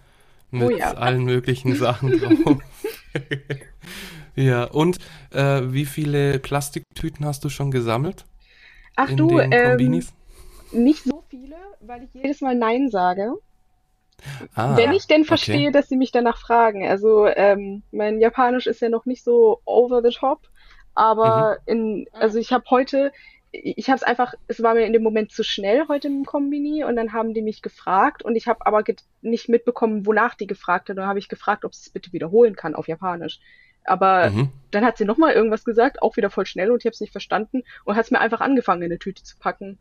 [0.58, 0.92] Mit Oh ja.
[0.92, 2.58] allen möglichen Sachen drauf.
[4.34, 4.98] ja, und
[5.32, 8.24] äh, wie viele Plastiktüten hast du schon gesammelt?
[8.96, 10.02] Ach in du, den ähm,
[10.72, 13.34] nicht so viele, weil ich jedes Mal Nein sage.
[14.54, 15.72] Ah, Wenn ich denn verstehe, okay.
[15.72, 16.86] dass sie mich danach fragen.
[16.86, 20.48] Also ähm, mein Japanisch ist ja noch nicht so over the top,
[20.94, 23.12] aber in, also ich habe heute,
[23.62, 26.84] ich habe es einfach, es war mir in dem Moment zu schnell heute im Kombini
[26.84, 30.46] und dann haben die mich gefragt und ich habe aber get- nicht mitbekommen, wonach die
[30.46, 30.90] gefragt hat.
[30.90, 33.38] Und dann habe ich gefragt, ob sie es bitte wiederholen kann auf Japanisch.
[33.84, 34.50] Aber Mhm.
[34.72, 37.12] dann hat sie nochmal irgendwas gesagt, auch wieder voll schnell und ich habe es nicht
[37.12, 39.78] verstanden und hat es mir einfach angefangen, in eine Tüte zu packen.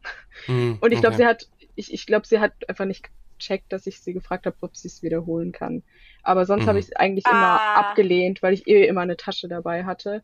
[0.47, 1.23] Mhm, Und ich glaube, okay.
[1.23, 3.09] sie hat, ich, ich glaube, sie hat einfach nicht
[3.39, 5.83] gecheckt, dass ich sie gefragt habe, ob sie es wiederholen kann.
[6.23, 6.69] Aber sonst Mhm.
[6.69, 7.79] habe ich es eigentlich immer Ah.
[7.81, 10.23] abgelehnt, weil ich eh immer eine Tasche dabei hatte.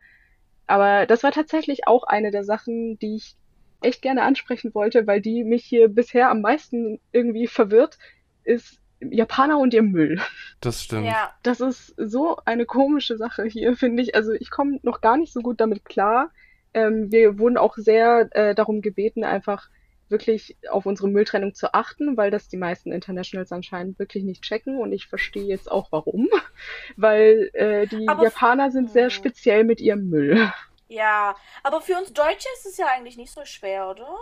[0.68, 3.36] Aber das war tatsächlich auch eine der Sachen, die ich
[3.82, 7.98] echt gerne ansprechen wollte, weil die mich hier bisher am meisten irgendwie verwirrt,
[8.44, 10.22] ist Japaner und ihr Müll.
[10.60, 11.08] Das stimmt.
[11.08, 11.34] ja.
[11.44, 14.14] Das ist so eine komische Sache hier, finde ich.
[14.16, 16.30] Also ich komme noch gar nicht so gut damit klar.
[16.74, 19.70] Ähm, wir wurden auch sehr äh, darum gebeten, einfach
[20.08, 24.78] wirklich auf unsere Mülltrennung zu achten, weil das die meisten Internationals anscheinend wirklich nicht checken
[24.78, 26.28] und ich verstehe jetzt auch warum,
[26.98, 29.10] weil äh, die Aber- Japaner sind sehr Hm.
[29.10, 30.52] speziell mit ihrem Müll.
[30.92, 34.18] Ja, aber für uns Deutsche ist es ja eigentlich nicht so schwer, oder?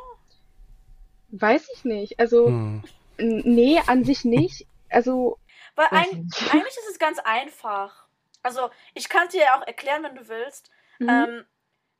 [1.32, 2.20] Weiß ich nicht.
[2.20, 2.84] Also Hm.
[3.17, 4.67] nee, an sich nicht.
[4.89, 5.38] Also
[5.76, 6.51] Weil ein, nicht.
[6.51, 8.05] eigentlich ist es ganz einfach.
[8.41, 10.70] Also, ich kann es dir ja auch erklären, wenn du willst.
[10.99, 11.09] Mhm.
[11.09, 11.45] Ähm,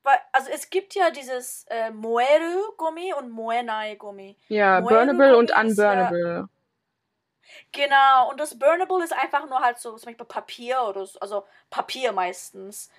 [0.03, 4.38] weil, also es gibt ja dieses äh, Moeru-Gummi und Moenai-Gummi.
[4.49, 6.49] ja, Moeru burnable und ist ja- unburnable.
[7.72, 11.45] Genau, und das Burnable ist einfach nur halt so, zum Beispiel Papier oder so, also
[11.70, 12.89] Papier meistens.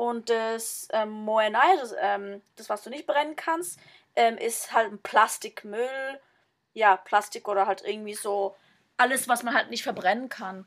[0.00, 3.78] Und das ähm, Moenai, das, ähm, das, was du nicht brennen kannst,
[4.16, 6.18] ähm, ist halt ein Plastikmüll.
[6.72, 8.56] Ja, Plastik oder halt irgendwie so
[8.96, 10.64] alles, was man halt nicht verbrennen kann.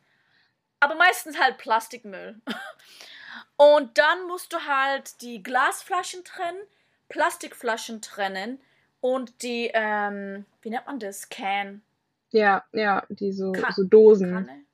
[0.79, 2.39] Aber meistens halt Plastikmüll.
[3.57, 6.61] Und dann musst du halt die Glasflaschen trennen,
[7.09, 8.61] Plastikflaschen trennen
[9.01, 11.29] und die, ähm, wie nennt man das?
[11.29, 11.81] Can.
[12.29, 14.31] Ja, ja, die so, Ka- so Dosen.
[14.31, 14.65] Kanne?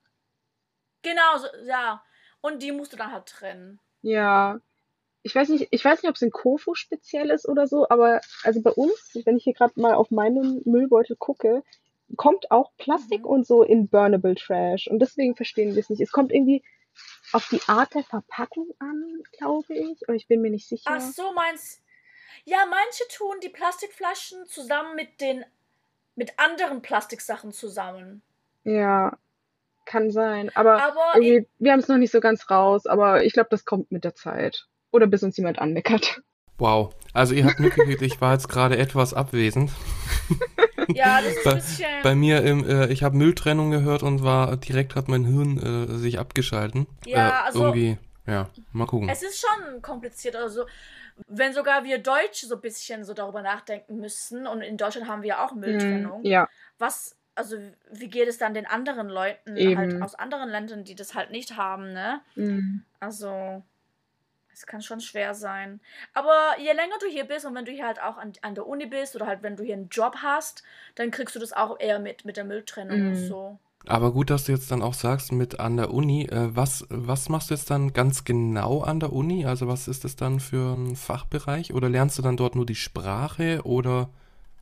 [1.02, 2.04] Genau, so, ja.
[2.42, 3.80] Und die musst du dann halt trennen.
[4.02, 4.60] Ja,
[5.24, 8.22] ich weiß nicht, ich weiß nicht, ob es in Kofu speziell ist oder so, aber
[8.44, 11.64] also bei uns, wenn ich hier gerade mal auf meinen Müllbeutel gucke,
[12.16, 13.26] kommt auch Plastik Mhm.
[13.26, 16.02] und so in Burnable Trash und deswegen verstehen wir es nicht.
[16.02, 16.64] Es kommt irgendwie
[17.34, 20.90] auf die Art der Verpackung an, glaube ich, aber ich bin mir nicht sicher.
[20.92, 21.82] Ach so, meinst
[22.46, 25.46] Ja, manche tun die Plastikflaschen zusammen mit den
[26.16, 28.22] mit anderen Plastiksachen zusammen.
[28.64, 29.18] Ja,
[29.90, 33.34] kann sein, aber Aber irgendwie, wir haben es noch nicht so ganz raus, aber ich
[33.34, 34.68] glaube, das kommt mit der Zeit.
[34.92, 36.22] Oder bis uns jemand anmeckert.
[36.58, 36.94] Wow.
[37.14, 39.72] Also ihr habt mitgekriegt, ich war jetzt gerade etwas abwesend.
[40.90, 41.86] ja, das ist Bei- ein bisschen.
[42.04, 45.58] Bei mir, im, äh, ich habe Mülltrennung gehört und war direkt hat mein Hirn
[45.90, 46.88] äh, sich abgeschalten.
[47.06, 47.98] Ja, äh, also- irgendwie,
[48.28, 49.10] ja, mal gucken.
[49.10, 50.36] Es ist schon kompliziert.
[50.36, 50.66] Also,
[51.28, 55.22] wenn sogar wir Deutsche so ein bisschen so darüber nachdenken müssen, und in Deutschland haben
[55.22, 56.48] wir ja auch Mülltrennung, Hm, ja,
[56.78, 57.58] was, also
[57.92, 59.76] wie geht es dann den anderen Leuten Eben.
[59.78, 62.22] halt aus anderen Ländern, die das halt nicht haben, ne?
[62.36, 63.64] mm, Also,
[64.54, 65.80] es kann schon schwer sein.
[66.14, 68.68] Aber je länger du hier bist und wenn du hier halt auch an, an der
[68.68, 70.64] Uni bist oder halt wenn du hier einen Job hast,
[70.96, 73.28] dann kriegst du das auch eher mit mit der Mülltrennung und Mhm.
[73.28, 73.58] so.
[73.88, 77.30] Aber gut, dass du jetzt dann auch sagst, mit an der Uni, äh, was, was
[77.30, 79.46] machst du jetzt dann ganz genau an der Uni?
[79.46, 81.74] Also was ist das dann für ein Fachbereich?
[81.74, 84.10] Oder lernst du dann dort nur die Sprache oder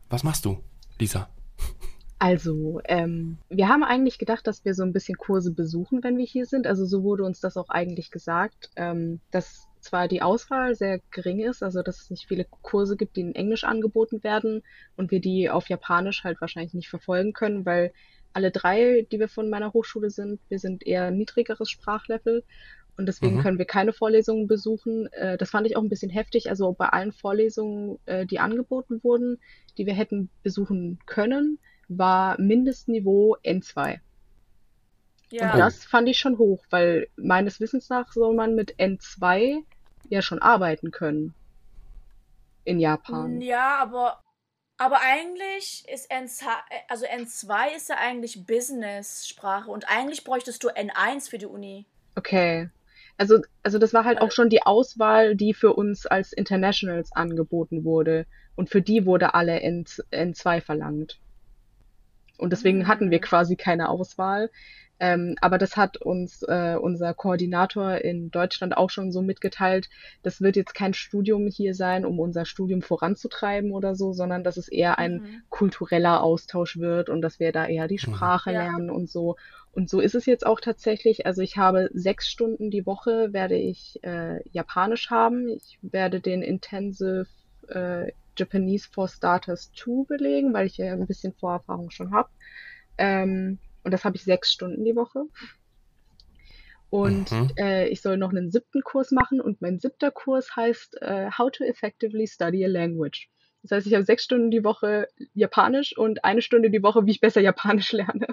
[0.10, 0.62] was machst du,
[1.00, 1.28] Lisa?
[2.20, 6.26] Also, ähm, wir haben eigentlich gedacht, dass wir so ein bisschen Kurse besuchen, wenn wir
[6.26, 6.66] hier sind.
[6.66, 11.40] Also so wurde uns das auch eigentlich gesagt, ähm, dass zwar die Auswahl sehr gering
[11.40, 14.64] ist, also dass es nicht viele Kurse gibt, die in Englisch angeboten werden
[14.96, 17.94] und wir die auf Japanisch halt wahrscheinlich nicht verfolgen können, weil
[18.34, 22.44] alle drei, die wir von meiner Hochschule sind, wir sind eher niedrigeres Sprachlevel
[22.98, 23.44] und deswegen Mhm.
[23.44, 25.08] können wir keine Vorlesungen besuchen.
[25.14, 26.50] Äh, das fand ich auch ein bisschen heftig.
[26.50, 29.38] Also bei allen Vorlesungen, äh, die angeboten wurden,
[29.78, 34.00] die wir hätten besuchen können, war Mindestniveau N2.
[35.30, 35.54] Ja.
[35.54, 39.64] Und das fand ich schon hoch, weil meines Wissens nach soll man mit N2
[40.10, 41.34] ja schon arbeiten können.
[42.64, 43.42] In Japan.
[43.42, 44.22] Ja, aber,
[44.78, 46.44] aber eigentlich ist N2,
[46.90, 51.86] also N2 ist ja eigentlich Business-Sprache und eigentlich bräuchtest du N1 für die Uni.
[52.16, 52.70] Okay.
[53.18, 57.84] Also, also das war halt auch schon die Auswahl, die für uns als Internationals angeboten
[57.84, 58.26] wurde.
[58.56, 61.20] Und für die wurde alle N, N2 verlangt.
[62.38, 63.22] Und deswegen hatten wir Mhm.
[63.22, 64.50] quasi keine Auswahl.
[65.00, 69.90] Ähm, aber das hat uns äh, unser Koordinator in Deutschland auch schon so mitgeteilt.
[70.24, 74.58] Das wird jetzt kein Studium hier sein, um unser Studium voranzutreiben oder so, sondern dass
[74.58, 75.44] es eher ein Mhm.
[75.50, 78.54] kultureller Austausch wird und dass wir da eher die Sprache Ja.
[78.54, 79.36] lernen und so.
[79.72, 81.26] Und so ist es jetzt auch tatsächlich.
[81.28, 85.48] Also ich habe sechs Stunden die Woche werde ich äh, Japanisch haben.
[85.50, 87.28] Ich werde den Intensive
[87.68, 92.30] äh, Japanese for Starters 2 belegen, weil ich ja ein bisschen Vorerfahrung schon habe.
[92.98, 95.26] Ähm, und das habe ich sechs Stunden die Woche.
[96.90, 97.52] Und Mhm.
[97.58, 101.52] äh, ich soll noch einen siebten Kurs machen und mein siebter Kurs heißt äh, How
[101.52, 103.30] to Effectively Study a Language.
[103.64, 107.12] Das heißt, ich habe sechs Stunden die Woche Japanisch und eine Stunde die Woche, wie
[107.12, 108.28] ich besser Japanisch lerne.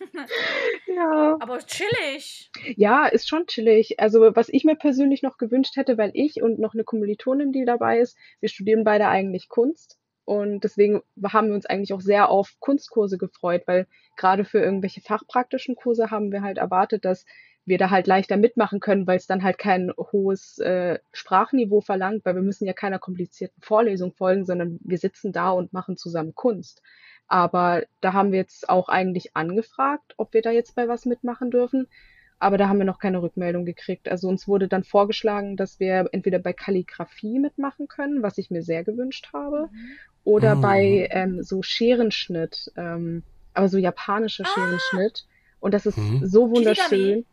[0.86, 1.36] ja.
[1.40, 2.50] Aber chillig.
[2.76, 3.98] Ja, ist schon chillig.
[4.00, 7.64] Also, was ich mir persönlich noch gewünscht hätte, weil ich und noch eine Kommilitonin, die
[7.64, 9.98] dabei ist, wir studieren beide eigentlich Kunst.
[10.24, 13.86] Und deswegen haben wir uns eigentlich auch sehr auf Kunstkurse gefreut, weil
[14.16, 17.24] gerade für irgendwelche fachpraktischen Kurse haben wir halt erwartet, dass
[17.64, 22.24] wir da halt leichter mitmachen können, weil es dann halt kein hohes äh, Sprachniveau verlangt,
[22.24, 26.34] weil wir müssen ja keiner komplizierten Vorlesung folgen, sondern wir sitzen da und machen zusammen
[26.34, 26.82] Kunst.
[27.28, 31.50] Aber da haben wir jetzt auch eigentlich angefragt, ob wir da jetzt bei was mitmachen
[31.50, 31.88] dürfen.
[32.38, 34.08] Aber da haben wir noch keine Rückmeldung gekriegt.
[34.08, 38.62] Also uns wurde dann vorgeschlagen, dass wir entweder bei Kalligrafie mitmachen können, was ich mir
[38.62, 39.70] sehr gewünscht habe,
[40.24, 40.60] oder Mhm.
[40.60, 43.22] bei ähm, so Scherenschnitt, ähm,
[43.54, 44.48] aber so japanischer Ah.
[44.54, 45.24] Scherenschnitt.
[45.60, 46.26] Und das ist Mhm.
[46.26, 47.24] so wunderschön.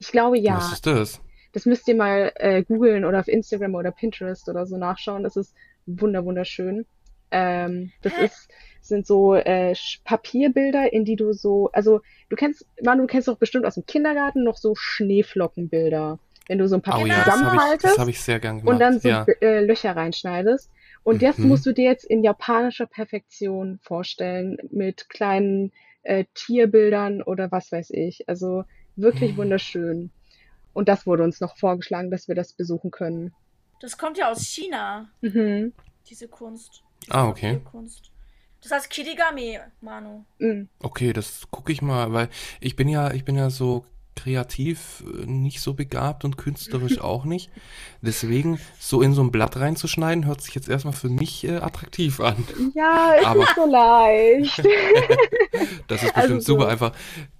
[0.00, 0.56] Ich glaube ja.
[0.56, 1.20] Was ist das?
[1.52, 5.22] Das müsst ihr mal äh, googeln oder auf Instagram oder Pinterest oder so nachschauen.
[5.22, 5.54] Das ist
[5.86, 6.84] wunder wunderschön.
[7.30, 8.24] Ähm, das Hä?
[8.24, 8.48] ist
[8.80, 9.74] sind so äh,
[10.04, 12.00] Papierbilder, in die du so, also
[12.30, 16.18] du kennst, Manu, du kennst doch bestimmt aus dem Kindergarten noch so Schneeflockenbilder,
[16.48, 18.60] wenn du so ein Papier Oh ja, das habe ich, das hab ich sehr gern
[18.60, 18.72] gemacht.
[18.72, 19.26] und dann so ja.
[19.42, 20.70] äh, Löcher reinschneidest.
[21.04, 21.48] Und das Mhm.
[21.48, 25.72] musst du dir jetzt in japanischer Perfektion vorstellen, mit kleinen
[26.02, 28.28] äh, Tierbildern oder was weiß ich.
[28.28, 28.64] Also
[28.96, 29.36] wirklich Mhm.
[29.38, 30.10] wunderschön.
[30.72, 33.34] Und das wurde uns noch vorgeschlagen, dass wir das besuchen können.
[33.80, 35.72] Das kommt ja aus China, Mhm.
[36.08, 36.82] diese Kunst.
[37.10, 37.54] Ah, okay.
[37.54, 38.10] Papierkunst.
[38.62, 40.24] Das heißt Kirigami, Manu.
[40.38, 40.68] Mhm.
[40.80, 42.28] Okay, das gucke ich mal, weil
[42.60, 43.84] ich bin ja, ich bin ja so
[44.16, 47.50] kreativ äh, nicht so begabt und künstlerisch auch nicht.
[48.02, 52.18] Deswegen, so in so ein Blatt reinzuschneiden, hört sich jetzt erstmal für mich äh, attraktiv
[52.18, 52.36] an.
[52.74, 54.62] Ja, ist Aber- nicht so leicht.
[55.88, 56.52] Das ist Also bestimmt so.
[56.54, 56.92] super einfach.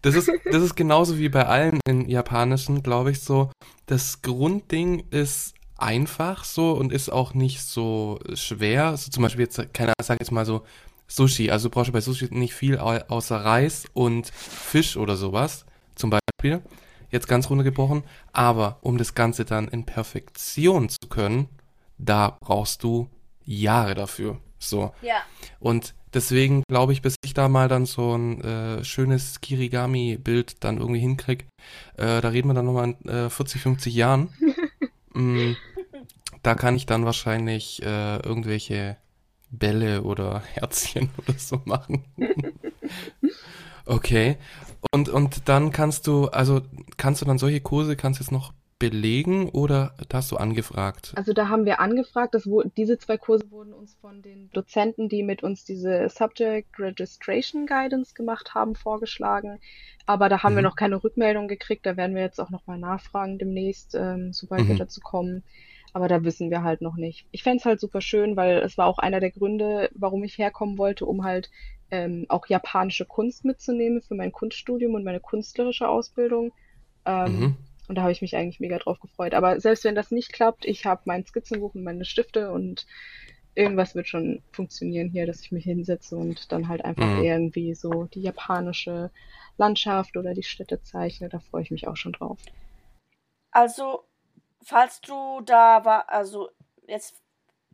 [0.03, 3.51] Das ist, das ist genauso wie bei allen in Japanischen, glaube ich, so.
[3.87, 8.97] Das Grundding ist einfach so und ist auch nicht so schwer.
[8.97, 10.63] So zum Beispiel jetzt, keine Ahnung, sag jetzt mal so
[11.07, 11.51] Sushi.
[11.51, 15.65] Also du brauchst bei Sushi nicht viel au- außer Reis und Fisch oder sowas.
[15.95, 16.63] Zum Beispiel.
[17.11, 18.03] Jetzt ganz runtergebrochen.
[18.33, 21.49] Aber um das Ganze dann in Perfektion zu können,
[21.97, 23.09] da brauchst du
[23.45, 24.39] Jahre dafür.
[24.59, 24.93] So.
[25.01, 25.23] Ja.
[25.61, 30.77] Und deswegen glaube ich, bis ich da mal dann so ein äh, schönes Kirigami-Bild dann
[30.79, 31.47] irgendwie hinkrieg,
[31.97, 34.29] äh, da reden wir dann nochmal in äh, 40, 50 Jahren.
[35.15, 35.53] mm,
[36.43, 38.97] da kann ich dann wahrscheinlich äh, irgendwelche
[39.51, 42.05] Bälle oder Herzchen oder so machen.
[43.87, 44.37] okay.
[44.93, 46.63] Und, und dann kannst du, also
[46.97, 51.13] kannst du dann solche Kurse, kannst du jetzt noch belegen oder hast du angefragt?
[51.17, 55.09] Also da haben wir angefragt, dass wo, diese zwei Kurse wurden uns von den Dozenten,
[55.09, 59.59] die mit uns diese Subject Registration Guidance gemacht haben, vorgeschlagen.
[60.07, 60.69] Aber da haben wir Mhm.
[60.69, 61.87] noch keine Rückmeldung gekriegt.
[61.87, 64.79] Da werden wir jetzt auch nochmal nachfragen demnächst, ähm, sobald wir Mhm.
[64.79, 65.43] dazu kommen.
[65.93, 67.27] Aber da wissen wir halt noch nicht.
[67.31, 70.79] Ich fänd's halt super schön, weil es war auch einer der Gründe, warum ich herkommen
[70.79, 71.51] wollte, um halt
[71.91, 76.53] ähm, auch japanische Kunst mitzunehmen für mein Kunststudium und meine künstlerische Ausbildung.
[77.07, 77.57] Ähm, Mhm.
[77.89, 79.35] und da habe ich mich eigentlich mega drauf gefreut.
[79.35, 82.87] Aber selbst wenn das nicht klappt, ich habe mein Skizzenbuch und meine Stifte und
[83.55, 87.25] irgendwas wird schon funktionieren hier, dass ich mich hinsetze und dann halt einfach Mhm.
[87.25, 89.11] irgendwie so die japanische
[89.57, 91.29] Landschaft oder die Städte zeichne.
[91.29, 92.39] Da freue ich mich auch schon drauf.
[93.51, 94.08] Also,
[94.65, 96.51] falls du da war, also
[96.87, 97.17] jetzt,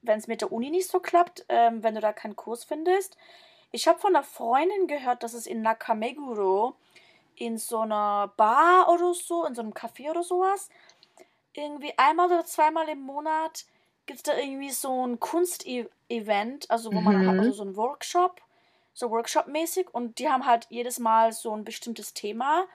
[0.02, 3.16] wenn es mit der Uni nicht so klappt, ähm, wenn du da keinen Kurs findest,
[3.73, 6.77] ich habe von einer Freundin gehört, dass es in Nakameguro
[7.36, 10.69] in so einer Bar oder so, in so einem Café oder sowas,
[11.52, 13.65] irgendwie einmal oder zweimal im Monat
[14.06, 17.27] gibt es da irgendwie so ein Kunstevent, also wo man Mhm.
[17.27, 18.40] hat, also so ein Workshop,
[18.93, 22.66] so Workshop-mäßig und die haben halt jedes Mal so ein bestimmtes Thema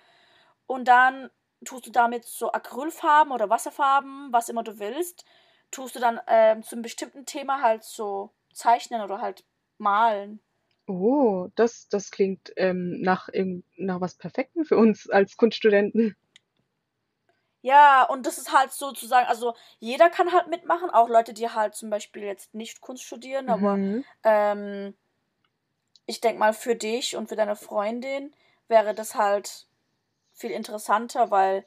[0.67, 1.29] und dann
[1.65, 5.25] tust du damit so Acrylfarben oder Wasserfarben, was immer du willst,
[5.71, 9.45] tust du dann ähm, zu einem bestimmten Thema halt so zeichnen oder halt
[9.77, 10.41] malen.
[10.87, 13.29] Oh, das, das klingt ähm, nach,
[13.77, 16.17] nach was Perfektem für uns als Kunststudenten.
[17.61, 21.75] Ja, und das ist halt sozusagen, also jeder kann halt mitmachen, auch Leute, die halt
[21.75, 24.05] zum Beispiel jetzt nicht Kunst studieren, aber Mhm.
[24.23, 24.95] ähm,
[26.05, 28.33] ich denke mal für dich und für deine Freundin
[28.67, 29.68] wäre das halt
[30.39, 31.65] viel interessanter, weil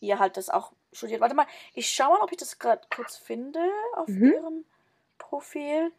[0.00, 1.20] ihr halt das auch studiert.
[1.20, 3.60] Warte mal, ich schau mal, ob ich das gerade kurz finde
[3.94, 4.32] auf Mhm.
[4.32, 4.64] ihrem
[5.18, 5.92] Profil.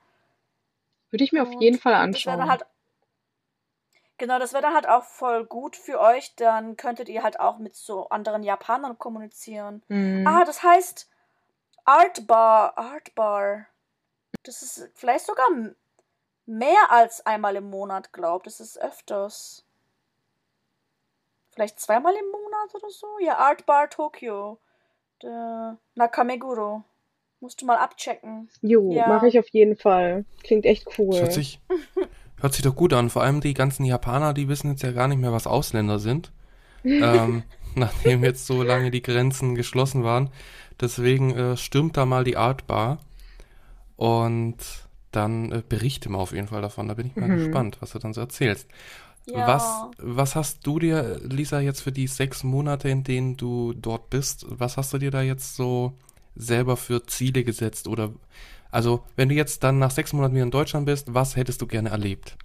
[1.10, 2.38] Würde ich mir auf Und jeden Fall Das anschauen.
[2.40, 2.66] dann halt.
[4.20, 6.36] Genau, das wäre dann halt auch voll gut für euch.
[6.36, 9.84] Dann könntet ihr halt auch mit so anderen Japanern kommunizieren.
[9.88, 10.26] Mhm.
[10.28, 11.10] Ah, das heißt
[11.86, 12.78] Art Bar.
[12.78, 13.66] Art Bar.
[14.44, 15.48] Das ist vielleicht sogar
[16.46, 18.48] mehr als einmal im Monat, glaubt.
[18.48, 19.64] Das ist öfters.
[21.58, 23.08] Vielleicht zweimal im Monat oder so?
[23.20, 24.60] Ja, Art Bar Tokyo.
[25.24, 26.84] Der Nakameguro.
[27.40, 28.50] Musst du mal abchecken.
[28.62, 29.08] Jo, ja.
[29.08, 30.26] mache ich auf jeden Fall.
[30.44, 31.22] Klingt echt Das cool.
[31.22, 31.60] hört sich,
[32.42, 33.10] hört sich doch gut an.
[33.10, 36.32] Vor allem die ganzen Japaner, die wissen jetzt ja gar nicht mehr, was Ausländer sind.
[37.00, 37.44] ähm,
[37.76, 40.32] nachdem jetzt so lange die Grenzen geschlossen waren.
[40.82, 43.00] Deswegen äh, stürmt da mal die Art Bar
[43.96, 44.58] und
[45.12, 46.88] dann äh, berichte mal auf jeden Fall davon.
[46.88, 47.32] Da bin ich mal Mhm.
[47.32, 48.68] gespannt, was du dann so erzählst.
[49.30, 49.48] Ja.
[49.48, 54.10] Was, was hast du dir, Lisa, jetzt für die sechs Monate, in denen du dort
[54.10, 55.94] bist, was hast du dir da jetzt so
[56.36, 57.88] selber für Ziele gesetzt?
[57.88, 58.14] Oder,
[58.72, 61.68] also, wenn du jetzt dann nach sechs Monaten wieder in Deutschland bist, was hättest du
[61.68, 62.38] gerne erlebt?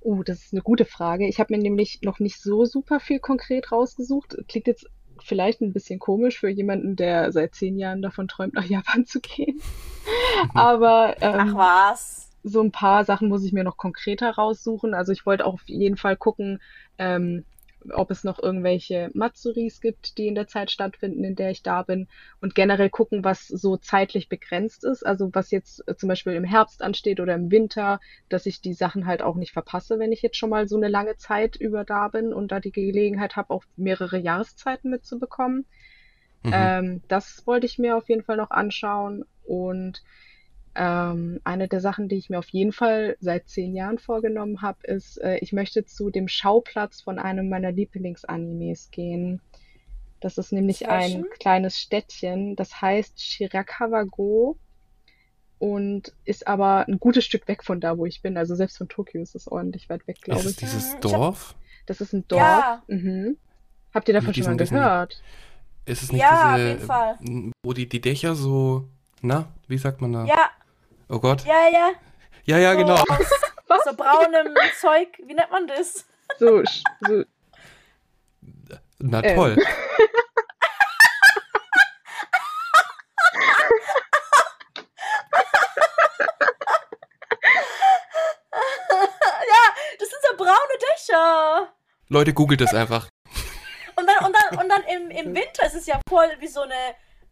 [0.00, 1.28] Oh, das ist eine gute Frage.
[1.28, 4.36] Ich habe mir nämlich noch nicht so super viel konkret rausgesucht.
[4.48, 4.86] Klingt jetzt
[5.22, 9.20] vielleicht ein bisschen komisch für jemanden, der seit zehn Jahren davon träumt, nach Japan zu
[9.20, 9.60] gehen.
[10.54, 12.31] Aber Ach ähm, was.
[12.42, 14.94] So ein paar Sachen muss ich mir noch konkreter raussuchen.
[14.94, 16.60] Also ich wollte auch auf jeden Fall gucken,
[16.98, 17.44] ähm,
[17.90, 21.82] ob es noch irgendwelche Matsuris gibt, die in der Zeit stattfinden, in der ich da
[21.82, 22.08] bin.
[22.40, 25.04] Und generell gucken, was so zeitlich begrenzt ist.
[25.04, 28.74] Also was jetzt äh, zum Beispiel im Herbst ansteht oder im Winter, dass ich die
[28.74, 31.84] Sachen halt auch nicht verpasse, wenn ich jetzt schon mal so eine lange Zeit über
[31.84, 35.66] da bin und da die Gelegenheit habe, auch mehrere Jahreszeiten mitzubekommen.
[36.42, 36.52] Mhm.
[36.54, 39.24] Ähm, das wollte ich mir auf jeden Fall noch anschauen.
[39.44, 40.02] Und
[40.74, 44.78] ähm, eine der Sachen, die ich mir auf jeden Fall seit zehn Jahren vorgenommen habe,
[44.86, 49.40] ist, äh, ich möchte zu dem Schauplatz von einem meiner Lieblingsanimes gehen.
[50.20, 51.30] Das ist nämlich ein Welchen?
[51.38, 54.56] kleines Städtchen, das heißt Shirakawa-go
[55.58, 58.36] und ist aber ein gutes Stück weg von da, wo ich bin.
[58.36, 60.56] Also selbst von Tokio ist es ordentlich weit weg, glaube ist ich.
[60.56, 61.54] dieses ich hab- Dorf?
[61.86, 62.40] Das ist ein Dorf.
[62.40, 62.82] Ja.
[62.88, 63.36] Mhm.
[63.92, 65.22] Habt ihr davon Mit schon mal diesen- diesen- gehört?
[65.84, 67.14] Ist es nicht Ja, auf diese, jeden Fall.
[67.26, 68.88] m, wo die, die Dächer so,
[69.20, 70.24] na, wie sagt man da?
[70.24, 70.48] Ja,
[71.08, 71.44] Oh Gott.
[71.44, 71.90] ja, ja.
[72.44, 72.94] Ja, ja, so genau.
[73.68, 75.08] Aus so braunem Zeug.
[75.24, 76.04] Wie nennt man das?
[76.38, 77.24] So, sch- so
[78.98, 79.36] Na Ähm.
[79.36, 79.56] toll.
[88.52, 89.62] ja,
[89.98, 91.72] das sind so braune Dächer.
[92.08, 93.08] Leute, googelt es einfach.
[93.96, 96.62] Und dann, und dann, und dann im, im Winter ist es ja voll wie so
[96.62, 96.74] eine,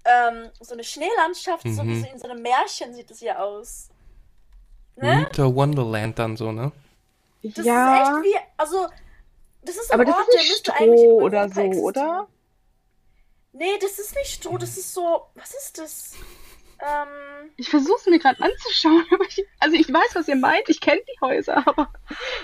[0.05, 2.03] ähm, so eine Schneelandschaft, so wie Mhm.
[2.05, 3.89] so in so einem Märchen sieht es ja aus.
[4.97, 5.27] Ne?
[5.27, 6.73] Winter Wonderland dann so, ne?
[7.43, 8.03] Das ja.
[8.03, 8.87] ist echt wie, also,
[9.63, 11.61] das ist ein Aber das Ort, ist der nicht müsste eigentlich in Stroh oder so,
[11.61, 11.85] existieren.
[11.85, 12.29] oder?
[13.53, 16.15] Nee, das ist nicht Stroh, das ist so, was ist das?
[16.81, 20.69] Ähm, Ich versuche es mir gerade anzuschauen, aber ich, also ich weiß, was ihr meint,
[20.69, 21.93] ich kenne die Häuser, aber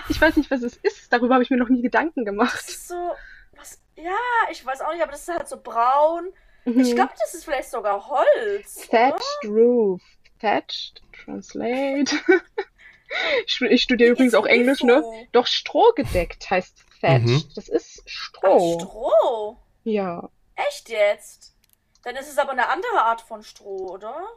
[0.09, 1.11] ich weiß nicht, was es ist.
[1.13, 2.69] Darüber habe ich mir noch nie Gedanken das gemacht.
[2.69, 3.11] ist so,
[3.55, 4.11] was, ja,
[4.51, 6.31] ich weiß auch nicht, aber das ist halt so braun.
[6.67, 6.81] Mhm.
[6.81, 8.87] Ich glaube, das ist vielleicht sogar Holz.
[8.89, 9.11] oder?
[9.11, 10.01] Thatched Roof.
[10.39, 12.15] Thatched, translate.
[13.45, 15.11] ich, ich studiere übrigens auch Englisch, Info?
[15.11, 15.27] ne?
[15.31, 17.25] Doch strohgedeckt heißt thatched.
[17.27, 17.43] Mhm.
[17.55, 18.79] Das ist Ach, Stroh.
[18.79, 19.57] Stroh.
[19.85, 20.29] Ja.
[20.55, 21.55] Echt jetzt?
[22.03, 24.27] Dann ist es aber eine andere Art von Stroh, oder?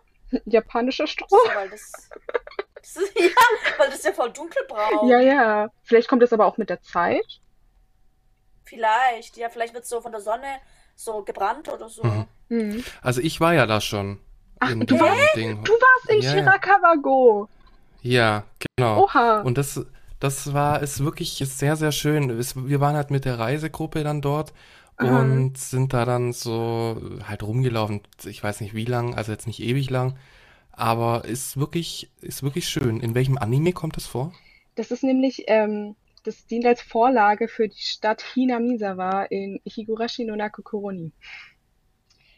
[0.44, 1.26] Japanischer Stroh.
[1.28, 1.90] So, weil das,
[2.76, 3.30] das ist, ja,
[3.76, 5.08] weil das ist ja voll dunkelbraun.
[5.08, 5.68] Ja, ja.
[5.82, 7.40] Vielleicht kommt das aber auch mit der Zeit.
[8.64, 10.60] Vielleicht, ja, vielleicht wird es so von der Sonne
[11.00, 12.02] so gebrannt oder so.
[12.04, 12.26] Mhm.
[12.48, 12.84] Mhm.
[13.02, 14.18] Also ich war ja da schon.
[14.58, 15.64] Ach, in du warst- Ding.
[15.64, 16.38] Du warst in Ja, ja.
[16.38, 17.48] Shirakawa-go.
[18.02, 18.44] Ja,
[18.76, 19.04] genau.
[19.04, 19.40] Oha.
[19.40, 19.84] Und das,
[20.18, 22.30] das war, ist wirklich sehr, sehr schön.
[22.30, 24.52] Es, wir waren halt mit der Reisegruppe dann dort
[24.96, 25.20] Aha.
[25.20, 28.00] und sind da dann so halt rumgelaufen.
[28.24, 30.18] Ich weiß nicht wie lang, also jetzt nicht ewig lang,
[30.72, 33.00] aber ist wirklich, ist wirklich schön.
[33.00, 34.32] In welchem Anime kommt das vor?
[34.74, 40.36] Das ist nämlich, ähm, das dient als Vorlage für die Stadt Hinamizawa in Higurashi no
[40.36, 41.12] Naku Koroni.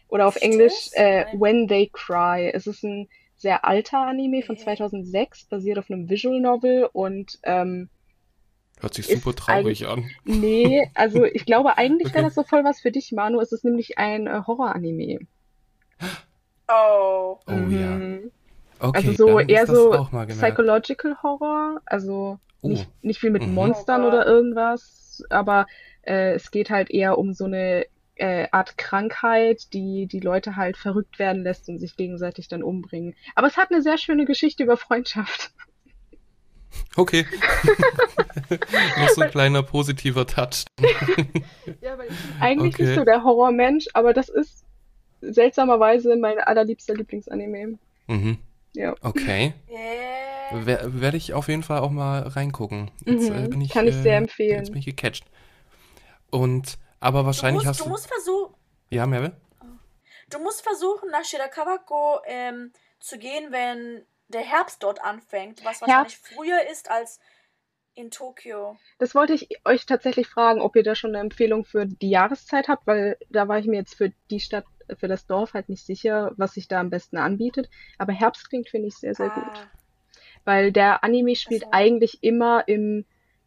[0.08, 0.36] Oder auf.
[0.36, 2.50] Englisch äh, When They Cry.
[2.52, 4.64] Es ist ein sehr alter Anime von Okay.
[4.64, 7.88] 2006, basiert auf einem Visual Novel und ähm,
[8.80, 10.04] Hört sich super traurig an.
[10.24, 13.40] nee, also ich glaube eigentlich wäre das so voll was für dich, Manu.
[13.40, 15.20] Es ist nämlich ein äh, Horror-Anime.
[16.68, 17.38] Oh.
[17.46, 17.96] Oh ja.
[17.96, 18.30] Mhm.
[18.78, 20.40] Okay, Also so dann eher ist das so auch mal gemerkt.
[20.56, 22.68] Psychological Horror, also Oh.
[22.68, 23.54] nicht, nicht viel mit Mhm.
[23.54, 25.66] Monstern oder irgendwas, aber
[26.02, 30.76] äh, es geht halt eher um so eine äh, Art Krankheit, die die Leute halt
[30.76, 33.14] verrückt werden lässt und sich gegenseitig dann umbringen.
[33.34, 35.50] Aber es hat eine sehr schöne Geschichte über Freundschaft.
[36.96, 37.26] Okay.
[38.98, 40.64] Noch so ein kleiner positiver Touch.
[41.80, 42.82] Ja, weil ich bin eigentlich Okay.
[42.84, 44.64] nicht so der Horrormensch, aber das ist
[45.20, 47.78] seltsamerweise mein allerliebster Lieblingsanime.
[48.06, 48.38] Mhm.
[48.74, 48.94] Ja.
[49.02, 49.54] Okay.
[49.70, 50.66] Yeah.
[51.00, 52.90] Werde ich auf jeden Fall auch mal reingucken.
[53.04, 54.58] Jetzt, Mhm, äh, bin ich, kann ich sehr äh, empfehlen.
[54.58, 55.24] Jetzt bin ich gecatcht.
[56.30, 57.90] Und, aber Du wahrscheinlich musst, hast du du.
[57.90, 58.54] musst versuchen,
[58.90, 59.32] Ja, Merve?
[60.30, 66.16] du musst versuchen, nach Shirakawako ähm, zu gehen, wenn der Herbst dort anfängt, was wahrscheinlich
[66.16, 67.18] früher ist als
[67.94, 68.78] in Tokio.
[68.98, 72.68] Das wollte ich euch tatsächlich fragen, ob ihr da schon eine Empfehlung für die Jahreszeit
[72.68, 74.64] habt, weil da war ich mir jetzt für die Stadt,
[74.96, 77.68] für das Dorf halt nicht sicher, was sich da am besten anbietet.
[77.98, 79.52] Aber Herbst klingt, finde ich, sehr, sehr gut.
[79.54, 79.70] Ah,
[80.44, 81.68] Weil der Anime spielt so.
[81.72, 83.06] eigentlich immer im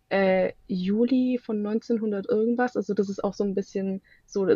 [0.10, 2.76] äh, Juli von 1900 irgendwas.
[2.76, 4.48] Also das ist auch so ein bisschen so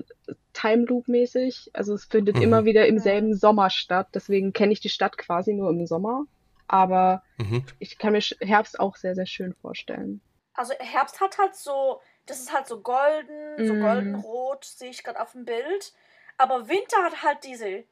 [0.53, 1.69] Time Loop mäßig.
[1.73, 2.43] Also es findet Mhm.
[2.43, 3.01] immer wieder im Ja.
[3.01, 4.09] selben Sommer statt.
[4.13, 6.25] Deswegen kenne ich die Stadt quasi nur im Sommer.
[6.67, 7.63] Aber Mhm.
[7.79, 10.21] ich kann mir Herbst auch sehr, sehr schön vorstellen.
[10.53, 13.79] Also Herbst hat halt so, das ist halt so golden, so Mm.
[13.79, 15.93] goldenrot, sehe ich gerade auf dem Bild.
[16.39, 17.83] Aber Winter hat halt diese,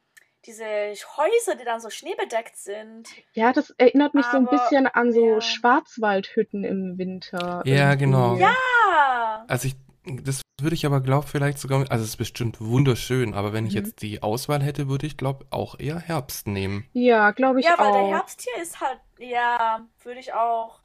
[0.44, 3.08] diese Häuser, die dann so schneebedeckt sind.
[3.34, 5.40] Ja, das erinnert mich so ein Aber, bisschen an so ja.
[5.40, 7.62] Schwarzwaldhütten im Winter.
[7.64, 8.04] Ja, irgendwie.
[8.06, 8.38] genau.
[8.42, 9.76] Ah, Also ich,
[10.24, 13.74] das würde ich aber glaube vielleicht sogar, also es ist bestimmt wunderschön, aber wenn ich
[13.74, 13.78] Mhm.
[13.84, 16.88] jetzt die Auswahl hätte, würde ich glaube auch eher Herbst nehmen.
[16.94, 17.92] Ja, glaube ich ja, weil auch.
[18.08, 20.80] der Herbst hier ist halt, ja, würde ich auch.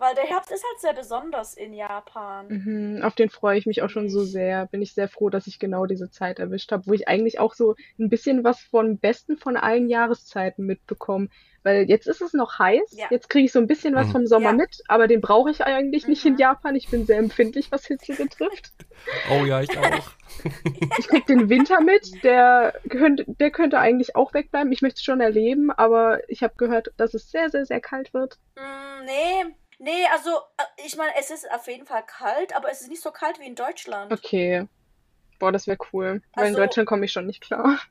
[0.00, 2.46] Weil der Herbst ist halt sehr besonders in Japan.
[2.48, 4.66] Mhm, auf den freue ich mich auch schon so sehr.
[4.66, 7.52] Bin ich sehr froh, dass ich genau diese Zeit erwischt habe, wo ich eigentlich auch
[7.54, 11.28] so ein bisschen was vom Besten von allen Jahreszeiten mitbekomme.
[11.64, 13.06] Weil jetzt ist es noch heiß, Ja.
[13.10, 14.12] jetzt kriege ich so ein bisschen was Mhm.
[14.12, 14.56] vom Sommer Ja.
[14.56, 16.38] mit, aber den brauche ich eigentlich nicht in Mhm.
[16.38, 16.76] Japan.
[16.76, 18.72] Ich bin sehr empfindlich, was Hitze betrifft.
[19.32, 19.82] Oh ja, ich auch.
[20.98, 24.70] Ich krieg den Winter mit, der könnte, der könnte eigentlich auch wegbleiben.
[24.72, 28.14] Ich möchte es schon erleben, aber ich habe gehört, dass es sehr, sehr, sehr kalt
[28.14, 28.38] wird.
[28.56, 32.80] Mm, nee, nee, also äh, ich meine, es ist auf jeden Fall kalt, aber es
[32.82, 34.12] ist nicht so kalt wie in Deutschland.
[34.12, 34.66] Okay.
[35.38, 36.22] Boah, das wäre cool.
[36.34, 37.78] Weil in Also- Deutschland komme ich schon nicht klar.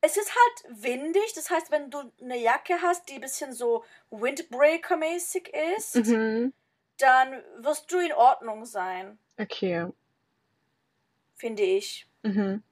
[0.00, 3.84] Es ist halt windig, das heißt, wenn du eine Jacke hast, die ein bisschen so
[4.12, 6.52] Windbreaker-mäßig ist, Mhm.
[6.98, 9.86] dann wirst du in Ordnung sein, Okay.
[11.34, 12.06] finde ich.
[12.22, 12.62] Mhm.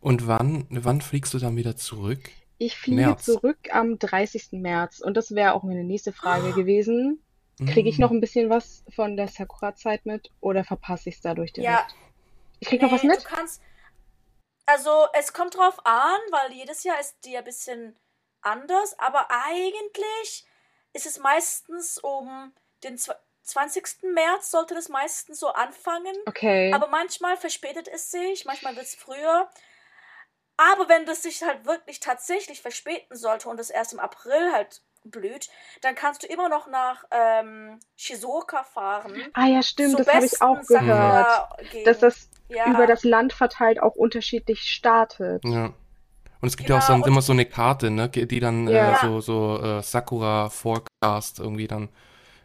[0.00, 2.30] Und wann, wann fliegst du dann wieder zurück?
[2.58, 3.24] Ich fliege März.
[3.24, 4.48] zurück am 30.
[4.52, 7.22] März und das wäre auch meine nächste Frage gewesen.
[7.66, 8.02] Kriege ich Mm.
[8.02, 11.70] noch ein bisschen was von der Sakura-Zeit mit oder verpasse ich es dadurch direkt?
[11.72, 11.86] Ja,
[12.60, 13.20] Ich krieg noch was nee, mit?
[13.24, 13.62] du kannst.
[14.66, 17.96] Also, es kommt drauf an, weil jedes Jahr ist die ein bisschen
[18.42, 20.44] anders, aber eigentlich
[20.92, 22.52] ist es meistens um
[22.84, 24.12] den zw- 20.
[24.12, 26.14] März sollte das meistens so anfangen.
[26.26, 26.72] Okay.
[26.74, 29.48] Aber manchmal verspätet es sich, manchmal wird es früher.
[30.56, 34.80] Aber wenn das sich halt wirklich tatsächlich verspäten sollte und es erst im April halt
[35.04, 35.48] blüht,
[35.82, 39.14] dann kannst du immer noch nach ähm, Shizuoka fahren.
[39.34, 41.48] ah ja, stimmt, das habe ich auch gehört.
[41.84, 42.66] Dass das ja.
[42.70, 45.44] über das Land verteilt auch unterschiedlich startet.
[45.44, 45.72] Ja.
[46.40, 48.68] Und es gibt ja auch so, Genau, und- immer so eine Karte, ne, die dann
[48.68, 48.94] Ja.
[48.94, 51.88] äh, so, so äh, Sakura Forecast irgendwie dann.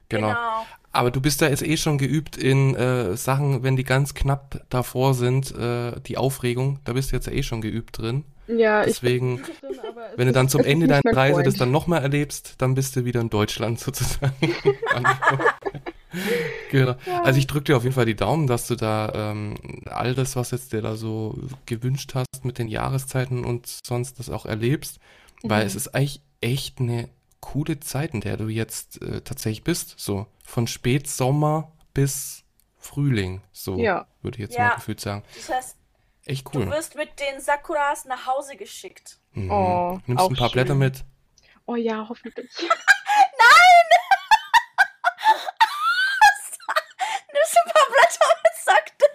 [0.09, 0.29] Genau.
[0.29, 0.65] genau.
[0.93, 4.65] Aber du bist da jetzt eh schon geübt in äh, Sachen, wenn die ganz knapp
[4.69, 8.26] davor sind, äh, die Aufregung, da bist du jetzt eh schon geübt drin.
[8.47, 11.47] Ja, ich Deswegen, bin drin, aber wenn du dann zum Ende deiner Reise Freund.
[11.47, 14.34] das dann nochmal erlebst, dann bist du wieder in Deutschland sozusagen.
[16.72, 16.95] genau.
[17.23, 19.55] Also ich drücke dir auf jeden Fall die Daumen, dass du da ähm,
[19.85, 24.30] all das, was jetzt dir da so gewünscht hast mit den Jahreszeiten und sonst das
[24.30, 24.99] auch erlebst,
[25.43, 25.68] weil Mhm.
[25.68, 27.07] es ist eigentlich echt eine
[27.41, 29.95] coole Zeit, in der du jetzt äh, tatsächlich bist.
[29.99, 32.43] So von Spätsommer bis
[32.77, 34.07] Frühling, so Ja.
[34.22, 34.69] würde ich jetzt Ja.
[34.69, 35.23] mal gefühlt sagen.
[35.35, 35.77] Das heißt,
[36.26, 36.69] Echt du cool.
[36.72, 39.18] wirst mit den Sakuras nach Hause geschickt.
[39.34, 39.51] Mhm.
[39.51, 40.53] Oh, Nimmst auch ein paar schön.
[40.53, 41.03] Blätter mit.
[41.65, 42.49] Oh ja, hoffentlich.
[47.34, 49.05] Nimmst ein paar Blätter mit, sagte.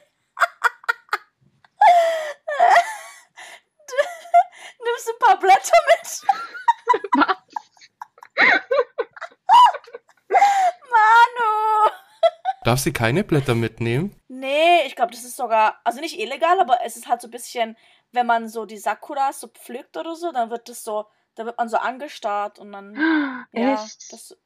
[4.85, 6.07] Nimmst ein paar Blätter mit.
[10.29, 11.91] Manu!
[12.67, 14.15] Darfst du keine Blätter mitnehmen?
[14.29, 17.31] Nee, ich glaube, das ist sogar, also nicht illegal, aber es ist halt so ein
[17.31, 17.77] bisschen,
[18.11, 21.05] wenn man so die Sakuras so pflückt oder so, dann wird das so
[21.37, 22.95] Da wird man so angestarrt und dann.
[23.53, 23.75] ja,
[24.11, 24.37] das,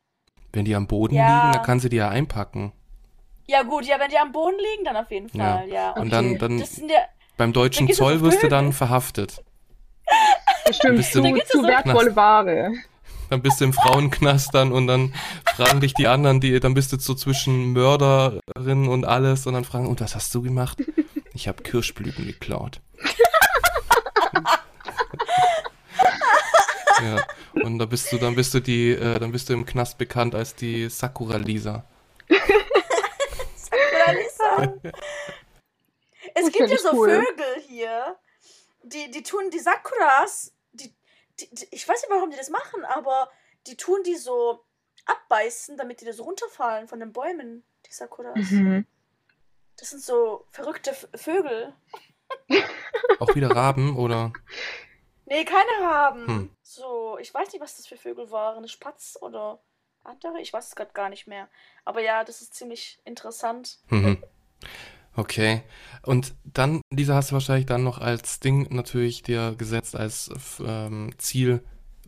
[0.53, 1.23] Wenn die am Boden Ja.
[1.47, 2.73] liegen, dann kann sie die ja einpacken.
[3.47, 5.57] ja, gut, ja, wenn die am Boden liegen, dann auf jeden Ja.
[5.59, 5.91] Fall, ja.
[5.93, 6.39] Und Und dann, Okay.
[6.39, 6.99] dann das sind ja.
[7.39, 9.43] beim deutschen Zoll wirst du dann verhaftet.
[10.73, 12.73] Stimmt, bist du- zu, zu so- wertvolle Ware.
[13.31, 15.15] Dann bist du im Frauenknast dann und dann
[15.55, 19.65] fragen dich die anderen, die, dann bist du so zwischen Mörderin und alles und dann
[19.65, 20.79] fragen, und was hast du gemacht?
[21.33, 22.81] Ich habe Kirschblüten geklaut.
[27.03, 27.25] ja,
[27.63, 30.35] und da bist du, dann bist du die, äh, dann bist du im Knast bekannt
[30.35, 31.85] als die Sakura Lisa.
[32.29, 34.75] Oder Lisa.
[36.33, 37.09] Es Das gibt ja so cool.
[37.09, 38.17] Vögel hier,
[38.85, 40.53] die, die tun die Sakuras,
[41.41, 43.31] die, ich weiß nicht, warum die das machen, aber
[43.67, 44.65] die tun die so
[45.07, 48.51] abbeißen, damit die da so runterfallen von den Bäumen, die Sakuras.
[48.51, 48.87] Mhm.
[49.77, 51.75] Das sind so verrückte Vögel.
[53.19, 54.33] Auch wieder Raben oder?
[55.25, 56.27] Nee, keine Raben.
[56.27, 56.57] Hm.
[56.63, 58.59] So, ich weiß nicht, was das für Vögel waren.
[58.59, 59.63] Eine Spatz oder
[60.05, 60.41] andere?
[60.41, 61.49] Ich weiß es gerade gar nicht mehr.
[61.85, 63.79] Aber ja, das ist ziemlich interessant.
[63.89, 64.23] Mhm.
[65.17, 65.63] Okay.
[66.03, 70.31] Und dann, Lisa, hast du wahrscheinlich dann noch als Ding natürlich dir gesetzt, als
[70.65, 71.63] ähm, Ziel,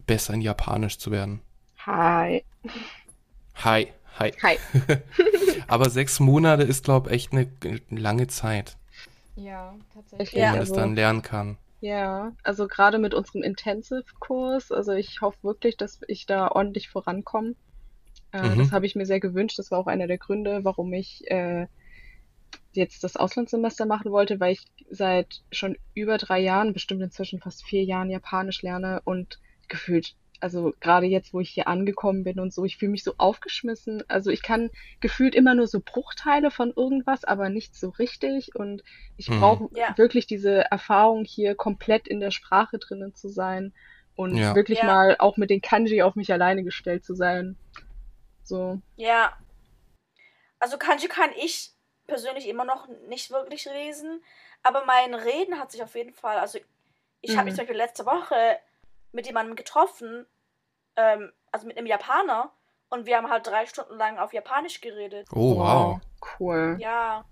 [0.07, 1.43] besser in Japanisch zu werden.
[1.87, 2.45] Hi.
[3.55, 4.33] Hi, hi.
[4.43, 4.59] Hi.
[5.69, 7.51] Aber sechs Monate ist, glaube ich, echt eine
[7.91, 8.77] lange Zeit,
[9.35, 10.35] Ja, tatsächlich.
[10.35, 10.51] wo Ja.
[10.51, 11.59] man das dann lernen kann.
[11.81, 17.57] Ja, also gerade mit unserem Intensive-Kurs, also ich hoffe wirklich, dass ich da ordentlich vorankomme.
[18.33, 18.59] Äh, Mhm.
[18.59, 19.59] Das habe ich mir sehr gewünscht.
[19.59, 21.67] Das war auch einer der Gründe, warum ich äh,
[22.73, 27.65] jetzt das Auslandssemester machen wollte, weil ich seit schon über drei Jahren, bestimmt inzwischen fast
[27.65, 29.39] vier Jahren Japanisch lerne und
[29.69, 33.15] gefühlt, also gerade jetzt, wo ich hier angekommen bin und so, ich fühle mich so
[33.19, 34.03] aufgeschmissen.
[34.09, 34.71] Also ich kann
[35.01, 38.83] gefühlt immer nur so Bruchteile von irgendwas, aber nicht so richtig und
[39.17, 39.39] ich Mhm.
[39.39, 39.95] brauche Ja.
[39.97, 43.73] wirklich diese Erfahrung hier komplett in der Sprache drinnen zu sein
[44.17, 44.55] und Ja.
[44.55, 44.87] wirklich Ja.
[44.87, 47.57] mal auch mit den Kanji auf mich alleine gestellt zu sein.
[48.43, 48.81] So.
[48.97, 49.33] Ja.
[50.59, 51.73] Also Kanji kann ich
[52.07, 54.23] persönlich immer noch nicht wirklich lesen,
[54.63, 56.59] aber mein Reden hat sich auf jeden Fall, also
[57.23, 57.57] ich habe mich Mhm.
[57.57, 58.59] zum Beispiel letzte Woche
[59.13, 60.27] mit jemandem getroffen,
[60.97, 62.53] ähm, also mit einem Japaner,
[62.91, 65.27] und wir haben halt drei Stunden lang auf Japanisch geredet.
[65.35, 66.01] Oh, wow.
[66.21, 66.81] Cool.
[66.81, 67.25] Ja.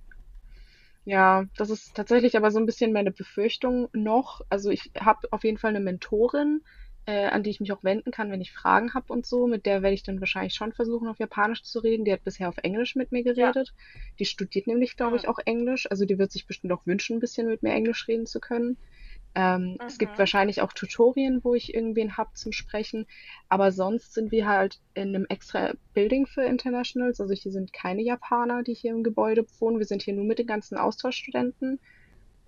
[1.05, 4.43] Ja, das ist tatsächlich aber so ein bisschen meine Befürchtung noch.
[4.49, 6.63] Also ich habe auf jeden Fall eine Mentorin,
[7.07, 9.47] äh, an die ich mich auch wenden kann, wenn ich Fragen habe und so.
[9.47, 12.05] Mit der werde ich dann wahrscheinlich schon versuchen, auf Japanisch zu reden.
[12.05, 13.75] Die hat bisher auf Englisch mit mir geredet.
[14.19, 15.29] Die studiert nämlich, glaube ich, Mhm.
[15.29, 15.91] auch Englisch.
[15.91, 18.79] Also die wird sich bestimmt auch wünschen, ein bisschen mit mir Englisch reden zu können.
[19.35, 20.19] Ähm, Es gibt Mhm.
[20.19, 23.07] wahrscheinlich auch Tutorien, wo ich irgendwen hab zum Sprechen.
[23.49, 27.21] Aber sonst sind wir halt in einem extra Building für Internationals.
[27.21, 29.79] Also hier sind keine Japaner, die hier im Gebäude wohnen.
[29.79, 31.81] Wir sind hier nur mit den ganzen Austauschstudenten.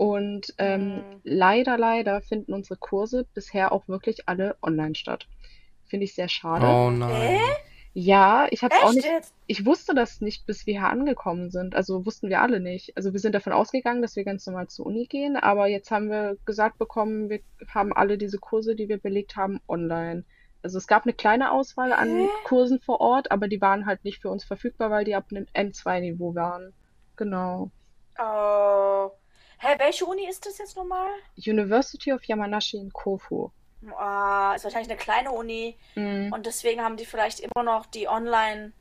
[0.02, 1.02] Und ähm, Mhm.
[1.22, 5.28] leider, leider finden unsere Kurse bisher auch wirklich alle online statt.
[5.86, 6.66] Finde ich sehr schade.
[6.66, 7.38] Oh nein.
[7.94, 9.06] Ja, ich habe auch nicht.
[9.46, 11.76] Ich wusste das nicht, bis wir hier angekommen sind.
[11.76, 12.96] Also wussten wir alle nicht.
[12.96, 16.10] Also wir sind davon ausgegangen, dass wir ganz normal zur Uni gehen, aber jetzt haben
[16.10, 17.38] wir gesagt bekommen, wir
[17.68, 20.24] haben alle diese Kurse, die wir belegt haben, online.
[20.64, 22.28] Also es gab eine kleine Auswahl an Hä?
[22.42, 25.46] Kursen vor Ort, aber die waren halt nicht für uns verfügbar, weil die ab einem
[25.54, 26.72] N2-Niveau waren.
[27.16, 27.70] Genau.
[28.18, 29.10] Oh.
[29.62, 31.08] Hä, welche Uni ist das jetzt nochmal?
[31.36, 33.50] University of Yamanashi in Kofu.
[33.96, 35.76] Ah, ist wahrscheinlich eine kleine Uni.
[35.94, 36.32] Mhm.
[36.32, 38.72] Und deswegen haben die vielleicht immer noch die Online,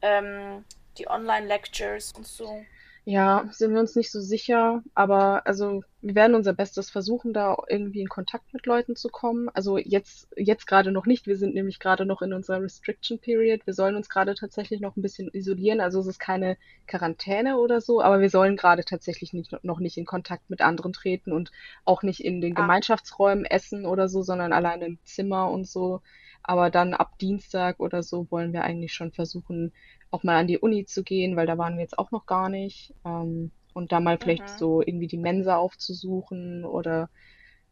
[0.00, 0.64] ähm,
[0.96, 2.64] die Online-Lectures und so.
[3.10, 7.56] Ja, sind wir uns nicht so sicher, aber also wir werden unser Bestes versuchen, da
[7.66, 9.48] irgendwie in Kontakt mit Leuten zu kommen.
[9.54, 11.26] Also jetzt, jetzt gerade noch nicht.
[11.26, 13.66] Wir sind nämlich gerade noch in unserer Restriction Period.
[13.66, 15.80] Wir sollen uns gerade tatsächlich noch ein bisschen isolieren.
[15.80, 19.96] Also es ist keine Quarantäne oder so, aber wir sollen gerade tatsächlich nicht, noch nicht
[19.96, 21.50] in Kontakt mit anderen treten und
[21.86, 22.60] auch nicht in den Ah.
[22.60, 26.02] Gemeinschaftsräumen essen oder so, sondern alleine im Zimmer und so.
[26.48, 29.72] Aber dann ab Dienstag oder so wollen wir eigentlich schon versuchen,
[30.12, 32.50] auch mal an die Uni zu gehen, weil da waren wir jetzt auch noch gar
[32.50, 32.94] nicht.
[33.06, 34.58] Ähm, und da mal vielleicht Mhm.
[34.58, 37.10] so irgendwie die Mensa aufzusuchen oder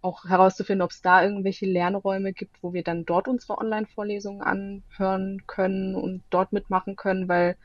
[0.03, 5.43] auch herauszufinden, ob es da irgendwelche Lernräume gibt, wo wir dann dort unsere Online-Vorlesungen anhören
[5.49, 7.57] können und dort mitmachen können, weil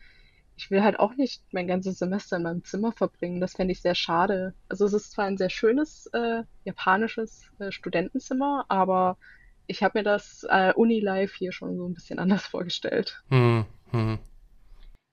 [0.58, 3.42] ich will halt auch nicht mein ganzes Semester in meinem Zimmer verbringen.
[3.42, 4.56] Das fände ich sehr schade.
[4.70, 9.18] Also es ist zwar ein sehr schönes äh, japanisches äh, Studentenzimmer, aber
[9.72, 13.24] ich habe mir das äh, Uni-Life hier schon so ein bisschen anders vorgestellt.
[13.30, 14.20] Hm, hm.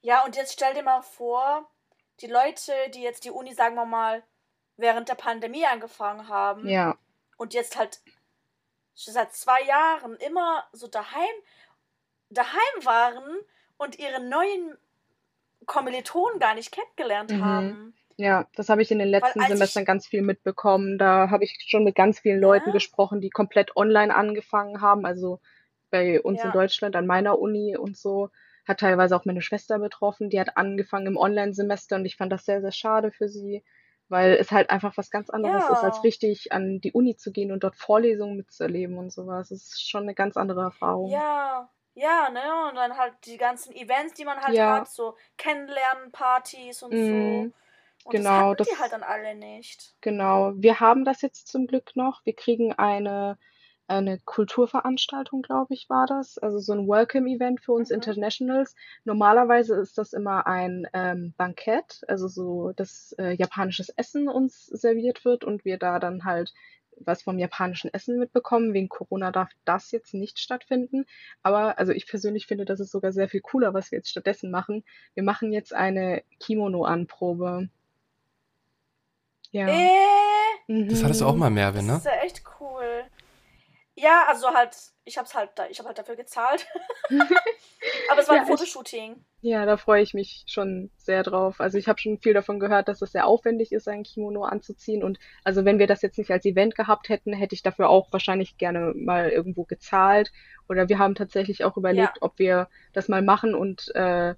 [0.02, 1.70] Ja, und jetzt stell dir mal vor,
[2.20, 4.22] die Leute, die jetzt die Uni, sagen wir mal,
[4.76, 6.96] während der Pandemie angefangen haben Ja.
[7.36, 8.00] und jetzt halt
[8.96, 11.34] schon seit zwei Jahren immer so daheim,
[12.30, 13.38] daheim waren
[13.76, 14.76] und ihre neuen
[15.66, 17.44] Kommilitonen gar nicht kennengelernt Mhm.
[17.44, 17.94] haben.
[18.20, 20.98] Ja, das habe ich in den letzten Semestern ganz viel mitbekommen.
[20.98, 22.72] Da habe ich schon mit ganz vielen Leuten Ja?
[22.72, 25.06] gesprochen, die komplett online angefangen haben.
[25.06, 25.38] Also
[25.90, 26.52] bei uns in Ja.
[26.52, 28.30] Deutschland an meiner Uni und so.
[28.66, 30.30] Hat teilweise auch meine Schwester betroffen.
[30.30, 33.64] Die hat angefangen im Online-Semester und ich fand das sehr, sehr schade für sie,
[34.08, 36.04] weil es halt einfach was ganz anderes ist, als Ja.
[36.04, 39.50] richtig an die Uni zu gehen und dort Vorlesungen mitzuerleben und sowas.
[39.50, 41.22] Das ist schon eine ganz andere Erfahrung.
[41.22, 42.68] Ja, ja, ne?
[42.68, 44.66] Und dann halt die ganzen Events, die man halt Ja.
[44.66, 47.52] hat, so Kennenlernen-Partys und Mhm, so.
[48.08, 49.94] Und genau, das das- halt dann alle nicht.
[50.00, 52.24] Genau, wir haben das jetzt zum Glück noch.
[52.24, 53.38] Wir kriegen eine,
[53.86, 56.38] eine Kulturveranstaltung, glaube ich, war das.
[56.38, 57.96] Also so ein Welcome-Event für uns Mhm.
[57.96, 58.74] Internationals.
[59.04, 65.24] Normalerweise ist das immer ein ähm, Bankett, also so, dass äh, japanisches Essen uns serviert
[65.24, 66.52] wird und wir da dann halt
[67.00, 68.72] was vom japanischen Essen mitbekommen.
[68.74, 71.04] Wegen Corona darf das jetzt nicht stattfinden.
[71.44, 74.50] Aber also ich persönlich finde, das ist sogar sehr viel cooler, was wir jetzt stattdessen
[74.50, 74.82] machen.
[75.14, 77.68] Wir machen jetzt eine Kimono-Anprobe.
[79.50, 79.66] Ja.
[79.68, 82.10] Äh, Das hattest du auch mal, Mervin, das ne?
[82.10, 83.04] ist ja echt cool.
[83.94, 86.66] Ja, also halt, ich hab's halt, da, ich hab halt dafür gezahlt.
[88.10, 89.24] Aber es war Ja, ein ich- Fotoshooting.
[89.40, 91.60] Ja, da freue ich mich schon sehr drauf.
[91.60, 95.04] Also ich habe schon viel davon gehört, dass es sehr aufwendig ist, ein Kimono anzuziehen.
[95.04, 98.12] Und also wenn wir das jetzt nicht als Event gehabt hätten, hätte ich dafür auch
[98.12, 100.32] wahrscheinlich gerne mal irgendwo gezahlt.
[100.68, 102.22] Oder wir haben tatsächlich auch überlegt, Ja.
[102.22, 104.34] ob wir das mal machen und äh,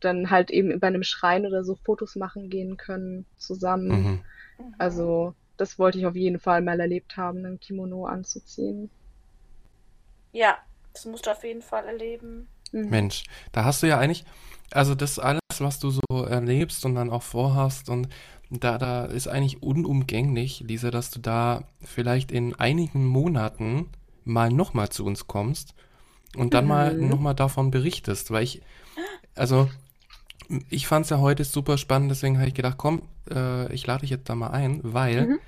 [0.00, 3.88] dann halt eben bei einem Schrein oder so Fotos machen gehen können zusammen.
[3.88, 4.24] Mhm.
[4.68, 4.74] Mhm.
[4.78, 8.90] Also das wollte ich auf jeden Fall mal erlebt haben, ein Kimono anzuziehen.
[10.32, 10.58] Ja,
[10.92, 12.48] das musst du auf jeden Fall erleben.
[12.72, 12.88] Mhm.
[12.90, 14.24] Mensch, da hast du ja eigentlich,
[14.70, 18.08] also das alles, was du so erlebst und dann auch vorhast und
[18.50, 23.88] da, da ist eigentlich unumgänglich, Lisa, dass du da vielleicht in einigen Monaten
[24.24, 25.74] mal nochmal zu uns kommst
[26.36, 27.08] und dann mal Mhm.
[27.08, 28.62] nochmal davon berichtest, weil ich,
[29.34, 29.70] also
[30.70, 34.00] ich fand es ja heute super spannend, deswegen habe ich gedacht, komm, äh, ich lade
[34.02, 35.38] dich jetzt da mal ein, weil Mhm.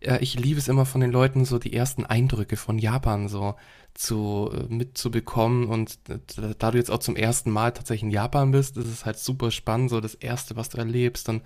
[0.00, 3.54] äh, ich liebe es immer von den Leuten, so die ersten Eindrücke von Japan so
[3.94, 5.66] zu äh, mitzubekommen.
[5.66, 6.18] Und äh,
[6.58, 9.50] da du jetzt auch zum ersten Mal tatsächlich in Japan bist, ist es halt super
[9.50, 11.42] spannend, so das Erste, was du erlebst und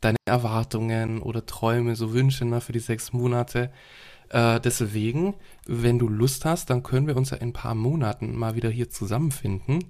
[0.00, 3.70] deine Erwartungen oder Träume, so Wünsche ne, für die sechs Monate.
[4.28, 5.34] Äh, deswegen,
[5.66, 8.68] wenn du Lust hast, dann können wir uns ja in ein paar Monaten mal wieder
[8.68, 9.84] hier zusammenfinden.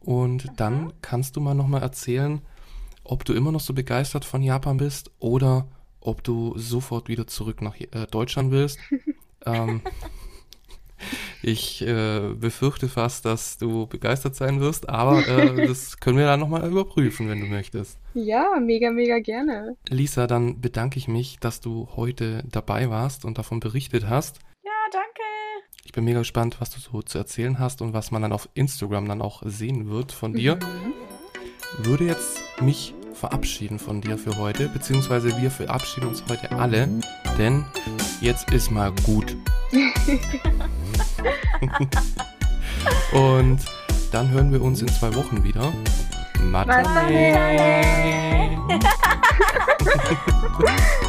[0.00, 2.40] Und dann kannst du mal nochmal erzählen,
[3.10, 5.68] ob du immer noch so begeistert von Japan bist oder
[6.00, 8.78] ob du sofort wieder zurück nach äh, Deutschland willst.
[9.46, 9.80] ähm,
[11.42, 16.40] ich äh, befürchte fast, dass du begeistert sein wirst, aber äh, das können wir dann
[16.40, 17.98] nochmal überprüfen, wenn du möchtest.
[18.14, 19.76] Ja, mega, mega gerne.
[19.88, 24.40] Lisa, dann bedanke ich mich, dass du heute dabei warst und davon berichtet hast.
[24.64, 25.22] Ja, danke.
[25.84, 28.48] Ich bin mega gespannt, was du so zu erzählen hast und was man dann auf
[28.54, 30.58] Instagram dann auch sehen wird von dir.
[31.78, 36.88] Würde jetzt mich verabschieden von dir für heute, beziehungsweise wir verabschieden uns heute alle,
[37.38, 37.64] denn
[38.20, 39.36] jetzt ist mal gut.
[43.12, 43.60] Und
[44.12, 45.72] dann hören wir uns in zwei Wochen wieder.
[46.40, 46.82] Matane.
[46.82, 47.76] Matane.